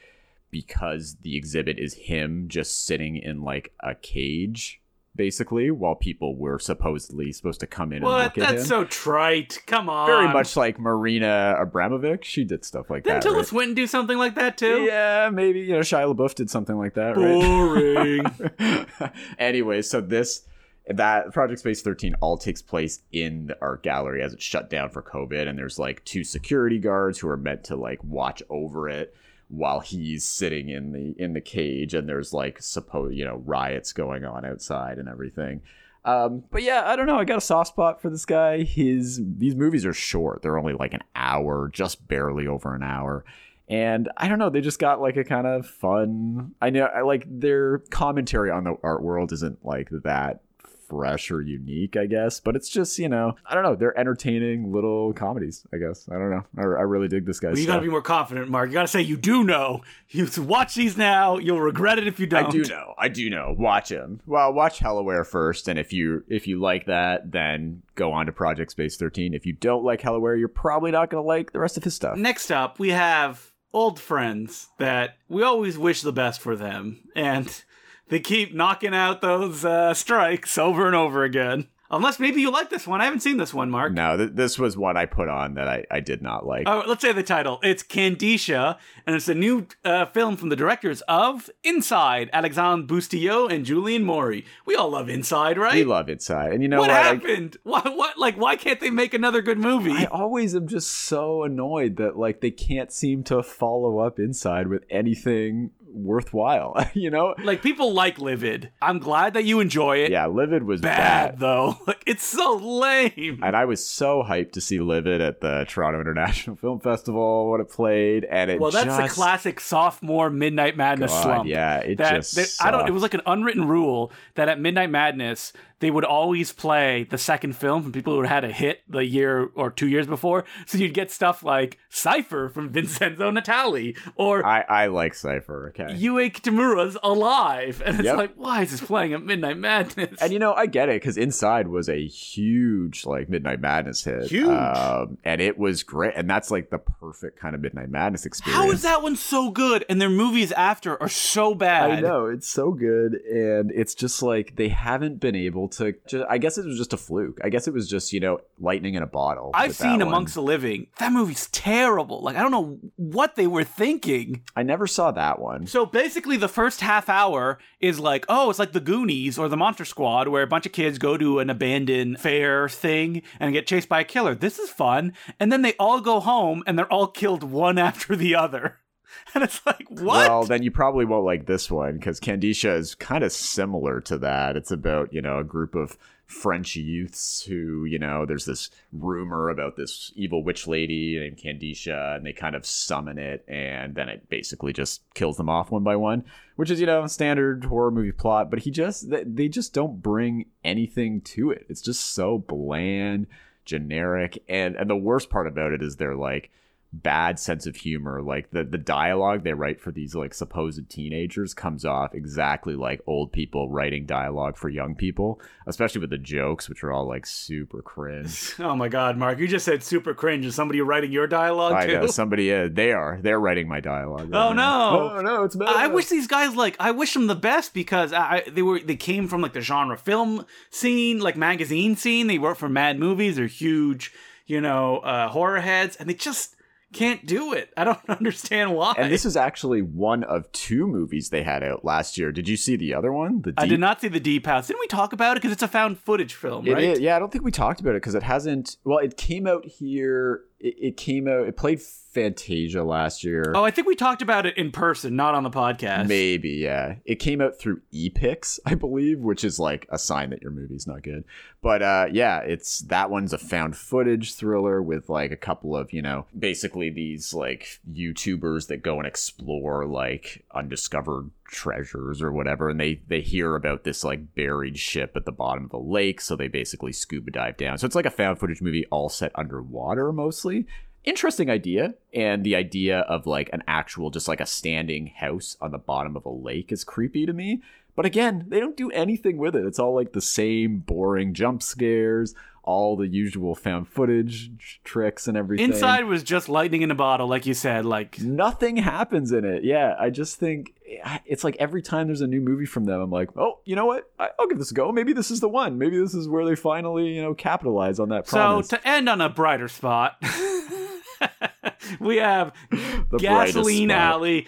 because 0.49 1.17
the 1.21 1.35
exhibit 1.35 1.77
is 1.77 1.93
him 1.95 2.45
just 2.47 2.85
sitting 2.85 3.17
in 3.17 3.41
like 3.41 3.73
a 3.81 3.95
cage 3.95 4.81
basically 5.15 5.71
while 5.71 5.95
people 5.95 6.35
were 6.35 6.59
supposedly 6.59 7.31
supposed 7.31 7.59
to 7.61 7.67
come 7.67 7.91
in 7.91 7.97
and 7.97 8.05
What? 8.05 8.35
look 8.35 8.37
at 8.37 8.49
That's 8.51 8.63
him 8.63 8.67
so 8.67 8.83
trite. 8.85 9.61
Come 9.65 9.89
on. 9.89 10.07
very 10.07 10.27
much 10.27 10.55
like 10.57 10.79
Marina 10.79 11.55
Abramovic. 11.59 12.23
She 12.23 12.43
did 12.43 12.65
stuff 12.65 12.89
like 12.89 13.03
Didn't 13.03 13.17
that. 13.17 13.23
Tilda 13.23 13.37
right? 13.39 13.47
Swinton 13.47 13.75
do 13.75 13.87
something 13.87 14.17
like 14.17 14.35
that 14.35 14.57
too? 14.57 14.83
Yeah, 14.83 15.29
maybe 15.31 15.61
you 15.61 15.73
know 15.73 15.79
Shia 15.79 16.13
LaBeouf 16.13 16.35
did 16.35 16.49
something 16.49 16.77
like 16.77 16.93
that, 16.95 17.15
right? 17.17 17.41
Boring. 17.41 19.11
anyway, 19.39 19.81
so 19.81 20.01
this 20.01 20.43
that 20.87 21.31
Project 21.33 21.59
Space 21.61 21.81
13 21.81 22.15
all 22.21 22.37
takes 22.37 22.61
place 22.61 22.99
in 23.11 23.47
the 23.47 23.57
art 23.59 23.81
gallery 23.81 24.21
as 24.21 24.33
it's 24.33 24.43
shut 24.43 24.69
down 24.69 24.89
for 24.89 25.01
COVID, 25.01 25.47
and 25.47 25.57
there's 25.57 25.79
like 25.79 26.03
two 26.05 26.23
security 26.23 26.77
guards 26.77 27.17
who 27.19 27.27
are 27.29 27.37
meant 27.37 27.63
to 27.65 27.75
like 27.75 28.03
watch 28.03 28.43
over 28.49 28.87
it 28.89 29.15
while 29.47 29.79
he's 29.79 30.25
sitting 30.25 30.69
in 30.69 30.91
the 30.91 31.15
in 31.17 31.33
the 31.33 31.41
cage, 31.41 31.93
and 31.93 32.07
there's 32.07 32.33
like 32.33 32.61
suppose 32.61 33.13
you 33.13 33.25
know 33.25 33.41
riots 33.45 33.93
going 33.93 34.25
on 34.25 34.45
outside 34.45 34.97
and 34.97 35.07
everything. 35.09 35.61
Um, 36.03 36.43
but 36.51 36.61
yeah, 36.61 36.83
I 36.85 36.95
don't 36.95 37.07
know. 37.07 37.17
I 37.17 37.25
got 37.25 37.37
a 37.37 37.41
soft 37.41 37.69
spot 37.69 38.01
for 38.01 38.09
this 38.09 38.25
guy. 38.25 38.63
His 38.63 39.21
these 39.23 39.55
movies 39.55 39.85
are 39.85 39.93
short; 39.93 40.41
they're 40.41 40.57
only 40.57 40.73
like 40.73 40.93
an 40.93 41.03
hour, 41.15 41.69
just 41.71 42.07
barely 42.07 42.47
over 42.47 42.75
an 42.75 42.83
hour. 42.83 43.25
And 43.67 44.09
I 44.15 44.27
don't 44.27 44.37
know, 44.37 44.51
they 44.51 44.61
just 44.61 44.77
got 44.77 45.01
like 45.01 45.17
a 45.17 45.23
kind 45.23 45.47
of 45.47 45.65
fun. 45.65 46.53
I 46.61 46.69
know, 46.69 46.85
I 46.85 47.01
like 47.01 47.25
their 47.27 47.79
commentary 47.89 48.51
on 48.51 48.63
the 48.63 48.75
art 48.83 49.01
world 49.01 49.31
isn't 49.31 49.65
like 49.65 49.89
that 50.03 50.41
fresh 50.87 51.31
or 51.31 51.41
unique, 51.41 51.97
I 51.97 52.05
guess, 52.05 52.39
but 52.39 52.55
it's 52.55 52.69
just 52.69 52.97
you 52.99 53.09
know, 53.09 53.35
I 53.45 53.53
don't 53.53 53.63
know. 53.63 53.75
They're 53.75 53.97
entertaining 53.97 54.71
little 54.71 55.13
comedies, 55.13 55.65
I 55.73 55.77
guess. 55.77 56.07
I 56.09 56.13
don't 56.13 56.29
know. 56.29 56.43
I, 56.57 56.61
I 56.61 56.83
really 56.83 57.07
dig 57.07 57.25
this 57.25 57.39
guy's 57.39 57.53
Well, 57.53 57.59
you 57.59 57.67
gotta 57.67 57.81
be 57.81 57.89
more 57.89 58.01
confident, 58.01 58.49
Mark. 58.49 58.69
You 58.69 58.73
gotta 58.73 58.87
say 58.87 59.01
you 59.01 59.17
do 59.17 59.43
know. 59.43 59.81
You 60.09 60.29
watch 60.37 60.75
these 60.75 60.97
now. 60.97 61.37
You'll 61.37 61.59
regret 61.61 61.97
it 61.97 62.07
if 62.07 62.19
you 62.19 62.27
don't. 62.27 62.45
I 62.45 62.49
do 62.49 62.63
know. 62.63 62.93
I 62.97 63.07
do 63.09 63.29
know. 63.29 63.55
Watch 63.57 63.89
him. 63.89 64.21
Well, 64.25 64.53
watch 64.53 64.79
Hellaware 64.79 65.25
first, 65.25 65.67
and 65.67 65.77
if 65.77 65.91
you 65.91 66.23
if 66.29 66.47
you 66.47 66.59
like 66.59 66.85
that, 66.85 67.31
then 67.31 67.81
go 67.95 68.11
on 68.13 68.25
to 68.27 68.31
Project 68.31 68.71
Space 68.71 68.97
13. 68.97 69.33
If 69.33 69.45
you 69.45 69.53
don't 69.53 69.83
like 69.83 70.01
Hellaware, 70.01 70.37
you're 70.37 70.47
probably 70.47 70.91
not 70.91 71.09
going 71.09 71.23
to 71.23 71.27
like 71.27 71.51
the 71.51 71.59
rest 71.59 71.77
of 71.77 71.83
his 71.83 71.95
stuff. 71.95 72.17
Next 72.17 72.51
up, 72.51 72.79
we 72.79 72.89
have 72.91 73.51
old 73.73 73.99
friends 73.99 74.69
that 74.77 75.17
we 75.27 75.43
always 75.43 75.77
wish 75.77 76.01
the 76.01 76.13
best 76.13 76.39
for 76.41 76.55
them, 76.55 77.09
and 77.15 77.63
they 78.09 78.19
keep 78.19 78.53
knocking 78.53 78.93
out 78.93 79.21
those 79.21 79.65
uh, 79.65 79.93
strikes 79.93 80.57
over 80.57 80.85
and 80.87 80.95
over 80.95 81.23
again. 81.23 81.67
Unless 81.91 82.19
maybe 82.19 82.41
you 82.41 82.49
like 82.49 82.71
this 82.71 82.87
one. 82.87 82.99
I 82.99 83.05
haven't 83.05 83.19
seen 83.19 83.37
this 83.37 83.53
one, 83.53 83.69
Mark. 83.69 83.93
No, 83.93 84.17
th- 84.17 84.31
this 84.33 84.57
was 84.57 84.75
one 84.75 84.97
I 84.97 85.05
put 85.05 85.29
on 85.29 85.53
that 85.53 85.67
I, 85.67 85.85
I 85.91 85.99
did 85.99 86.19
not 86.19 86.43
like. 86.43 86.63
Oh, 86.67 86.83
let's 86.87 87.03
say 87.03 87.11
the 87.13 87.21
title. 87.21 87.59
It's 87.61 87.83
Kandisha, 87.83 88.77
and 89.05 89.15
it's 89.15 89.29
a 89.29 89.35
new 89.35 89.67
uh, 89.85 90.07
film 90.07 90.35
from 90.35 90.49
the 90.49 90.55
directors 90.55 91.01
of 91.07 91.47
Inside, 91.63 92.31
Alexandre 92.33 92.91
Bustillo 92.91 93.51
and 93.51 93.65
Julien 93.65 94.03
Maury. 94.03 94.45
We 94.65 94.75
all 94.75 94.89
love 94.89 95.09
Inside, 95.09 95.59
right? 95.59 95.75
we 95.75 95.83
love 95.83 96.09
Inside, 96.09 96.53
and 96.53 96.63
you 96.63 96.67
know 96.67 96.79
what 96.79 96.89
what? 96.89 96.97
I- 96.99 97.03
happened? 97.03 97.57
why? 97.61 97.81
What? 97.81 98.17
Like, 98.17 98.35
why 98.35 98.55
can't 98.55 98.79
they 98.79 98.89
make 98.89 99.13
another 99.13 99.43
good 99.43 99.59
movie? 99.59 99.91
I 99.91 100.05
always 100.05 100.55
am 100.55 100.67
just 100.67 100.89
so 100.89 101.43
annoyed 101.43 101.97
that 101.97 102.17
like 102.17 102.41
they 102.41 102.51
can't 102.51 102.91
seem 102.91 103.23
to 103.25 103.43
follow 103.43 103.99
up 103.99 104.17
Inside 104.17 104.67
with 104.69 104.85
anything 104.89 105.69
worthwhile. 105.95 106.85
you 106.93 107.09
know? 107.09 107.35
like, 107.43 107.61
people 107.61 107.93
like 107.93 108.19
Livid. 108.19 108.71
I'm 108.81 108.99
glad 108.99 109.33
that 109.33 109.45
you 109.45 109.59
enjoy 109.59 109.97
it. 109.97 110.11
Yeah, 110.11 110.27
Livid 110.27 110.63
was 110.63 110.81
Bad 110.81 111.31
bad. 111.31 111.39
though. 111.39 111.77
Like, 111.87 112.03
it's 112.07 112.25
so 112.25 112.55
lame. 112.55 113.41
And 113.43 113.55
I 113.55 113.65
was 113.65 113.85
so 113.85 114.23
hyped 114.23 114.53
to 114.53 114.61
see 114.61 114.79
Livid 114.79 115.21
at 115.21 115.41
the 115.41 115.65
Toronto 115.67 115.99
International 116.01 116.55
Film 116.61 116.79
Festival 116.79 117.51
when 117.51 117.61
it 117.61 117.69
played, 117.69 118.25
and 118.25 118.49
it 118.49 118.59
Well, 118.59 118.71
that's 118.71 118.85
just, 118.85 119.01
the 119.01 119.07
classic 119.09 119.59
sophomore 119.59 120.29
Midnight 120.29 120.75
Madness 120.77 121.11
God, 121.11 121.21
slump. 121.23 121.47
yeah, 121.49 121.77
it 121.77 121.97
that, 121.99 122.15
just 122.15 122.35
that- 122.35 122.65
I 122.65 122.71
don't. 122.71 122.87
It 122.87 122.91
was 122.91 123.03
like 123.03 123.13
an 123.13 123.21
unwritten 123.25 123.67
rule 123.67 124.11
that 124.35 124.49
at 124.49 124.59
Midnight 124.59 124.89
Madness 124.89 125.53
they 125.79 125.91
would 125.91 126.05
always 126.05 126.53
play 126.53 127.05
the 127.09 127.17
second 127.17 127.55
film 127.55 127.83
from 127.83 127.91
people 127.91 128.13
who 128.15 128.21
had 128.23 128.43
a 128.45 128.51
hit 128.51 128.81
the 128.87 129.05
year 129.05 129.49
or 129.55 129.69
two 129.71 129.87
years 129.87 130.07
before. 130.07 130.45
So 130.65 130.77
you'd 130.77 130.93
get 130.93 131.11
stuff 131.11 131.43
like 131.43 131.77
Cypher 131.89 132.49
from 132.49 132.69
Vincenzo 132.73 133.29
Natali 133.31 133.97
or 134.15 134.45
I 134.45 134.61
I 134.61 134.87
like 134.87 135.13
Cypher. 135.13 135.73
Okay. 135.77 135.93
Yue 135.95 136.15
Kitamura's 136.29 136.97
Alive, 137.03 137.81
and 137.85 137.95
it's 137.99 138.05
Yep. 138.05 138.17
like, 138.17 138.33
why 138.35 138.61
is 138.61 138.71
this 138.71 138.81
playing 138.81 139.13
at 139.13 139.23
Midnight 139.23 139.57
Madness? 139.57 140.21
And 140.21 140.31
you 140.31 140.39
know, 140.39 140.53
I 140.53 140.65
get 140.65 140.89
it 140.89 141.01
because 141.01 141.17
Inside 141.17 141.67
was 141.67 141.89
a 141.89 142.05
huge 142.07 143.05
like 143.05 143.29
Midnight 143.29 143.59
Madness 143.59 144.03
hit, 144.03 144.25
Huge. 144.31 144.47
um, 144.47 145.17
and 145.23 145.41
it 145.41 145.57
was 145.57 145.83
great. 145.83 146.13
And 146.15 146.29
that's 146.29 146.51
like 146.51 146.69
the 146.69 146.77
perfect 146.79 147.39
kind 147.39 147.55
of 147.55 147.61
Midnight 147.61 147.89
Madness 147.89 148.25
experience. 148.25 148.61
How 148.63 148.71
is 148.71 148.81
that 148.83 149.01
one 149.01 149.15
so 149.15 149.49
good 149.51 149.85
and 149.89 149.99
their 150.01 150.09
movies 150.09 150.51
after 150.51 151.01
are 151.01 151.09
so 151.09 151.53
bad? 151.55 151.91
I 151.91 151.99
know 152.01 152.25
it's 152.27 152.47
so 152.47 152.71
good, 152.71 153.15
and 153.15 153.71
it's 153.71 153.93
just 153.95 154.21
like 154.21 154.55
they 154.55 154.69
haven't 154.69 155.19
been 155.19 155.35
able 155.35 155.64
to. 155.69 155.93
Just, 156.07 156.25
I 156.29 156.37
guess 156.37 156.57
it 156.57 156.65
was 156.65 156.77
just 156.77 156.93
a 156.93 156.97
fluke. 156.97 157.39
I 157.43 157.49
guess 157.49 157.67
it 157.67 157.73
was 157.73 157.89
just 157.89 158.13
you 158.13 158.19
know 158.19 158.39
lightning 158.59 158.95
in 158.95 159.03
a 159.03 159.07
bottle. 159.07 159.51
I've 159.53 159.75
seen. 159.75 160.01
Amongst 160.01 160.35
the 160.35 160.41
Living. 160.41 160.87
That 160.99 161.11
movie's 161.11 161.47
terrible. 161.47 162.21
Like 162.21 162.35
I 162.35 162.41
don't 162.41 162.51
know 162.51 162.79
what 162.95 163.35
they 163.35 163.47
were 163.47 163.63
thinking. 163.63 164.43
I 164.55 164.63
never 164.63 164.87
saw 164.87 165.11
that 165.11 165.39
one. 165.39 165.67
So 165.67 165.85
basically, 165.85 166.37
the 166.37 166.47
first 166.47 166.81
half 166.81 167.09
hour 167.09 167.59
is 167.79 167.99
like, 167.99 168.25
oh, 168.29 168.49
it's 168.49 168.59
like 168.59 168.73
the 168.73 168.79
Goonies 168.79 169.37
or 169.37 169.49
the 169.49 169.57
Monster 169.57 169.85
Squad, 169.85 170.27
where 170.27 170.43
a 170.43 170.47
bunch 170.47 170.65
of 170.65 170.71
kids 170.71 170.97
go 170.97 171.17
to 171.17 171.39
an 171.39 171.49
abandoned 171.49 172.19
fair 172.19 172.69
thing 172.69 173.21
and 173.39 173.53
get 173.53 173.67
chased 173.67 173.89
by 173.89 174.01
a 174.01 174.05
killer. 174.05 174.35
This 174.35 174.59
is 174.59 174.69
fun. 174.69 175.13
And 175.39 175.51
then 175.51 175.61
they 175.61 175.73
all 175.79 176.01
go 176.01 176.19
home 176.19 176.63
and 176.65 176.77
they're 176.77 176.91
all 176.91 177.07
killed 177.07 177.43
one 177.43 177.77
after 177.85 178.15
the 178.15 178.35
other. 178.35 178.79
And 179.33 179.43
it's 179.43 179.65
like, 179.65 179.87
what? 179.89 180.03
Well, 180.29 180.43
then 180.45 180.63
you 180.63 180.71
probably 180.71 181.05
won't 181.05 181.25
like 181.25 181.45
this 181.45 181.69
one 181.69 181.95
because 181.95 182.19
Kandisha 182.19 182.75
is 182.77 182.95
kind 182.95 183.23
of 183.23 183.31
similar 183.31 183.99
to 184.01 184.17
that. 184.19 184.55
It's 184.57 184.71
about, 184.71 185.13
you 185.13 185.21
know, 185.21 185.39
a 185.39 185.43
group 185.43 185.75
of 185.75 185.97
French 186.25 186.75
youths 186.75 187.43
who, 187.43 187.85
you 187.85 187.99
know, 187.99 188.25
there's 188.25 188.45
this 188.45 188.69
rumor 188.91 189.49
about 189.49 189.75
this 189.75 190.11
evil 190.15 190.43
witch 190.43 190.67
lady 190.67 191.19
named 191.19 191.37
Kandisha, 191.37 192.15
and 192.15 192.25
they 192.25 192.33
kind 192.33 192.55
of 192.55 192.65
summon 192.65 193.17
it, 193.19 193.45
and 193.47 193.93
then 193.93 194.09
it 194.09 194.27
basically 194.29 194.73
just 194.73 195.01
kills 195.13 195.37
them 195.37 195.49
off 195.49 195.69
one 195.69 195.83
by 195.83 195.95
one, 195.95 196.23
which 196.55 196.71
is, 196.71 196.79
you 196.79 196.87
know, 196.87 197.05
standard 197.07 197.65
horror 197.65 197.91
movie 197.91 198.11
plot. 198.11 198.49
But 198.49 198.59
he 198.59 198.71
just, 198.71 199.09
they- 199.09 199.23
they 199.23 199.47
just 199.47 199.73
don't 199.73 200.01
bring 200.01 200.45
anything 200.63 201.21
to 201.21 201.51
it. 201.51 201.65
It's 201.69 201.81
just 201.81 202.13
so 202.13 202.37
bland, 202.39 203.27
generic, 203.65 204.43
and 204.47 204.75
and 204.75 204.89
the 204.89 204.95
worst 204.95 205.29
part 205.29 205.47
about 205.47 205.73
it 205.73 205.81
is 205.83 205.95
they're 205.97 206.15
like, 206.15 206.49
bad 206.93 207.37
sense 207.37 207.65
of 207.67 207.75
humor 207.75 208.21
like 208.21 208.51
the 208.51 208.63
the 208.63 208.77
dialogue 208.77 209.43
they 209.43 209.51
write 209.51 209.81
for 209.81 209.91
these 209.91 210.15
like 210.15 210.33
supposed 210.33 210.89
teenagers 210.89 211.53
comes 211.53 211.83
off 211.83 212.13
exactly 212.15 212.73
like 212.73 213.01
old 213.05 213.33
people 213.33 213.69
writing 213.69 214.05
dialogue 214.05 214.55
for 214.55 214.69
young 214.69 214.95
people 214.95 215.37
especially 215.67 215.99
with 215.99 216.09
the 216.09 216.17
jokes 216.17 216.69
which 216.69 216.85
are 216.85 216.93
all 216.93 217.05
like 217.05 217.25
super 217.25 217.81
cringe 217.81 218.53
Oh 218.59 218.77
my 218.77 218.87
God, 218.87 219.17
Mark, 219.17 219.39
you 219.39 219.47
just 219.47 219.65
said 219.65 219.83
super 219.83 220.13
cringe. 220.13 220.45
Is 220.45 220.55
somebody 220.55 220.79
writing 220.79 221.11
your 221.11 221.27
dialogue 221.27 221.73
i 221.73 221.85
too? 221.85 221.93
know 221.99 222.07
somebody 222.07 222.53
uh, 222.53 222.69
they 222.71 222.93
are 222.93 223.19
they're 223.21 223.41
writing 223.41 223.67
my 223.67 223.81
dialogue 223.81 224.29
Oh, 224.31 224.47
right 224.47 224.55
now. 224.55 224.93
no. 224.93 225.11
oh 225.17 225.21
no 225.21 225.43
it's 225.43 225.57
bad 225.57 225.67
I 225.67 225.87
wish 225.87 226.05
these 226.05 226.27
guys 226.27 226.55
like 226.55 226.77
I 226.79 226.91
wish 226.91 227.13
them 227.13 227.27
the 227.27 227.35
best 227.35 227.73
because 227.73 228.13
I, 228.13 228.21
I- 228.45 228.49
they 228.49 228.61
were 228.61 228.79
they 228.79 228.95
came 228.95 229.27
from 229.27 229.41
like 229.41 229.51
the 229.53 229.59
genre 229.61 229.97
film 229.97 230.45
scene, 230.69 231.19
like 231.19 231.35
magazine 231.35 231.97
scene. 231.97 232.27
They 232.27 232.37
work 232.39 232.57
for 232.57 232.69
Mad 232.69 232.97
Movies. 232.99 233.35
They're 233.35 233.47
huge, 233.47 234.13
you 234.45 234.61
know, 234.61 234.99
uh, 234.99 235.27
horror 235.27 235.59
heads, 235.59 235.95
and 235.97 236.07
they 236.09 236.13
just 236.13 236.54
can't 236.95 237.25
do 237.25 237.53
it. 237.53 237.71
I 237.77 237.83
don't 237.83 237.99
understand 238.09 238.73
why. 238.75 238.93
and 238.97 239.11
this 239.11 239.25
is 239.25 239.35
actually 239.37 239.81
one 239.81 240.23
of 240.23 240.51
two 240.51 240.87
movies 240.87 241.29
they 241.29 241.43
had 241.43 241.63
out 241.63 241.85
last 241.85 242.17
year 242.17 242.31
did 242.31 242.47
you 242.49 242.57
see 242.57 242.75
the 242.75 242.93
other 242.93 243.11
one 243.13 243.41
the 243.41 243.53
I 243.57 243.67
did 243.67 243.79
not 243.79 244.01
see 244.01 244.07
the 244.07 244.19
Deep 244.19 244.45
House. 244.45 244.67
Didn't 244.67 244.79
we 244.79 244.87
talk 244.87 245.13
about 245.13 245.37
it? 245.37 245.41
Because 245.41 245.51
it's 245.51 245.63
a 245.63 245.67
found 245.67 245.99
footage 245.99 246.33
film, 246.33 246.67
It 246.67 246.73
right? 246.73 246.83
is- 246.83 246.99
yeah, 246.99 247.15
I 247.15 247.19
don't 247.19 247.31
think 247.31 247.43
we 247.43 247.51
talked 247.51 247.79
about 247.81 247.91
it 247.91 248.01
because 248.01 248.15
it 248.15 248.23
hasn't. 248.23 248.77
Well, 248.83 248.97
it 248.99 249.17
came 249.17 249.45
out 249.47 249.65
here. 249.65 250.41
It, 250.59 250.75
it 250.79 250.97
came 250.97 251.27
out. 251.27 251.47
It 251.47 251.57
played 251.57 251.81
Fantasia 251.81 252.81
last 252.83 253.23
year. 253.25 253.51
Oh, 253.53 253.63
I 253.65 253.71
think 253.71 253.87
we 253.87 253.95
talked 253.95 254.21
about 254.21 254.45
it 254.45 254.57
in 254.57 254.71
person, 254.71 255.15
not 255.17 255.35
on 255.35 255.43
the 255.43 255.49
podcast. 255.49 256.07
Maybe, 256.07 256.51
yeah. 256.51 256.95
It 257.03 257.15
came 257.15 257.41
out 257.41 257.59
through 257.59 257.81
Epix, 257.93 258.57
I 258.65 258.75
believe, 258.75 259.19
which 259.19 259.43
is 259.43 259.59
like 259.59 259.85
a 259.89 259.97
sign 259.99 260.29
that 260.29 260.41
your 260.41 260.51
movie's 260.51 260.87
not 260.87 261.03
good. 261.03 261.25
But 261.65 261.81
uh 261.81 262.05
yeah, 262.11 262.41
it's 262.41 262.81
that 262.81 263.09
one's 263.09 263.33
a 263.33 263.39
found 263.39 263.75
footage 263.75 264.35
thriller 264.35 264.83
with 264.83 265.09
like 265.09 265.31
a 265.31 265.35
couple 265.35 265.75
of, 265.75 265.91
you 265.91 265.99
know, 266.03 266.27
basically 266.37 266.91
these 266.91 267.33
like 267.33 267.79
YouTubers 267.91 268.67
that 268.67 268.83
go 268.83 268.99
and 268.99 269.07
explore 269.07 269.87
like 269.87 270.45
undiscovered 270.53 271.31
treasures 271.45 272.21
or 272.21 272.31
whatever 272.31 272.69
and 272.69 272.79
they 272.79 273.01
they 273.07 273.19
hear 273.19 273.55
about 273.55 273.83
this 273.83 274.03
like 274.03 274.35
buried 274.35 274.77
ship 274.77 275.13
at 275.15 275.25
the 275.25 275.31
bottom 275.31 275.65
of 275.65 275.73
a 275.73 275.79
lake, 275.79 276.21
so 276.21 276.35
they 276.35 276.47
basically 276.47 276.93
scuba 276.93 277.31
dive 277.31 277.57
down. 277.57 277.79
So 277.79 277.87
it's 277.87 277.95
like 277.95 278.05
a 278.05 278.11
found 278.11 278.37
footage 278.37 278.61
movie 278.61 278.85
all 278.91 279.09
set 279.09 279.31
underwater 279.33 280.11
mostly 280.11 280.67
interesting 281.03 281.49
idea 281.49 281.93
and 282.13 282.43
the 282.43 282.55
idea 282.55 282.99
of 283.01 283.25
like 283.27 283.49
an 283.53 283.63
actual 283.67 284.09
just 284.09 284.27
like 284.27 284.41
a 284.41 284.45
standing 284.45 285.07
house 285.07 285.55
on 285.61 285.71
the 285.71 285.77
bottom 285.77 286.15
of 286.15 286.25
a 286.25 286.29
lake 286.29 286.71
is 286.71 286.83
creepy 286.83 287.25
to 287.25 287.33
me 287.33 287.61
but 287.95 288.05
again 288.05 288.45
they 288.49 288.59
don't 288.59 288.77
do 288.77 288.91
anything 288.91 289.37
with 289.37 289.55
it. 289.55 289.65
It's 289.65 289.79
all 289.79 289.95
like 289.95 290.13
the 290.13 290.21
same 290.21 290.79
boring 290.79 291.33
jump 291.33 291.63
scares 291.63 292.35
all 292.63 292.95
the 292.95 293.07
usual 293.07 293.53
found 293.53 293.87
footage 293.87 294.51
tricks 294.83 295.27
and 295.27 295.37
everything. 295.37 295.71
Inside 295.71 296.05
was 296.05 296.23
just 296.23 296.49
lightning 296.49 296.81
in 296.81 296.89
a 296.89 296.95
bottle, 296.95 297.27
like 297.27 297.45
you 297.45 297.53
said. 297.53 297.85
Like 297.85 298.19
nothing 298.19 298.77
happens 298.77 299.31
in 299.31 299.45
it. 299.45 299.63
Yeah 299.63 299.95
i 299.99 300.09
just 300.09 300.37
think 300.37 300.73
eh, 300.87 301.19
it's 301.25 301.43
like 301.43 301.55
every 301.57 301.81
time 301.81 302.07
there's 302.07 302.21
a 302.21 302.27
new 302.27 302.41
movie 302.41 302.65
from 302.65 302.85
them 302.85 302.99
i'm 302.99 303.11
like 303.11 303.29
oh 303.37 303.59
you 303.65 303.75
know 303.75 303.85
what? 303.85 304.09
I'll 304.19 304.47
give 304.47 304.59
this 304.59 304.71
a 304.71 304.73
go. 304.73 304.91
Maybe 304.91 305.13
this 305.13 305.31
is 305.31 305.39
the 305.39 305.49
one. 305.49 305.77
Maybe 305.77 305.97
this 305.97 306.13
is 306.13 306.27
where 306.27 306.45
they 306.45 306.55
finally 306.55 307.09
you 307.09 307.21
know 307.21 307.33
capitalize 307.33 307.99
on 307.99 308.09
that 308.09 308.27
promise 308.27 308.69
So 308.69 308.77
to 308.77 308.87
end 308.87 309.09
on 309.09 309.21
a 309.21 309.29
brighter 309.29 309.67
spot, 309.67 310.17
we 311.99 312.17
have 312.17 312.53
The 312.71 313.17
Gasoline. 313.19 313.91
Alley, 313.91 314.47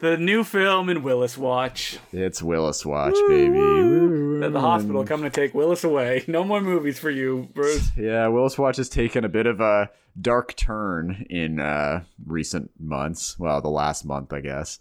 the 0.00 0.16
new 0.16 0.44
film 0.44 0.88
in 0.88 1.02
Willis 1.02 1.36
Watch. 1.38 1.98
it's 2.12 2.42
willis 2.42 2.84
watch 2.84 3.14
baby 3.28 3.58
At 4.44 4.52
the 4.52 4.60
hospital 4.60 5.04
coming 5.04 5.30
to 5.30 5.34
take 5.40 5.54
Willis 5.54 5.84
away. 5.84 6.24
No 6.28 6.44
more 6.44 6.60
movies 6.60 6.98
for 6.98 7.10
you, 7.10 7.48
Bruce. 7.54 7.90
Yeah, 7.96 8.28
Willis 8.28 8.56
Watch 8.58 8.76
has 8.76 8.88
taken 8.88 9.24
a 9.24 9.28
bit 9.28 9.46
of 9.46 9.60
a 9.60 9.90
dark 10.20 10.54
turn 10.56 11.26
in 11.28 11.60
uh, 11.60 12.02
recent 12.26 12.70
months. 12.78 13.38
Well, 13.38 13.60
the 13.60 13.68
last 13.68 14.04
month, 14.04 14.32
I 14.32 14.40
guess. 14.40 14.78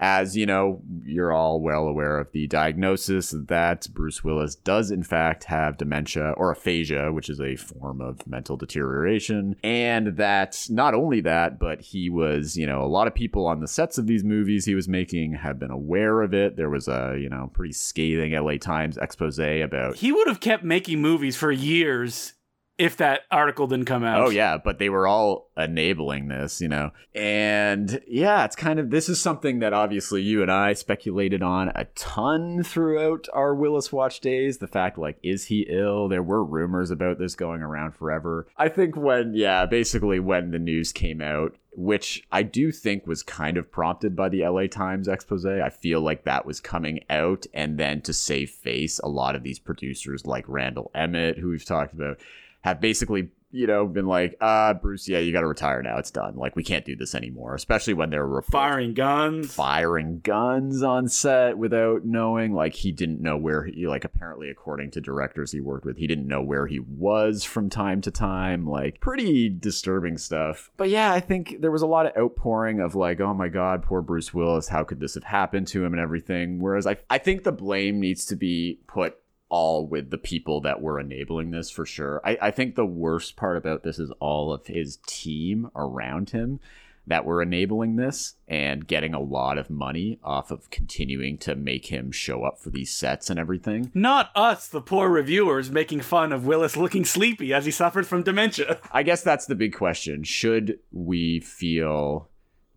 As 0.00 0.34
you 0.34 0.46
know, 0.46 0.80
you're 1.04 1.32
all 1.32 1.60
well 1.60 1.86
aware 1.86 2.18
of 2.18 2.32
the 2.32 2.46
diagnosis 2.46 3.34
that 3.48 3.86
Bruce 3.92 4.24
Willis 4.24 4.54
does, 4.54 4.90
in 4.90 5.02
fact, 5.02 5.44
have 5.44 5.76
dementia 5.76 6.32
or 6.38 6.50
aphasia, 6.50 7.12
which 7.12 7.28
is 7.28 7.38
a 7.38 7.56
form 7.56 8.00
of 8.00 8.26
mental 8.26 8.56
deterioration. 8.56 9.56
And 9.62 10.16
that 10.16 10.66
not 10.70 10.94
only 10.94 11.20
that, 11.20 11.58
but 11.58 11.82
he 11.82 12.08
was, 12.08 12.56
you 12.56 12.66
know, 12.66 12.82
a 12.82 12.88
lot 12.88 13.06
of 13.06 13.14
people 13.14 13.46
on 13.46 13.60
the 13.60 13.68
sets 13.68 13.98
of 13.98 14.06
these 14.06 14.24
movies 14.24 14.64
he 14.64 14.74
was 14.74 14.88
making 14.88 15.34
have 15.34 15.58
been 15.58 15.70
aware 15.70 16.22
of 16.22 16.32
it. 16.32 16.56
There 16.56 16.70
was 16.70 16.88
a, 16.88 17.18
you 17.20 17.28
know, 17.28 17.50
pretty 17.52 17.74
scathing 17.74 18.32
LA 18.32 18.56
Times 18.56 18.96
expose 18.96 19.38
about 19.38 19.96
He 19.96 20.12
would 20.12 20.28
have 20.28 20.40
kept 20.40 20.64
making 20.64 21.00
movies 21.00 21.36
for 21.36 21.52
years 21.52 22.32
if 22.80 22.96
that 22.96 23.20
article 23.30 23.66
didn't 23.66 23.84
come 23.84 24.02
out. 24.02 24.26
Oh 24.26 24.30
yeah, 24.30 24.56
but 24.56 24.78
they 24.78 24.88
were 24.88 25.06
all 25.06 25.50
enabling 25.54 26.28
this, 26.28 26.62
you 26.62 26.68
know. 26.68 26.92
And 27.14 28.00
yeah, 28.08 28.46
it's 28.46 28.56
kind 28.56 28.78
of 28.78 28.88
this 28.88 29.10
is 29.10 29.20
something 29.20 29.58
that 29.58 29.74
obviously 29.74 30.22
you 30.22 30.40
and 30.40 30.50
I 30.50 30.72
speculated 30.72 31.42
on 31.42 31.68
a 31.74 31.84
ton 31.94 32.62
throughout 32.62 33.28
our 33.34 33.54
Willis 33.54 33.92
Watch 33.92 34.20
days. 34.20 34.58
The 34.58 34.66
fact 34.66 34.96
like 34.96 35.18
is 35.22 35.44
he 35.46 35.66
ill? 35.68 36.08
There 36.08 36.22
were 36.22 36.42
rumors 36.42 36.90
about 36.90 37.18
this 37.18 37.34
going 37.34 37.60
around 37.60 37.92
forever. 37.92 38.46
I 38.56 38.70
think 38.70 38.96
when 38.96 39.34
yeah, 39.34 39.66
basically 39.66 40.18
when 40.18 40.50
the 40.50 40.58
news 40.58 40.90
came 40.90 41.20
out 41.20 41.56
which 41.72 42.26
I 42.32 42.42
do 42.42 42.72
think 42.72 43.06
was 43.06 43.22
kind 43.22 43.56
of 43.56 43.70
prompted 43.70 44.16
by 44.16 44.28
the 44.28 44.44
LA 44.46 44.66
Times 44.66 45.06
expose. 45.06 45.46
I 45.46 45.70
feel 45.70 46.00
like 46.00 46.24
that 46.24 46.44
was 46.44 46.60
coming 46.60 47.04
out, 47.08 47.46
and 47.54 47.78
then 47.78 48.02
to 48.02 48.12
save 48.12 48.50
face, 48.50 48.98
a 48.98 49.08
lot 49.08 49.36
of 49.36 49.44
these 49.44 49.60
producers, 49.60 50.26
like 50.26 50.44
Randall 50.48 50.90
Emmett, 50.96 51.38
who 51.38 51.50
we've 51.50 51.64
talked 51.64 51.94
about, 51.94 52.18
have 52.62 52.80
basically 52.80 53.30
you 53.52 53.66
know, 53.66 53.86
been 53.86 54.06
like, 54.06 54.36
uh, 54.40 54.74
Bruce, 54.74 55.08
yeah, 55.08 55.18
you 55.18 55.32
got 55.32 55.40
to 55.40 55.46
retire 55.46 55.82
now. 55.82 55.98
It's 55.98 56.10
done. 56.10 56.36
Like, 56.36 56.54
we 56.54 56.62
can't 56.62 56.84
do 56.84 56.94
this 56.94 57.14
anymore, 57.14 57.54
especially 57.54 57.94
when 57.94 58.10
they're 58.10 58.26
reports, 58.26 58.52
firing 58.52 58.94
guns, 58.94 59.52
firing 59.52 60.20
guns 60.20 60.82
on 60.82 61.08
set 61.08 61.58
without 61.58 62.04
knowing. 62.04 62.52
Like, 62.54 62.74
he 62.74 62.92
didn't 62.92 63.20
know 63.20 63.36
where 63.36 63.64
he, 63.64 63.86
like, 63.88 64.04
apparently, 64.04 64.50
according 64.50 64.92
to 64.92 65.00
directors 65.00 65.50
he 65.50 65.60
worked 65.60 65.84
with, 65.84 65.96
he 65.96 66.06
didn't 66.06 66.28
know 66.28 66.42
where 66.42 66.66
he 66.66 66.78
was 66.78 67.42
from 67.42 67.68
time 67.68 68.00
to 68.02 68.10
time. 68.10 68.68
Like, 68.68 69.00
pretty 69.00 69.48
disturbing 69.48 70.16
stuff. 70.16 70.70
But 70.76 70.88
yeah, 70.88 71.12
I 71.12 71.20
think 71.20 71.56
there 71.60 71.72
was 71.72 71.82
a 71.82 71.86
lot 71.86 72.06
of 72.06 72.16
outpouring 72.16 72.80
of, 72.80 72.94
like, 72.94 73.20
oh 73.20 73.34
my 73.34 73.48
God, 73.48 73.82
poor 73.82 74.00
Bruce 74.00 74.32
Willis. 74.32 74.68
How 74.68 74.84
could 74.84 75.00
this 75.00 75.14
have 75.14 75.24
happened 75.24 75.66
to 75.68 75.84
him 75.84 75.92
and 75.92 76.00
everything? 76.00 76.60
Whereas 76.60 76.86
I, 76.86 76.98
I 77.08 77.18
think 77.18 77.42
the 77.42 77.52
blame 77.52 77.98
needs 77.98 78.24
to 78.26 78.36
be 78.36 78.78
put 78.86 79.16
all 79.50 79.86
with 79.86 80.10
the 80.10 80.18
people 80.18 80.62
that 80.62 80.80
were 80.80 80.98
enabling 80.98 81.50
this 81.50 81.70
for 81.70 81.84
sure. 81.84 82.22
I, 82.24 82.38
I 82.40 82.50
think 82.50 82.74
the 82.74 82.86
worst 82.86 83.36
part 83.36 83.56
about 83.56 83.82
this 83.82 83.98
is 83.98 84.10
all 84.20 84.52
of 84.52 84.66
his 84.66 84.98
team 85.06 85.70
around 85.74 86.30
him 86.30 86.60
that 87.06 87.24
were 87.24 87.42
enabling 87.42 87.96
this 87.96 88.34
and 88.46 88.86
getting 88.86 89.14
a 89.14 89.20
lot 89.20 89.58
of 89.58 89.68
money 89.68 90.20
off 90.22 90.50
of 90.52 90.70
continuing 90.70 91.36
to 91.38 91.56
make 91.56 91.86
him 91.86 92.12
show 92.12 92.44
up 92.44 92.60
for 92.60 92.70
these 92.70 92.92
sets 92.92 93.28
and 93.28 93.38
everything. 93.38 93.90
Not 93.92 94.30
us, 94.36 94.68
the 94.68 94.80
poor 94.80 95.08
reviewers, 95.08 95.70
making 95.70 96.02
fun 96.02 96.32
of 96.32 96.46
Willis 96.46 96.76
looking 96.76 97.04
sleepy 97.04 97.52
as 97.52 97.64
he 97.64 97.72
suffered 97.72 98.06
from 98.06 98.22
dementia. 98.22 98.78
I 98.92 99.02
guess 99.02 99.22
that's 99.22 99.46
the 99.46 99.56
big 99.56 99.74
question. 99.74 100.22
Should 100.22 100.78
we 100.92 101.40
feel 101.40 102.28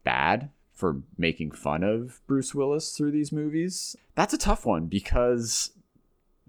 bad 0.03 0.49
for 0.73 1.03
making 1.17 1.51
fun 1.51 1.83
of 1.83 2.19
Bruce 2.25 2.55
Willis 2.55 2.97
through 2.97 3.11
these 3.11 3.31
movies? 3.31 3.95
That's 4.15 4.33
a 4.33 4.37
tough 4.37 4.65
one 4.65 4.87
because 4.87 5.72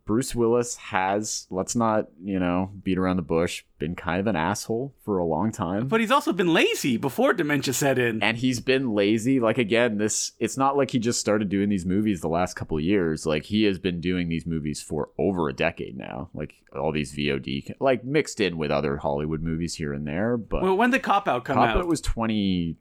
Bruce 0.05 0.35
Willis 0.35 0.77
has, 0.77 1.47
let's 1.51 1.75
not, 1.75 2.09
you 2.23 2.39
know, 2.39 2.71
beat 2.83 2.99
around 2.99 3.17
the 3.17 3.23
bush, 3.23 3.65
been 3.79 3.95
kind 3.95 4.21
of 4.21 4.27
an 4.27 4.37
asshole 4.37 4.95
for 5.03 5.19
a 5.19 5.25
long 5.25 5.51
time. 5.51 5.89
But 5.89 6.01
he's 6.01 6.11
also 6.11 6.33
been 6.33 6.53
lazy 6.53 6.97
before 6.99 7.33
dementia 7.33 7.73
set 7.73 7.99
in. 7.99 8.23
And 8.23 8.37
he's 8.37 8.61
been 8.61 8.93
lazy. 8.93 9.41
Like, 9.41 9.57
again, 9.57 9.97
this, 9.97 10.33
it's 10.39 10.59
not 10.59 10.77
like 10.77 10.91
he 10.91 10.99
just 10.99 11.21
started 11.21 11.49
doing 11.49 11.71
these 11.71 11.87
movies 11.87 12.21
the 12.21 12.29
last 12.29 12.55
couple 12.55 12.79
years. 12.79 13.25
Like, 13.25 13.45
he 13.45 13.65
has 13.65 13.79
been 13.79 14.01
doing 14.01 14.29
these 14.29 14.47
movies 14.47 14.83
for 14.83 15.11
over 15.19 15.49
a 15.49 15.55
decade 15.55 15.97
now. 15.97 16.29
Like, 16.35 16.55
all 16.77 16.93
these 16.93 17.15
VOD, 17.15 17.75
like, 17.81 18.05
mixed 18.05 18.41
in 18.41 18.59
with 18.59 18.71
other 18.71 18.99
Hollywood 18.99 19.43
movies 19.43 19.75
here 19.75 19.95
and 19.95 20.07
there. 20.07 20.37
But 20.37 20.63
well, 20.63 20.77
when 20.77 20.91
did 20.91 21.03
Cop 21.03 21.29
Out 21.29 21.45
come 21.45 21.57
Cop 21.57 21.71
out? 21.71 21.77
Out 21.79 21.87
was 21.87 22.03
20 22.03 22.77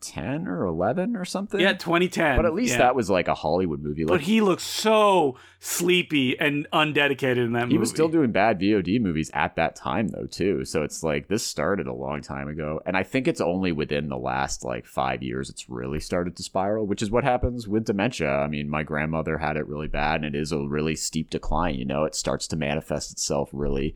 10 0.00 0.48
or 0.48 0.64
11 0.64 1.16
or 1.16 1.24
something. 1.24 1.60
Yeah, 1.60 1.72
2010. 1.72 2.36
But 2.36 2.46
at 2.46 2.54
least 2.54 2.72
yeah. 2.72 2.78
that 2.78 2.94
was 2.94 3.10
like 3.10 3.28
a 3.28 3.34
Hollywood 3.34 3.82
movie. 3.82 4.04
Like, 4.04 4.18
but 4.18 4.20
he 4.22 4.40
looks 4.40 4.62
so 4.62 5.36
sleepy 5.58 6.38
and 6.38 6.66
undedicated 6.72 7.44
in 7.44 7.52
that 7.52 7.64
movie. 7.64 7.74
He 7.74 7.78
was 7.78 7.90
still 7.90 8.08
doing 8.08 8.32
bad 8.32 8.58
VOD 8.58 9.00
movies 9.00 9.30
at 9.34 9.56
that 9.56 9.76
time 9.76 10.08
though 10.08 10.26
too. 10.26 10.64
So 10.64 10.82
it's 10.82 11.02
like 11.02 11.28
this 11.28 11.46
started 11.46 11.86
a 11.86 11.92
long 11.92 12.22
time 12.22 12.48
ago 12.48 12.80
and 12.86 12.96
I 12.96 13.02
think 13.02 13.28
it's 13.28 13.40
only 13.40 13.72
within 13.72 14.08
the 14.08 14.16
last 14.16 14.64
like 14.64 14.86
5 14.86 15.22
years 15.22 15.50
it's 15.50 15.68
really 15.68 16.00
started 16.00 16.36
to 16.36 16.42
spiral, 16.42 16.86
which 16.86 17.02
is 17.02 17.10
what 17.10 17.24
happens 17.24 17.68
with 17.68 17.84
dementia. 17.84 18.30
I 18.30 18.46
mean, 18.46 18.68
my 18.68 18.82
grandmother 18.82 19.38
had 19.38 19.56
it 19.56 19.68
really 19.68 19.88
bad 19.88 20.24
and 20.24 20.34
it 20.34 20.38
is 20.38 20.52
a 20.52 20.58
really 20.58 20.96
steep 20.96 21.30
decline, 21.30 21.74
you 21.74 21.84
know. 21.84 22.04
It 22.04 22.14
starts 22.14 22.46
to 22.48 22.56
manifest 22.56 23.12
itself 23.12 23.50
really 23.52 23.94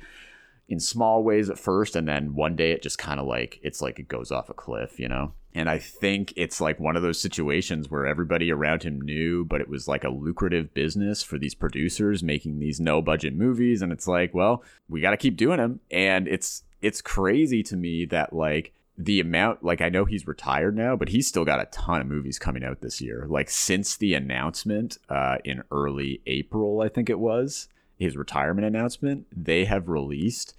in 0.68 0.80
small 0.80 1.22
ways 1.22 1.50
at 1.50 1.58
first 1.58 1.94
and 1.94 2.08
then 2.08 2.34
one 2.34 2.56
day 2.56 2.72
it 2.72 2.82
just 2.82 2.98
kind 2.98 3.20
of 3.20 3.26
like 3.26 3.60
it's 3.62 3.82
like 3.82 3.98
it 3.98 4.08
goes 4.08 4.32
off 4.32 4.48
a 4.48 4.54
cliff 4.54 4.98
you 4.98 5.08
know 5.08 5.32
and 5.54 5.68
i 5.68 5.78
think 5.78 6.32
it's 6.36 6.60
like 6.60 6.78
one 6.80 6.96
of 6.96 7.02
those 7.02 7.20
situations 7.20 7.90
where 7.90 8.06
everybody 8.06 8.50
around 8.50 8.82
him 8.82 9.00
knew 9.00 9.44
but 9.44 9.60
it 9.60 9.68
was 9.68 9.88
like 9.88 10.04
a 10.04 10.10
lucrative 10.10 10.72
business 10.74 11.22
for 11.22 11.38
these 11.38 11.54
producers 11.54 12.22
making 12.22 12.58
these 12.58 12.80
no 12.80 13.00
budget 13.00 13.34
movies. 13.34 13.82
And 13.82 13.92
it's 13.92 14.08
like 14.08 14.34
well 14.34 14.62
we 14.88 15.00
got 15.00 15.10
to 15.10 15.16
keep 15.16 15.36
doing 15.36 15.58
them 15.58 15.80
and 15.90 16.28
it's 16.28 16.62
it's 16.82 17.00
crazy 17.00 17.62
to 17.64 17.76
me 17.76 18.04
that 18.06 18.32
like 18.32 18.72
the 18.96 19.18
amount 19.18 19.64
like 19.64 19.80
i 19.80 19.88
know 19.88 20.04
he's 20.04 20.26
retired 20.26 20.76
now 20.76 20.94
but 20.94 21.08
he's 21.08 21.26
still 21.26 21.44
got 21.44 21.60
a 21.60 21.66
ton 21.66 22.00
of 22.00 22.06
movies 22.06 22.38
coming 22.38 22.64
out 22.64 22.80
this 22.80 23.00
year. 23.00 23.26
Like 23.28 23.50
since 23.50 23.96
the 23.96 24.14
announcement 24.14 24.98
uh 25.08 25.36
in 25.44 25.62
early 25.70 26.20
april 26.26 26.80
i 26.80 26.88
think 26.88 27.10
it 27.10 27.18
was 27.18 27.68
his 27.96 28.16
retirement 28.16 28.66
announcement, 28.66 29.26
they 29.34 29.64
have 29.64 29.88
released 29.88 30.54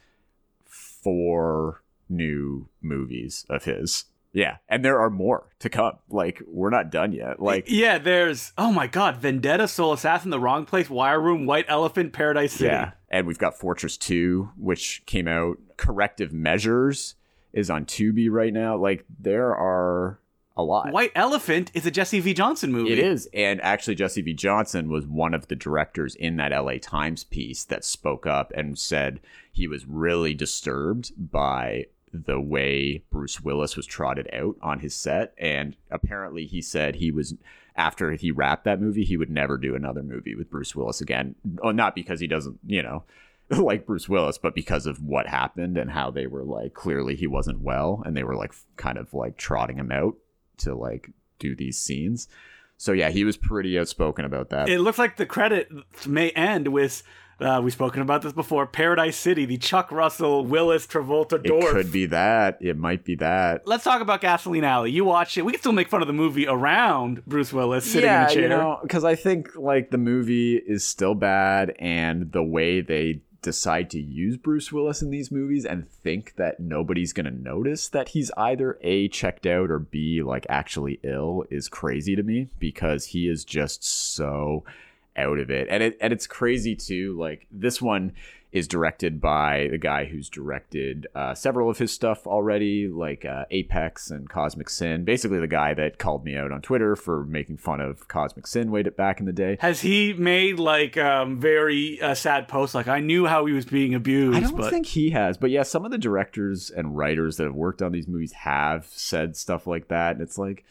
four 0.63 1.83
new 2.09 2.67
movies 2.81 3.45
of 3.49 3.65
his. 3.65 4.05
Yeah, 4.35 4.57
and 4.67 4.83
there 4.83 4.99
are 4.99 5.09
more 5.09 5.47
to 5.59 5.69
come. 5.69 5.93
Like 6.09 6.41
we're 6.45 6.69
not 6.69 6.91
done 6.91 7.13
yet. 7.13 7.39
Like 7.41 7.65
yeah, 7.69 7.97
there's 7.97 8.51
oh 8.57 8.71
my 8.71 8.85
god, 8.85 9.15
Vendetta, 9.15 9.65
Soul 9.67 9.93
Assassin, 9.93 10.29
The 10.29 10.39
Wrong 10.39 10.65
Place, 10.65 10.89
Wire 10.89 11.21
Room, 11.21 11.45
White 11.45 11.65
Elephant, 11.69 12.11
Paradise 12.11 12.51
City. 12.51 12.65
Yeah, 12.65 12.91
and 13.09 13.25
we've 13.25 13.39
got 13.39 13.57
Fortress 13.57 13.95
Two, 13.95 14.49
which 14.57 15.03
came 15.05 15.29
out. 15.29 15.57
Corrective 15.77 16.33
Measures 16.33 17.15
is 17.53 17.69
on 17.69 17.85
Tubi 17.85 18.29
right 18.29 18.51
now. 18.51 18.75
Like 18.75 19.05
there 19.19 19.55
are 19.55 20.19
a 20.57 20.63
lot. 20.63 20.91
White 20.91 21.13
Elephant 21.15 21.71
is 21.73 21.85
a 21.85 21.91
Jesse 21.91 22.19
V. 22.19 22.33
Johnson 22.33 22.73
movie. 22.73 22.91
It 22.91 22.99
is. 22.99 23.29
And 23.33 23.61
actually, 23.61 23.95
Jesse 23.95 24.21
V. 24.21 24.33
Johnson 24.33 24.89
was 24.89 25.05
one 25.05 25.33
of 25.33 25.47
the 25.47 25.55
directors 25.55 26.13
in 26.13 26.35
that 26.37 26.51
LA 26.51 26.73
Times 26.81 27.23
piece 27.23 27.63
that 27.65 27.85
spoke 27.85 28.25
up 28.25 28.51
and 28.53 28.77
said 28.77 29.21
he 29.49 29.67
was 29.67 29.85
really 29.85 30.33
disturbed 30.33 31.11
by 31.17 31.85
the 32.25 32.39
way 32.39 33.03
Bruce 33.09 33.41
Willis 33.41 33.75
was 33.75 33.85
trotted 33.85 34.29
out 34.33 34.55
on 34.61 34.79
his 34.79 34.95
set. 34.95 35.33
And 35.37 35.75
apparently, 35.91 36.45
he 36.45 36.61
said 36.61 36.95
he 36.95 37.11
was, 37.11 37.35
after 37.75 38.11
he 38.11 38.31
wrapped 38.31 38.65
that 38.65 38.81
movie, 38.81 39.03
he 39.03 39.17
would 39.17 39.29
never 39.29 39.57
do 39.57 39.75
another 39.75 40.03
movie 40.03 40.35
with 40.35 40.49
Bruce 40.49 40.75
Willis 40.75 41.01
again. 41.01 41.35
Well, 41.43 41.73
not 41.73 41.95
because 41.95 42.19
he 42.19 42.27
doesn't, 42.27 42.59
you 42.65 42.81
know, 42.81 43.03
like 43.49 43.85
Bruce 43.85 44.09
Willis, 44.09 44.37
but 44.37 44.55
because 44.55 44.85
of 44.85 45.03
what 45.03 45.27
happened 45.27 45.77
and 45.77 45.91
how 45.91 46.11
they 46.11 46.27
were 46.27 46.43
like, 46.43 46.73
clearly 46.73 47.15
he 47.15 47.27
wasn't 47.27 47.61
well 47.61 48.01
and 48.05 48.15
they 48.15 48.23
were 48.23 48.35
like 48.35 48.53
kind 48.77 48.97
of 48.97 49.13
like 49.13 49.37
trotting 49.37 49.77
him 49.77 49.91
out 49.91 50.15
to 50.57 50.73
like 50.73 51.11
do 51.39 51.55
these 51.55 51.77
scenes. 51.77 52.27
So 52.77 52.91
yeah, 52.91 53.09
he 53.09 53.23
was 53.23 53.37
pretty 53.37 53.77
outspoken 53.79 54.25
about 54.25 54.49
that. 54.49 54.69
It 54.69 54.79
looks 54.79 54.97
like 54.97 55.17
the 55.17 55.25
credit 55.25 55.69
may 56.07 56.31
end 56.31 56.69
with 56.69 57.03
uh, 57.39 57.59
we've 57.63 57.73
spoken 57.73 58.01
about 58.01 58.21
this 58.21 58.33
before. 58.33 58.65
Paradise 58.65 59.17
City, 59.17 59.45
the 59.45 59.57
Chuck 59.57 59.91
Russell, 59.91 60.45
Willis, 60.45 60.87
Travolta, 60.87 61.37
Dorff. 61.37 61.63
It 61.63 61.71
could 61.71 61.91
be 61.91 62.05
that. 62.07 62.57
It 62.61 62.77
might 62.77 63.03
be 63.03 63.15
that. 63.15 63.67
Let's 63.67 63.83
talk 63.83 64.01
about 64.01 64.21
Gasoline 64.21 64.63
Alley. 64.63 64.91
You 64.91 65.03
watch 65.05 65.37
it. 65.37 65.43
We 65.43 65.51
can 65.51 65.59
still 65.59 65.73
make 65.73 65.89
fun 65.89 66.01
of 66.01 66.07
the 66.07 66.13
movie 66.13 66.47
around 66.47 67.25
Bruce 67.25 67.51
Willis 67.51 67.85
sitting 67.85 68.09
yeah, 68.09 68.23
in 68.23 68.29
a 68.29 68.33
chair. 68.33 68.43
you 68.43 68.49
know, 68.49 68.79
because 68.81 69.03
I 69.03 69.15
think 69.15 69.55
like 69.55 69.91
the 69.91 69.97
movie 69.97 70.55
is 70.55 70.85
still 70.85 71.15
bad, 71.15 71.75
and 71.79 72.31
the 72.31 72.43
way 72.43 72.81
they 72.81 73.21
decide 73.45 73.91
to 73.91 74.01
use 74.01 74.37
Bruce 74.37 74.71
Willis 74.71 75.03
in 75.03 75.11
these 75.11 75.31
movies 75.31 75.65
and 75.65 75.87
think 75.87 76.33
that 76.35 76.59
nobody's 76.59 77.13
going 77.13 77.27
to 77.27 77.31
notice 77.31 77.87
that 77.89 78.09
he's 78.09 78.31
either 78.35 78.79
A, 78.81 79.07
checked 79.07 79.45
out, 79.45 79.69
or 79.69 79.77
B, 79.77 80.23
like 80.23 80.47
actually 80.49 80.99
ill 81.03 81.45
is 81.51 81.69
crazy 81.69 82.15
to 82.15 82.23
me 82.23 82.49
because 82.57 83.05
he 83.05 83.27
is 83.27 83.45
just 83.45 83.83
so 83.83 84.63
out 85.15 85.39
of 85.39 85.49
it. 85.49 85.67
And 85.69 85.83
it 85.83 85.97
and 86.01 86.11
it's 86.13 86.27
crazy 86.27 86.75
too. 86.75 87.17
Like 87.17 87.47
this 87.51 87.81
one 87.81 88.13
is 88.55 88.69
directed 88.69 89.19
by 89.19 89.67
the 89.69 89.77
guy 89.77 90.05
who's 90.05 90.29
directed 90.29 91.07
uh, 91.13 91.35
several 91.35 91.69
of 91.69 91.77
his 91.77 91.91
stuff 91.91 92.25
already, 92.25 92.87
like 92.87 93.25
uh, 93.25 93.43
Apex 93.51 94.09
and 94.09 94.29
Cosmic 94.29 94.69
Sin. 94.69 95.03
Basically, 95.03 95.41
the 95.41 95.47
guy 95.47 95.73
that 95.73 95.97
called 95.97 96.23
me 96.23 96.37
out 96.37 96.53
on 96.53 96.61
Twitter 96.61 96.95
for 96.95 97.25
making 97.25 97.57
fun 97.57 97.81
of 97.81 98.07
Cosmic 98.07 98.47
Sin 98.47 98.71
way 98.71 98.81
back 98.83 99.19
in 99.19 99.25
the 99.25 99.33
day. 99.33 99.57
Has 99.59 99.81
he 99.81 100.13
made 100.13 100.57
like 100.57 100.95
um, 100.95 101.37
very 101.37 102.01
uh, 102.01 102.15
sad 102.15 102.47
posts? 102.47 102.73
Like 102.73 102.87
I 102.87 103.01
knew 103.01 103.25
how 103.25 103.45
he 103.45 103.51
was 103.51 103.65
being 103.65 103.93
abused. 103.93 104.37
I 104.37 104.39
don't 104.39 104.55
but... 104.55 104.69
think 104.69 104.85
he 104.85 105.09
has, 105.09 105.37
but 105.37 105.49
yeah, 105.51 105.63
some 105.63 105.83
of 105.83 105.91
the 105.91 105.97
directors 105.97 106.69
and 106.69 106.95
writers 106.95 107.35
that 107.35 107.43
have 107.43 107.55
worked 107.55 107.81
on 107.81 107.91
these 107.91 108.07
movies 108.07 108.31
have 108.31 108.85
said 108.85 109.35
stuff 109.35 109.67
like 109.67 109.89
that, 109.89 110.13
and 110.13 110.21
it's 110.21 110.37
like. 110.37 110.63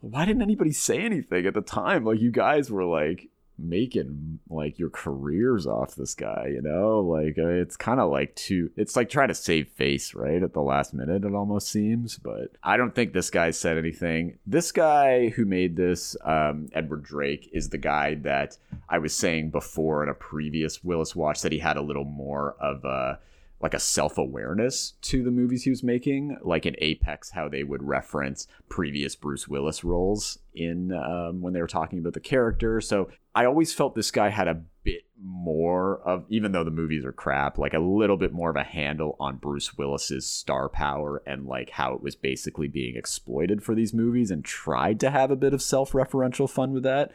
Why 0.00 0.26
didn't 0.26 0.42
anybody 0.42 0.72
say 0.72 0.98
anything 0.98 1.46
at 1.46 1.54
the 1.54 1.62
time? 1.62 2.04
Like 2.04 2.20
you 2.20 2.30
guys 2.30 2.70
were 2.70 2.84
like, 2.84 3.30
making 3.58 4.40
like 4.48 4.78
your 4.78 4.90
careers 4.90 5.66
off 5.66 5.94
this 5.94 6.14
guy 6.14 6.50
you 6.50 6.62
know? 6.62 7.00
Like 7.00 7.38
uh, 7.38 7.48
it's 7.48 7.76
kind 7.76 8.00
of 8.00 8.10
like 8.10 8.34
to 8.36 8.70
it's 8.76 8.96
like 8.96 9.08
trying 9.08 9.28
to 9.28 9.34
save 9.34 9.68
face 9.68 10.14
right 10.14 10.42
at 10.42 10.52
the 10.52 10.62
last 10.62 10.94
minute 10.94 11.24
it 11.24 11.34
almost 11.34 11.68
seems 11.68 12.18
but 12.18 12.56
i 12.62 12.76
don't 12.76 12.94
think 12.94 13.12
this 13.12 13.30
guy 13.30 13.50
said 13.50 13.78
anything. 13.78 14.38
This 14.46 14.72
guy 14.72 15.28
who 15.28 15.44
made 15.44 15.76
this 15.76 16.16
um, 16.24 16.68
edward 16.72 17.04
drake 17.04 17.48
is 17.52 17.68
the 17.68 17.78
guy 17.78 18.14
that 18.16 18.58
i 18.88 18.98
was 18.98 19.14
saying 19.14 19.50
before 19.50 20.02
in 20.02 20.08
a 20.08 20.14
previous 20.14 20.82
willis 20.82 21.14
watch 21.14 21.42
that 21.42 21.52
he 21.52 21.58
had 21.58 21.76
a 21.76 21.82
little 21.82 22.04
more 22.04 22.56
of 22.60 22.84
a 22.84 23.18
like 23.64 23.72
a 23.72 23.80
self-awareness 23.80 24.92
to 25.00 25.24
the 25.24 25.30
movies 25.30 25.62
he 25.62 25.70
was 25.70 25.82
making 25.82 26.36
like 26.42 26.66
in 26.66 26.76
apex 26.78 27.30
how 27.30 27.48
they 27.48 27.64
would 27.64 27.82
reference 27.82 28.46
previous 28.68 29.16
bruce 29.16 29.48
willis 29.48 29.82
roles 29.82 30.38
in 30.54 30.92
um, 30.92 31.40
when 31.40 31.54
they 31.54 31.62
were 31.62 31.66
talking 31.66 31.98
about 31.98 32.12
the 32.12 32.20
character. 32.20 32.78
So 32.82 33.08
i 33.34 33.46
always 33.46 33.72
felt 33.72 33.94
this 33.94 34.10
guy 34.10 34.28
had 34.28 34.48
a 34.48 34.62
bit 34.82 35.04
more 35.18 36.00
of 36.06 36.26
even 36.28 36.52
though 36.52 36.62
the 36.62 36.70
movies 36.70 37.06
are 37.06 37.12
crap 37.12 37.56
like 37.56 37.72
a 37.72 37.78
little 37.78 38.18
bit 38.18 38.34
more 38.34 38.50
of 38.50 38.56
a 38.56 38.62
handle 38.62 39.16
on 39.18 39.36
bruce 39.36 39.78
willis's 39.78 40.26
star 40.26 40.68
power 40.68 41.22
and 41.26 41.46
like 41.46 41.70
how 41.70 41.94
it 41.94 42.02
was 42.02 42.14
basically 42.14 42.68
being 42.68 42.96
exploited 42.96 43.62
for 43.62 43.74
these 43.74 43.94
movies 43.94 44.30
and 44.30 44.44
tried 44.44 45.00
to 45.00 45.08
have 45.08 45.30
a 45.30 45.36
bit 45.36 45.54
of 45.54 45.62
self-referential 45.62 46.50
fun 46.50 46.74
with 46.74 46.82
that. 46.82 47.10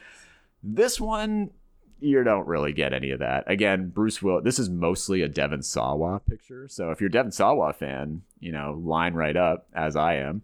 This 0.63 0.99
one 0.99 1.51
you 1.99 2.23
don't 2.23 2.47
really 2.47 2.73
get 2.73 2.93
any 2.93 3.11
of 3.11 3.19
that. 3.19 3.43
Again, 3.47 3.89
Bruce 3.89 4.21
Will. 4.21 4.41
This 4.41 4.59
is 4.59 4.69
mostly 4.69 5.21
a 5.21 5.27
Devon 5.27 5.61
Sawa 5.61 6.21
picture. 6.27 6.67
So 6.67 6.91
if 6.91 7.01
you're 7.01 7.09
a 7.09 7.11
Devon 7.11 7.31
Sawa 7.31 7.73
fan, 7.73 8.21
you 8.39 8.51
know, 8.51 8.79
line 8.83 9.13
right 9.13 9.35
up 9.35 9.67
as 9.73 9.95
I 9.95 10.15
am. 10.15 10.43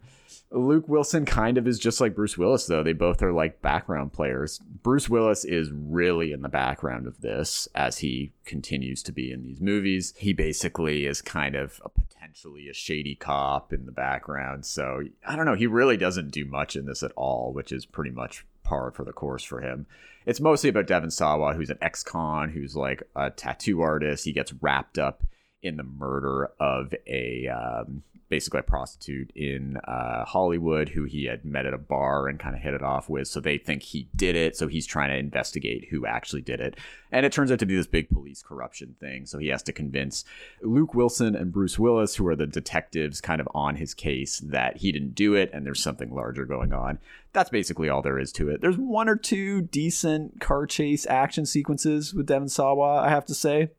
Luke 0.51 0.87
Wilson 0.87 1.25
kind 1.25 1.57
of 1.57 1.67
is 1.67 1.79
just 1.79 1.99
like 1.99 2.15
Bruce 2.15 2.37
Willis, 2.37 2.67
though. 2.67 2.83
They 2.83 2.93
both 2.93 3.21
are 3.21 3.33
like 3.33 3.61
background 3.61 4.13
players. 4.13 4.59
Bruce 4.59 5.09
Willis 5.09 5.43
is 5.43 5.71
really 5.71 6.31
in 6.31 6.43
the 6.43 6.49
background 6.49 7.07
of 7.07 7.21
this 7.21 7.67
as 7.75 7.97
he 7.97 8.31
continues 8.45 9.01
to 9.03 9.11
be 9.11 9.31
in 9.31 9.43
these 9.43 9.59
movies. 9.59 10.13
He 10.17 10.33
basically 10.33 11.07
is 11.07 11.21
kind 11.21 11.55
of 11.55 11.81
a 11.83 11.89
potentially 11.89 12.69
a 12.69 12.73
shady 12.73 13.15
cop 13.15 13.73
in 13.73 13.85
the 13.85 13.91
background. 13.91 14.65
So 14.65 15.01
I 15.27 15.35
don't 15.35 15.45
know. 15.45 15.55
He 15.55 15.67
really 15.67 15.97
doesn't 15.97 16.31
do 16.31 16.45
much 16.45 16.75
in 16.75 16.85
this 16.85 17.01
at 17.01 17.11
all, 17.15 17.51
which 17.51 17.71
is 17.71 17.85
pretty 17.85 18.11
much 18.11 18.45
par 18.63 18.91
for 18.91 19.03
the 19.03 19.13
course 19.13 19.43
for 19.43 19.61
him. 19.61 19.87
It's 20.25 20.39
mostly 20.39 20.69
about 20.69 20.87
Devon 20.87 21.11
Sawa, 21.11 21.53
who's 21.53 21.69
an 21.69 21.77
ex-con, 21.81 22.49
who's 22.49 22.75
like 22.75 23.03
a 23.15 23.29
tattoo 23.29 23.81
artist. 23.81 24.25
He 24.25 24.33
gets 24.33 24.53
wrapped 24.53 24.97
up 24.97 25.23
in 25.61 25.77
the 25.77 25.83
murder 25.83 26.51
of 26.59 26.93
a 27.07 27.47
um, 27.47 28.03
basically 28.29 28.59
a 28.59 28.63
prostitute 28.63 29.31
in 29.35 29.77
uh, 29.87 30.25
Hollywood 30.25 30.89
who 30.89 31.03
he 31.03 31.25
had 31.25 31.45
met 31.45 31.65
at 31.65 31.73
a 31.73 31.77
bar 31.77 32.27
and 32.27 32.39
kind 32.39 32.55
of 32.55 32.61
hit 32.61 32.73
it 32.73 32.81
off 32.81 33.07
with. 33.09 33.27
So 33.27 33.39
they 33.39 33.57
think 33.57 33.83
he 33.83 34.09
did 34.15 34.35
it. 34.35 34.55
So 34.55 34.67
he's 34.67 34.87
trying 34.87 35.09
to 35.09 35.17
investigate 35.17 35.87
who 35.89 36.05
actually 36.05 36.41
did 36.41 36.59
it. 36.59 36.75
And 37.11 37.25
it 37.25 37.31
turns 37.31 37.51
out 37.51 37.59
to 37.59 37.65
be 37.65 37.75
this 37.75 37.87
big 37.87 38.09
police 38.09 38.41
corruption 38.41 38.95
thing. 38.99 39.25
So 39.25 39.37
he 39.37 39.47
has 39.49 39.61
to 39.63 39.73
convince 39.73 40.25
Luke 40.61 40.93
Wilson 40.95 41.35
and 41.35 41.51
Bruce 41.51 41.77
Willis, 41.77 42.15
who 42.15 42.27
are 42.27 42.35
the 42.35 42.47
detectives 42.47 43.21
kind 43.21 43.39
of 43.39 43.47
on 43.53 43.75
his 43.75 43.93
case, 43.93 44.39
that 44.39 44.77
he 44.77 44.91
didn't 44.91 45.15
do 45.15 45.35
it 45.35 45.51
and 45.53 45.65
there's 45.65 45.83
something 45.83 46.13
larger 46.13 46.45
going 46.45 46.73
on. 46.73 46.99
That's 47.31 47.49
basically 47.49 47.89
all 47.89 48.01
there 48.01 48.19
is 48.19 48.31
to 48.33 48.49
it. 48.49 48.61
There's 48.61 48.77
one 48.77 49.07
or 49.07 49.15
two 49.15 49.61
decent 49.61 50.41
car 50.41 50.65
chase 50.65 51.05
action 51.05 51.45
sequences 51.45 52.13
with 52.13 52.25
Devon 52.25 52.49
Sawa, 52.49 53.01
I 53.01 53.09
have 53.09 53.25
to 53.25 53.35
say 53.35 53.69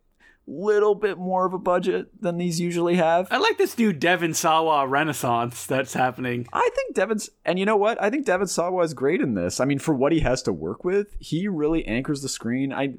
little 0.47 0.95
bit 0.95 1.19
more 1.19 1.47
of 1.47 1.53
a 1.53 1.59
budget 1.59 2.09
than 2.21 2.39
these 2.39 2.61
usually 2.61 2.97
have. 2.97 3.29
I 3.31 3.39
like 3.39 3.59
this 3.59 3.77
new 3.77 3.93
Devon 3.93 4.35
Sawa 4.35 4.87
renaissance 4.87 5.67
that's 5.67 5.95
happening. 5.95 6.47
I 6.53 6.69
think 6.75 6.95
Devon's, 6.95 7.31
and 7.45 7.59
you 7.59 7.67
know 7.67 7.77
what? 7.77 8.01
I 8.01 8.11
think 8.11 8.27
Devon 8.27 8.47
Sawa 8.47 8.83
is 8.85 8.95
great 8.95 9.21
in 9.21 9.35
this. 9.35 9.59
I 9.61 9.65
mean, 9.65 9.79
for 9.79 9.95
what 9.95 10.13
he 10.13 10.21
has 10.21 10.43
to 10.43 10.53
work 10.53 10.85
with, 10.85 11.17
he 11.19 11.49
really 11.49 11.85
anchors 11.87 12.23
the 12.23 12.29
screen. 12.29 12.73
I 12.73 12.95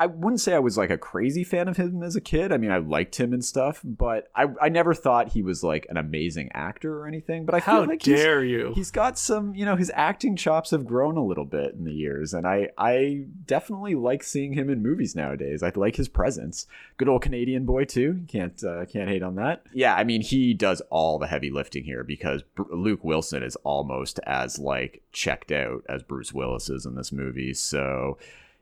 I 0.00 0.06
wouldn't 0.06 0.40
say 0.40 0.54
I 0.54 0.60
was 0.60 0.78
like 0.78 0.88
a 0.88 0.96
crazy 0.96 1.44
fan 1.44 1.68
of 1.68 1.76
him 1.76 2.02
as 2.02 2.16
a 2.16 2.22
kid. 2.22 2.52
I 2.52 2.56
mean, 2.56 2.70
I 2.70 2.78
liked 2.78 3.20
him 3.20 3.34
and 3.34 3.44
stuff, 3.44 3.82
but 3.84 4.30
I, 4.34 4.46
I 4.58 4.70
never 4.70 4.94
thought 4.94 5.28
he 5.28 5.42
was 5.42 5.62
like 5.62 5.86
an 5.90 5.98
amazing 5.98 6.50
actor 6.54 6.98
or 6.98 7.06
anything. 7.06 7.44
But 7.44 7.54
I 7.54 7.58
How 7.58 7.80
feel 7.80 7.90
like 7.90 8.02
dare 8.02 8.42
he's, 8.42 8.50
you? 8.50 8.72
He's 8.74 8.90
got 8.90 9.18
some, 9.18 9.54
you 9.54 9.66
know, 9.66 9.76
his 9.76 9.92
acting 9.94 10.36
chops 10.36 10.70
have 10.70 10.86
grown 10.86 11.18
a 11.18 11.22
little 11.22 11.44
bit 11.44 11.74
in 11.74 11.84
the 11.84 11.92
years, 11.92 12.32
and 12.32 12.46
I 12.46 12.70
I 12.78 13.26
definitely 13.44 13.94
like 13.94 14.22
seeing 14.22 14.54
him 14.54 14.70
in 14.70 14.82
movies 14.82 15.14
nowadays. 15.14 15.62
I 15.62 15.70
like 15.76 15.96
his 15.96 16.08
presence. 16.08 16.66
Good 16.96 17.10
old 17.10 17.20
Canadian 17.20 17.66
boy 17.66 17.84
too. 17.84 18.22
Can't 18.26 18.64
uh, 18.64 18.86
can't 18.86 19.10
hate 19.10 19.22
on 19.22 19.34
that. 19.34 19.64
Yeah, 19.74 19.94
I 19.94 20.04
mean, 20.04 20.22
he 20.22 20.54
does 20.54 20.80
all 20.88 21.18
the 21.18 21.26
heavy 21.26 21.50
lifting 21.50 21.84
here 21.84 22.04
because 22.04 22.42
Br- 22.42 22.74
Luke 22.74 23.04
Wilson 23.04 23.42
is 23.42 23.56
almost 23.56 24.18
as 24.26 24.58
like 24.58 25.02
checked 25.12 25.52
out 25.52 25.82
as 25.90 26.02
Bruce 26.02 26.32
Willis 26.32 26.70
is 26.70 26.86
in 26.86 26.94
this 26.94 27.12
movie. 27.12 27.52
So 27.52 28.16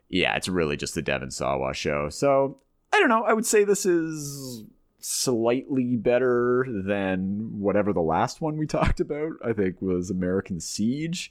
yeah, 0.08 0.36
it's 0.36 0.48
really 0.48 0.76
just 0.76 0.94
the 0.94 1.02
Devon 1.02 1.30
Sawa 1.30 1.74
show. 1.74 2.08
So 2.08 2.58
I 2.92 3.00
don't 3.00 3.08
know. 3.08 3.24
I 3.24 3.32
would 3.32 3.46
say 3.46 3.64
this 3.64 3.84
is 3.86 4.64
slightly 5.00 5.96
better 5.96 6.66
than 6.68 7.60
whatever 7.60 7.92
the 7.92 8.00
last 8.00 8.40
one 8.40 8.56
we 8.56 8.66
talked 8.68 9.00
about. 9.00 9.32
I 9.44 9.52
think 9.52 9.80
was 9.80 10.10
American 10.10 10.60
Siege, 10.60 11.30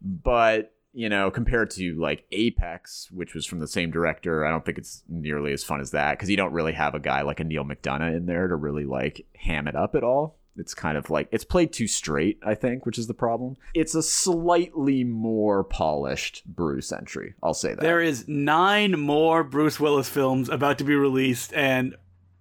but 0.00 0.74
you 0.94 1.08
know, 1.08 1.30
compared 1.30 1.70
to 1.70 1.94
like 2.00 2.24
Apex, 2.32 3.10
which 3.12 3.34
was 3.34 3.46
from 3.46 3.60
the 3.60 3.68
same 3.68 3.90
director, 3.90 4.44
I 4.44 4.50
don't 4.50 4.64
think 4.64 4.78
it's 4.78 5.04
nearly 5.08 5.52
as 5.52 5.62
fun 5.62 5.80
as 5.80 5.90
that 5.90 6.12
because 6.12 6.30
you 6.30 6.36
don't 6.36 6.52
really 6.52 6.72
have 6.72 6.94
a 6.94 7.00
guy 7.00 7.22
like 7.22 7.40
a 7.40 7.44
Neal 7.44 7.64
McDonough 7.64 8.16
in 8.16 8.26
there 8.26 8.48
to 8.48 8.56
really 8.56 8.84
like 8.84 9.26
ham 9.36 9.68
it 9.68 9.76
up 9.76 9.94
at 9.94 10.02
all. 10.02 10.37
It's 10.58 10.74
kind 10.74 10.98
of 10.98 11.10
like 11.10 11.28
it's 11.30 11.44
played 11.44 11.72
too 11.72 11.86
straight, 11.86 12.38
I 12.42 12.54
think, 12.54 12.86
which 12.86 12.98
is 12.98 13.06
the 13.06 13.14
problem. 13.14 13.56
It's 13.74 13.94
a 13.94 14.02
slightly 14.02 15.04
more 15.04 15.64
polished 15.64 16.42
Bruce 16.46 16.92
entry. 16.92 17.34
I'll 17.42 17.54
say 17.54 17.70
that. 17.70 17.80
There 17.80 18.00
is 18.00 18.26
nine 18.28 18.98
more 18.98 19.44
Bruce 19.44 19.78
Willis 19.78 20.08
films 20.08 20.48
about 20.48 20.78
to 20.78 20.84
be 20.84 20.94
released, 20.94 21.52
and 21.54 21.94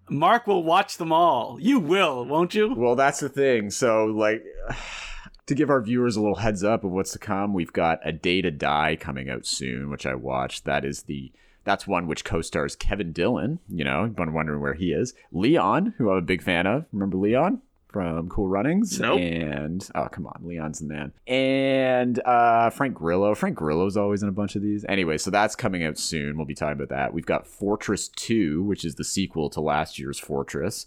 Mark 0.09 0.47
will 0.47 0.63
watch 0.63 0.97
them 0.97 1.11
all. 1.11 1.57
You 1.59 1.79
will, 1.79 2.25
won't 2.25 2.55
you? 2.55 2.73
Well, 2.73 2.95
that's 2.95 3.19
the 3.19 3.29
thing. 3.29 3.69
So, 3.69 4.05
like, 4.05 4.43
to 5.45 5.55
give 5.55 5.69
our 5.69 5.81
viewers 5.81 6.15
a 6.15 6.21
little 6.21 6.35
heads 6.37 6.63
up 6.63 6.83
of 6.83 6.91
what's 6.91 7.11
to 7.13 7.19
come, 7.19 7.53
we've 7.53 7.73
got 7.73 7.99
A 8.03 8.11
Day 8.11 8.41
to 8.41 8.51
Die 8.51 8.97
coming 8.99 9.29
out 9.29 9.45
soon, 9.45 9.89
which 9.89 10.05
I 10.05 10.15
watched. 10.15 10.65
That 10.65 10.85
is 10.85 11.03
the 11.03 11.31
that's 11.63 11.85
one 11.85 12.07
which 12.07 12.23
co-stars 12.23 12.77
Kevin 12.77 13.11
Dillon. 13.11 13.59
You 13.67 13.83
know, 13.83 14.07
been 14.07 14.31
wondering 14.31 14.61
where 14.61 14.73
he 14.73 14.93
is. 14.93 15.13
Leon, 15.33 15.95
who 15.97 16.09
I'm 16.09 16.17
a 16.17 16.21
big 16.21 16.41
fan 16.41 16.65
of. 16.65 16.85
Remember 16.93 17.17
Leon? 17.17 17.61
From 17.97 18.29
Cool 18.29 18.47
Runnings, 18.47 18.99
Nope. 18.99 19.19
and 19.19 19.89
oh 19.95 20.07
come 20.07 20.27
on, 20.27 20.41
Leon's 20.43 20.77
the 20.77 20.85
man, 20.85 21.13
and 21.25 22.19
uh, 22.25 22.69
Frank 22.69 22.93
Grillo. 22.93 23.33
Frank 23.33 23.55
Grillo's 23.57 23.97
always 23.97 24.21
in 24.21 24.29
a 24.29 24.31
bunch 24.31 24.55
of 24.55 24.61
these. 24.61 24.85
Anyway, 24.87 25.17
so 25.17 25.31
that's 25.31 25.55
coming 25.55 25.83
out 25.83 25.97
soon. 25.97 26.37
We'll 26.37 26.45
be 26.45 26.53
talking 26.53 26.73
about 26.73 26.89
that. 26.89 27.11
We've 27.11 27.25
got 27.25 27.47
Fortress 27.47 28.07
Two, 28.09 28.61
which 28.61 28.85
is 28.85 28.93
the 28.93 29.03
sequel 29.03 29.49
to 29.49 29.61
last 29.61 29.97
year's 29.97 30.19
Fortress, 30.19 30.85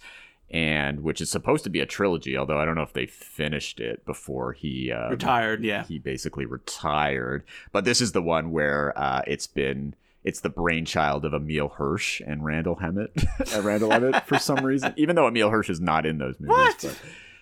and 0.53 1.01
which 1.01 1.21
is 1.21 1.29
supposed 1.29 1.65
to 1.65 1.71
be 1.71 1.81
a 1.81 1.87
trilogy. 1.87 2.37
Although 2.37 2.61
I 2.61 2.65
don't 2.65 2.77
know 2.77 2.83
if 2.83 2.93
they 2.93 3.07
finished 3.07 3.81
it 3.81 4.07
before 4.07 4.53
he 4.53 4.93
um, 4.93 5.11
Retired, 5.11 5.65
yeah. 5.65 5.83
he 5.83 5.99
basically 5.99 6.47
retired. 6.47 7.43
But 7.73 7.85
this 7.85 8.01
is 8.01 8.13
the 8.13 8.23
one 8.23 8.53
where 8.53 8.97
uh, 8.97 9.23
it's 9.27 9.49
been 9.49 9.97
it's 10.25 10.41
the 10.41 10.51
brainchild 10.51 11.25
of 11.25 11.35
Emile 11.35 11.69
Hirsch 11.69 12.21
and 12.21 12.45
Randall 12.45 12.77
Hammett, 12.77 13.13
uh, 13.55 13.61
Randall 13.63 13.93
Emmett 13.93 14.27
for 14.27 14.39
some 14.39 14.65
reason, 14.65 14.93
even 14.97 15.17
though 15.17 15.27
Emile 15.27 15.51
Hirsch 15.51 15.71
is 15.71 15.81
not 15.81 16.07
in 16.07 16.19
those 16.19 16.39
movies. 16.39 16.57
What? 16.57 16.79
But 16.83 16.99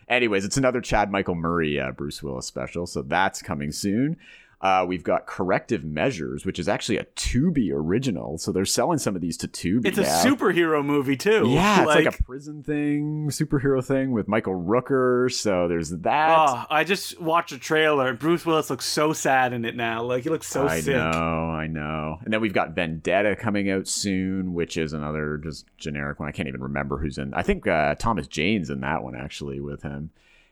anyways, 0.08 0.44
it's 0.44 0.56
another 0.56 0.80
Chad 0.80 1.10
Michael 1.10 1.34
Murray 1.34 1.80
uh, 1.80 1.92
Bruce 1.92 2.22
Willis 2.22 2.46
special, 2.46 2.86
so 2.86 3.02
that's 3.02 3.42
coming 3.42 3.72
soon. 3.72 4.16
Uh, 4.60 4.84
we've 4.88 5.04
got 5.04 5.26
Corrective 5.26 5.84
Measures, 5.84 6.44
which 6.44 6.58
is 6.58 6.68
actually 6.68 6.98
a 6.98 7.04
Tubi 7.04 7.70
original. 7.72 8.38
So 8.38 8.50
they're 8.50 8.64
selling 8.64 8.98
some 8.98 9.14
of 9.14 9.22
these 9.22 9.36
to 9.38 9.48
Tubi. 9.48 9.86
It's 9.86 9.98
a 9.98 10.02
now. 10.02 10.24
superhero 10.24 10.84
movie 10.84 11.16
too. 11.16 11.44
Yeah, 11.46 11.82
it's 11.82 11.86
like, 11.86 12.06
a 12.06 12.22
prison 12.24 12.64
thing, 12.64 13.28
superhero 13.28 13.84
thing 13.84 14.10
with 14.10 14.26
Michael 14.26 14.60
Rooker. 14.60 15.32
So 15.32 15.68
there's 15.68 15.90
that. 15.90 16.36
Oh, 16.36 16.64
I 16.70 16.82
just 16.82 17.20
watched 17.20 17.52
a 17.52 17.58
trailer. 17.58 18.14
Bruce 18.14 18.44
Willis 18.44 18.68
looks 18.68 18.84
so 18.84 19.12
sad 19.12 19.52
in 19.52 19.64
it 19.64 19.76
now. 19.76 20.02
Like 20.02 20.24
he 20.24 20.30
looks 20.30 20.48
so 20.48 20.66
I 20.66 20.80
sick. 20.80 20.96
I 20.96 21.10
know, 21.10 21.50
I 21.50 21.66
know. 21.68 22.18
And 22.24 22.32
then 22.32 22.40
we've 22.40 22.52
got 22.52 22.74
Vendetta 22.74 23.36
coming 23.36 23.70
out 23.70 23.86
soon, 23.86 24.54
which 24.54 24.76
is 24.76 24.92
another 24.92 25.36
just 25.36 25.66
generic 25.76 26.18
one. 26.18 26.28
I 26.28 26.32
can't 26.32 26.48
even 26.48 26.62
remember 26.62 26.98
who's 26.98 27.18
in. 27.18 27.32
I 27.32 27.42
think 27.42 27.68
uh, 27.68 27.94
Thomas 27.94 28.26
Jane's 28.26 28.70
in 28.70 28.80
that 28.80 29.04
one 29.04 29.14
actually 29.14 29.60
with 29.60 29.82
him. 29.82 30.10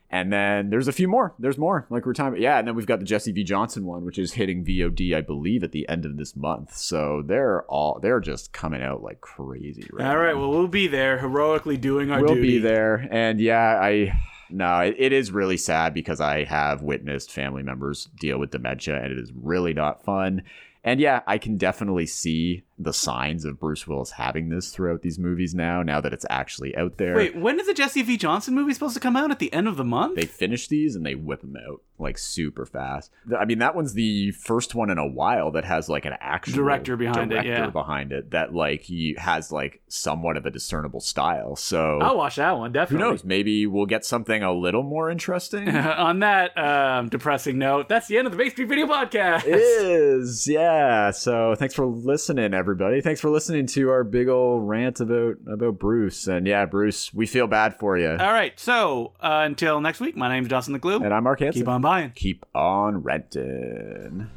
And 0.09 0.31
then 0.31 0.69
there's 0.69 0.87
a 0.87 0.93
few 0.93 1.07
more. 1.09 1.35
There's 1.37 1.57
more. 1.57 1.85
Like 1.89 2.05
we're 2.05 2.13
talking. 2.13 2.41
Yeah, 2.41 2.59
and 2.59 2.67
then 2.67 2.75
we've 2.75 2.85
got 2.85 2.99
the 2.99 3.05
Jesse 3.05 3.33
V. 3.33 3.43
Johnson 3.43 3.85
one, 3.85 4.05
which 4.05 4.17
is 4.17 4.33
hitting 4.33 4.63
VOD, 4.63 5.13
I 5.13 5.19
believe, 5.19 5.63
at 5.63 5.73
the 5.73 5.87
end 5.89 6.05
of 6.05 6.15
this 6.15 6.33
month. 6.35 6.77
So 6.77 7.21
they're 7.25 7.63
all 7.63 7.99
they're 8.01 8.21
just 8.21 8.53
coming 8.53 8.81
out 8.81 9.03
like 9.03 9.19
crazy. 9.19 9.85
Right 9.91 10.07
All 10.07 10.17
right, 10.17 10.33
now. 10.33 10.39
well 10.39 10.51
we'll 10.51 10.67
be 10.69 10.87
there 10.87 11.17
heroically 11.17 11.75
doing 11.75 12.11
our 12.11 12.21
we'll 12.21 12.35
duty. 12.35 12.41
be 12.53 12.59
there 12.59 13.07
and 13.11 13.39
yeah 13.39 13.79
i 13.81 14.19
no 14.49 14.79
it, 14.79 14.95
it 14.97 15.11
is 15.13 15.31
really 15.31 15.57
sad 15.57 15.93
because 15.93 16.21
i 16.21 16.43
have 16.43 16.81
witnessed 16.81 17.31
family 17.31 17.63
members 17.63 18.09
deal 18.19 18.39
with 18.39 18.51
dementia 18.51 18.95
and 18.95 19.11
it 19.11 19.17
is 19.19 19.31
really 19.35 19.73
not 19.73 20.03
fun 20.03 20.41
and 20.83 20.99
yeah 20.99 21.21
i 21.27 21.37
can 21.37 21.57
definitely 21.57 22.05
see 22.05 22.63
the 22.79 22.93
signs 22.93 23.43
of 23.45 23.59
bruce 23.59 23.87
willis 23.87 24.11
having 24.11 24.49
this 24.49 24.71
throughout 24.71 25.01
these 25.01 25.17
movies 25.17 25.55
now 25.55 25.81
now 25.81 25.99
that 25.99 26.13
it's 26.13 26.25
actually 26.29 26.75
out 26.75 26.97
there 26.97 27.15
Wait, 27.15 27.35
when 27.35 27.59
is 27.59 27.67
the 27.67 27.73
Jesse 27.73 28.01
V. 28.01 28.17
Johnson 28.17 28.55
movie 28.55 28.73
supposed 28.73 28.95
to 28.95 28.99
come 28.99 29.15
out? 29.15 29.31
At 29.31 29.39
the 29.39 29.51
end 29.53 29.67
of 29.67 29.77
the 29.77 29.83
month? 29.83 30.15
they 30.15 30.25
finish 30.25 30.67
these 30.67 30.95
and 30.95 31.05
they 31.05 31.15
whip 31.15 31.41
them 31.41 31.55
out 31.55 31.81
like 31.99 32.17
super 32.17 32.65
fast. 32.65 33.11
I 33.37 33.45
mean, 33.45 33.59
that 33.59 33.75
one's 33.75 33.93
the 33.93 34.31
first 34.31 34.75
one 34.75 34.89
in 34.89 34.97
a 34.97 35.07
while 35.07 35.51
that 35.51 35.65
has 35.65 35.89
like 35.89 36.05
an 36.05 36.13
actual 36.19 36.53
Director 36.53 36.95
behind 36.95 37.31
it, 37.33 37.45
yeah. 37.45 37.69
behind 37.69 38.11
it 38.11 38.31
that 38.31 38.53
like 38.53 38.81
he 38.81 39.15
has 39.17 39.51
like 39.51 39.81
somewhat 39.87 40.37
of 40.37 40.45
a 40.45 40.51
discernible 40.51 40.99
style. 40.99 41.55
So 41.55 41.99
I'll 41.99 42.17
watch 42.17 42.35
that 42.35 42.57
one 42.57 42.71
definitely. 42.71 42.97
who 42.97 42.97
definitely. 42.97 43.13
knows? 43.13 43.23
Maybe 43.23 43.67
we'll 43.67 43.85
get 43.87 44.05
something 44.05 44.43
a 44.43 44.53
little 44.53 44.83
more 44.83 45.09
interesting. 45.09 45.69
On 45.75 46.19
that 46.19 46.57
um, 46.57 47.09
depressing 47.09 47.57
note, 47.57 47.89
that's 47.89 48.07
the 48.07 48.17
end 48.17 48.27
of 48.27 48.31
the 48.31 48.37
Bay 48.37 48.49
Street 48.49 48.67
Video 48.69 48.85
Podcast. 48.85 49.45
it 49.45 49.55
is, 49.55 50.47
yeah. 50.47 51.11
So 51.11 51.55
thanks 51.55 51.73
for 51.73 51.85
listening, 51.85 52.53
everyone. 52.53 52.66
Everybody. 52.67 52.99
Thanks 52.99 53.21
for 53.21 53.29
listening 53.29 53.65
to 53.67 53.89
our 53.91 54.03
big 54.03 54.27
old 54.27 54.67
rant 54.67 54.99
about 54.99 55.37
about 55.47 55.79
Bruce. 55.79 56.27
And 56.27 56.45
yeah, 56.45 56.65
Bruce, 56.65 57.13
we 57.13 57.25
feel 57.25 57.47
bad 57.47 57.79
for 57.79 57.97
you. 57.97 58.09
All 58.09 58.33
right. 58.33 58.59
So 58.59 59.13
uh, 59.21 59.43
until 59.45 59.79
next 59.79 60.01
week, 60.01 60.17
my 60.17 60.27
name's 60.27 60.49
Justin 60.49 60.77
Decloux. 60.77 61.01
And 61.01 61.13
I'm 61.13 61.23
Mark 61.23 61.39
Hanson. 61.39 61.61
Keep 61.61 61.69
on 61.69 61.81
buying. 61.81 62.11
Keep 62.13 62.45
on 62.53 63.03
renting. 63.03 64.27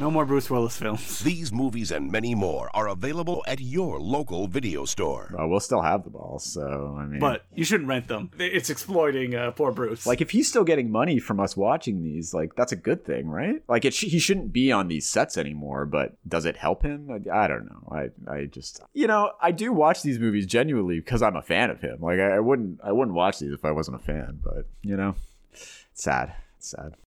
No 0.00 0.10
more 0.10 0.24
Bruce 0.26 0.50
Willis 0.50 0.76
films. 0.76 1.20
These 1.20 1.52
movies 1.52 1.92
and 1.92 2.10
many 2.10 2.34
more 2.34 2.68
are 2.74 2.88
available 2.88 3.44
at 3.46 3.60
your 3.60 4.00
local 4.00 4.48
video 4.48 4.84
store. 4.84 5.32
Well, 5.32 5.48
we'll 5.48 5.60
still 5.60 5.80
have 5.82 6.02
them 6.02 6.16
all, 6.16 6.40
so 6.40 6.96
I 6.98 7.06
mean, 7.06 7.20
But 7.20 7.44
you 7.54 7.64
shouldn't 7.64 7.88
rent 7.88 8.08
them. 8.08 8.32
It's 8.36 8.68
exploiting 8.68 9.36
uh, 9.36 9.52
poor 9.52 9.70
Bruce. 9.70 10.06
like 10.06 10.20
if 10.20 10.30
he's 10.32 10.48
still 10.48 10.64
getting 10.64 10.90
money 10.90 11.20
from 11.20 11.38
us 11.38 11.56
watching 11.56 12.02
these, 12.02 12.34
like 12.34 12.56
that's 12.56 12.72
a 12.72 12.76
good 12.76 13.04
thing, 13.04 13.28
right? 13.28 13.62
Like 13.68 13.84
it, 13.84 13.94
sh- 13.94 14.10
he 14.10 14.18
shouldn't 14.18 14.52
be 14.52 14.72
on 14.72 14.88
these 14.88 15.08
sets 15.08 15.38
anymore. 15.38 15.86
But 15.86 16.16
does 16.28 16.46
it 16.46 16.56
help 16.56 16.82
him? 16.82 17.08
I, 17.10 17.44
I 17.44 17.46
don't 17.46 17.66
know. 17.66 17.88
I, 17.92 18.32
I 18.32 18.44
just, 18.46 18.80
you 18.92 19.06
know, 19.06 19.30
I 19.40 19.52
do 19.52 19.72
watch 19.72 20.02
these 20.02 20.18
movies 20.18 20.46
genuinely 20.46 20.98
because 20.98 21.22
I'm 21.22 21.36
a 21.36 21.42
fan 21.42 21.70
of 21.70 21.80
him. 21.80 21.98
Like 22.00 22.18
I, 22.18 22.36
I 22.36 22.40
wouldn't, 22.40 22.80
I 22.82 22.90
wouldn't 22.90 23.14
watch 23.16 23.38
these 23.38 23.52
if 23.52 23.64
I 23.64 23.70
wasn't 23.70 24.00
a 24.00 24.04
fan. 24.04 24.40
But 24.42 24.66
you 24.82 24.96
know, 24.96 25.14
it's 25.52 25.84
sad. 25.94 26.34
It's 26.58 26.70
sad. 26.70 26.94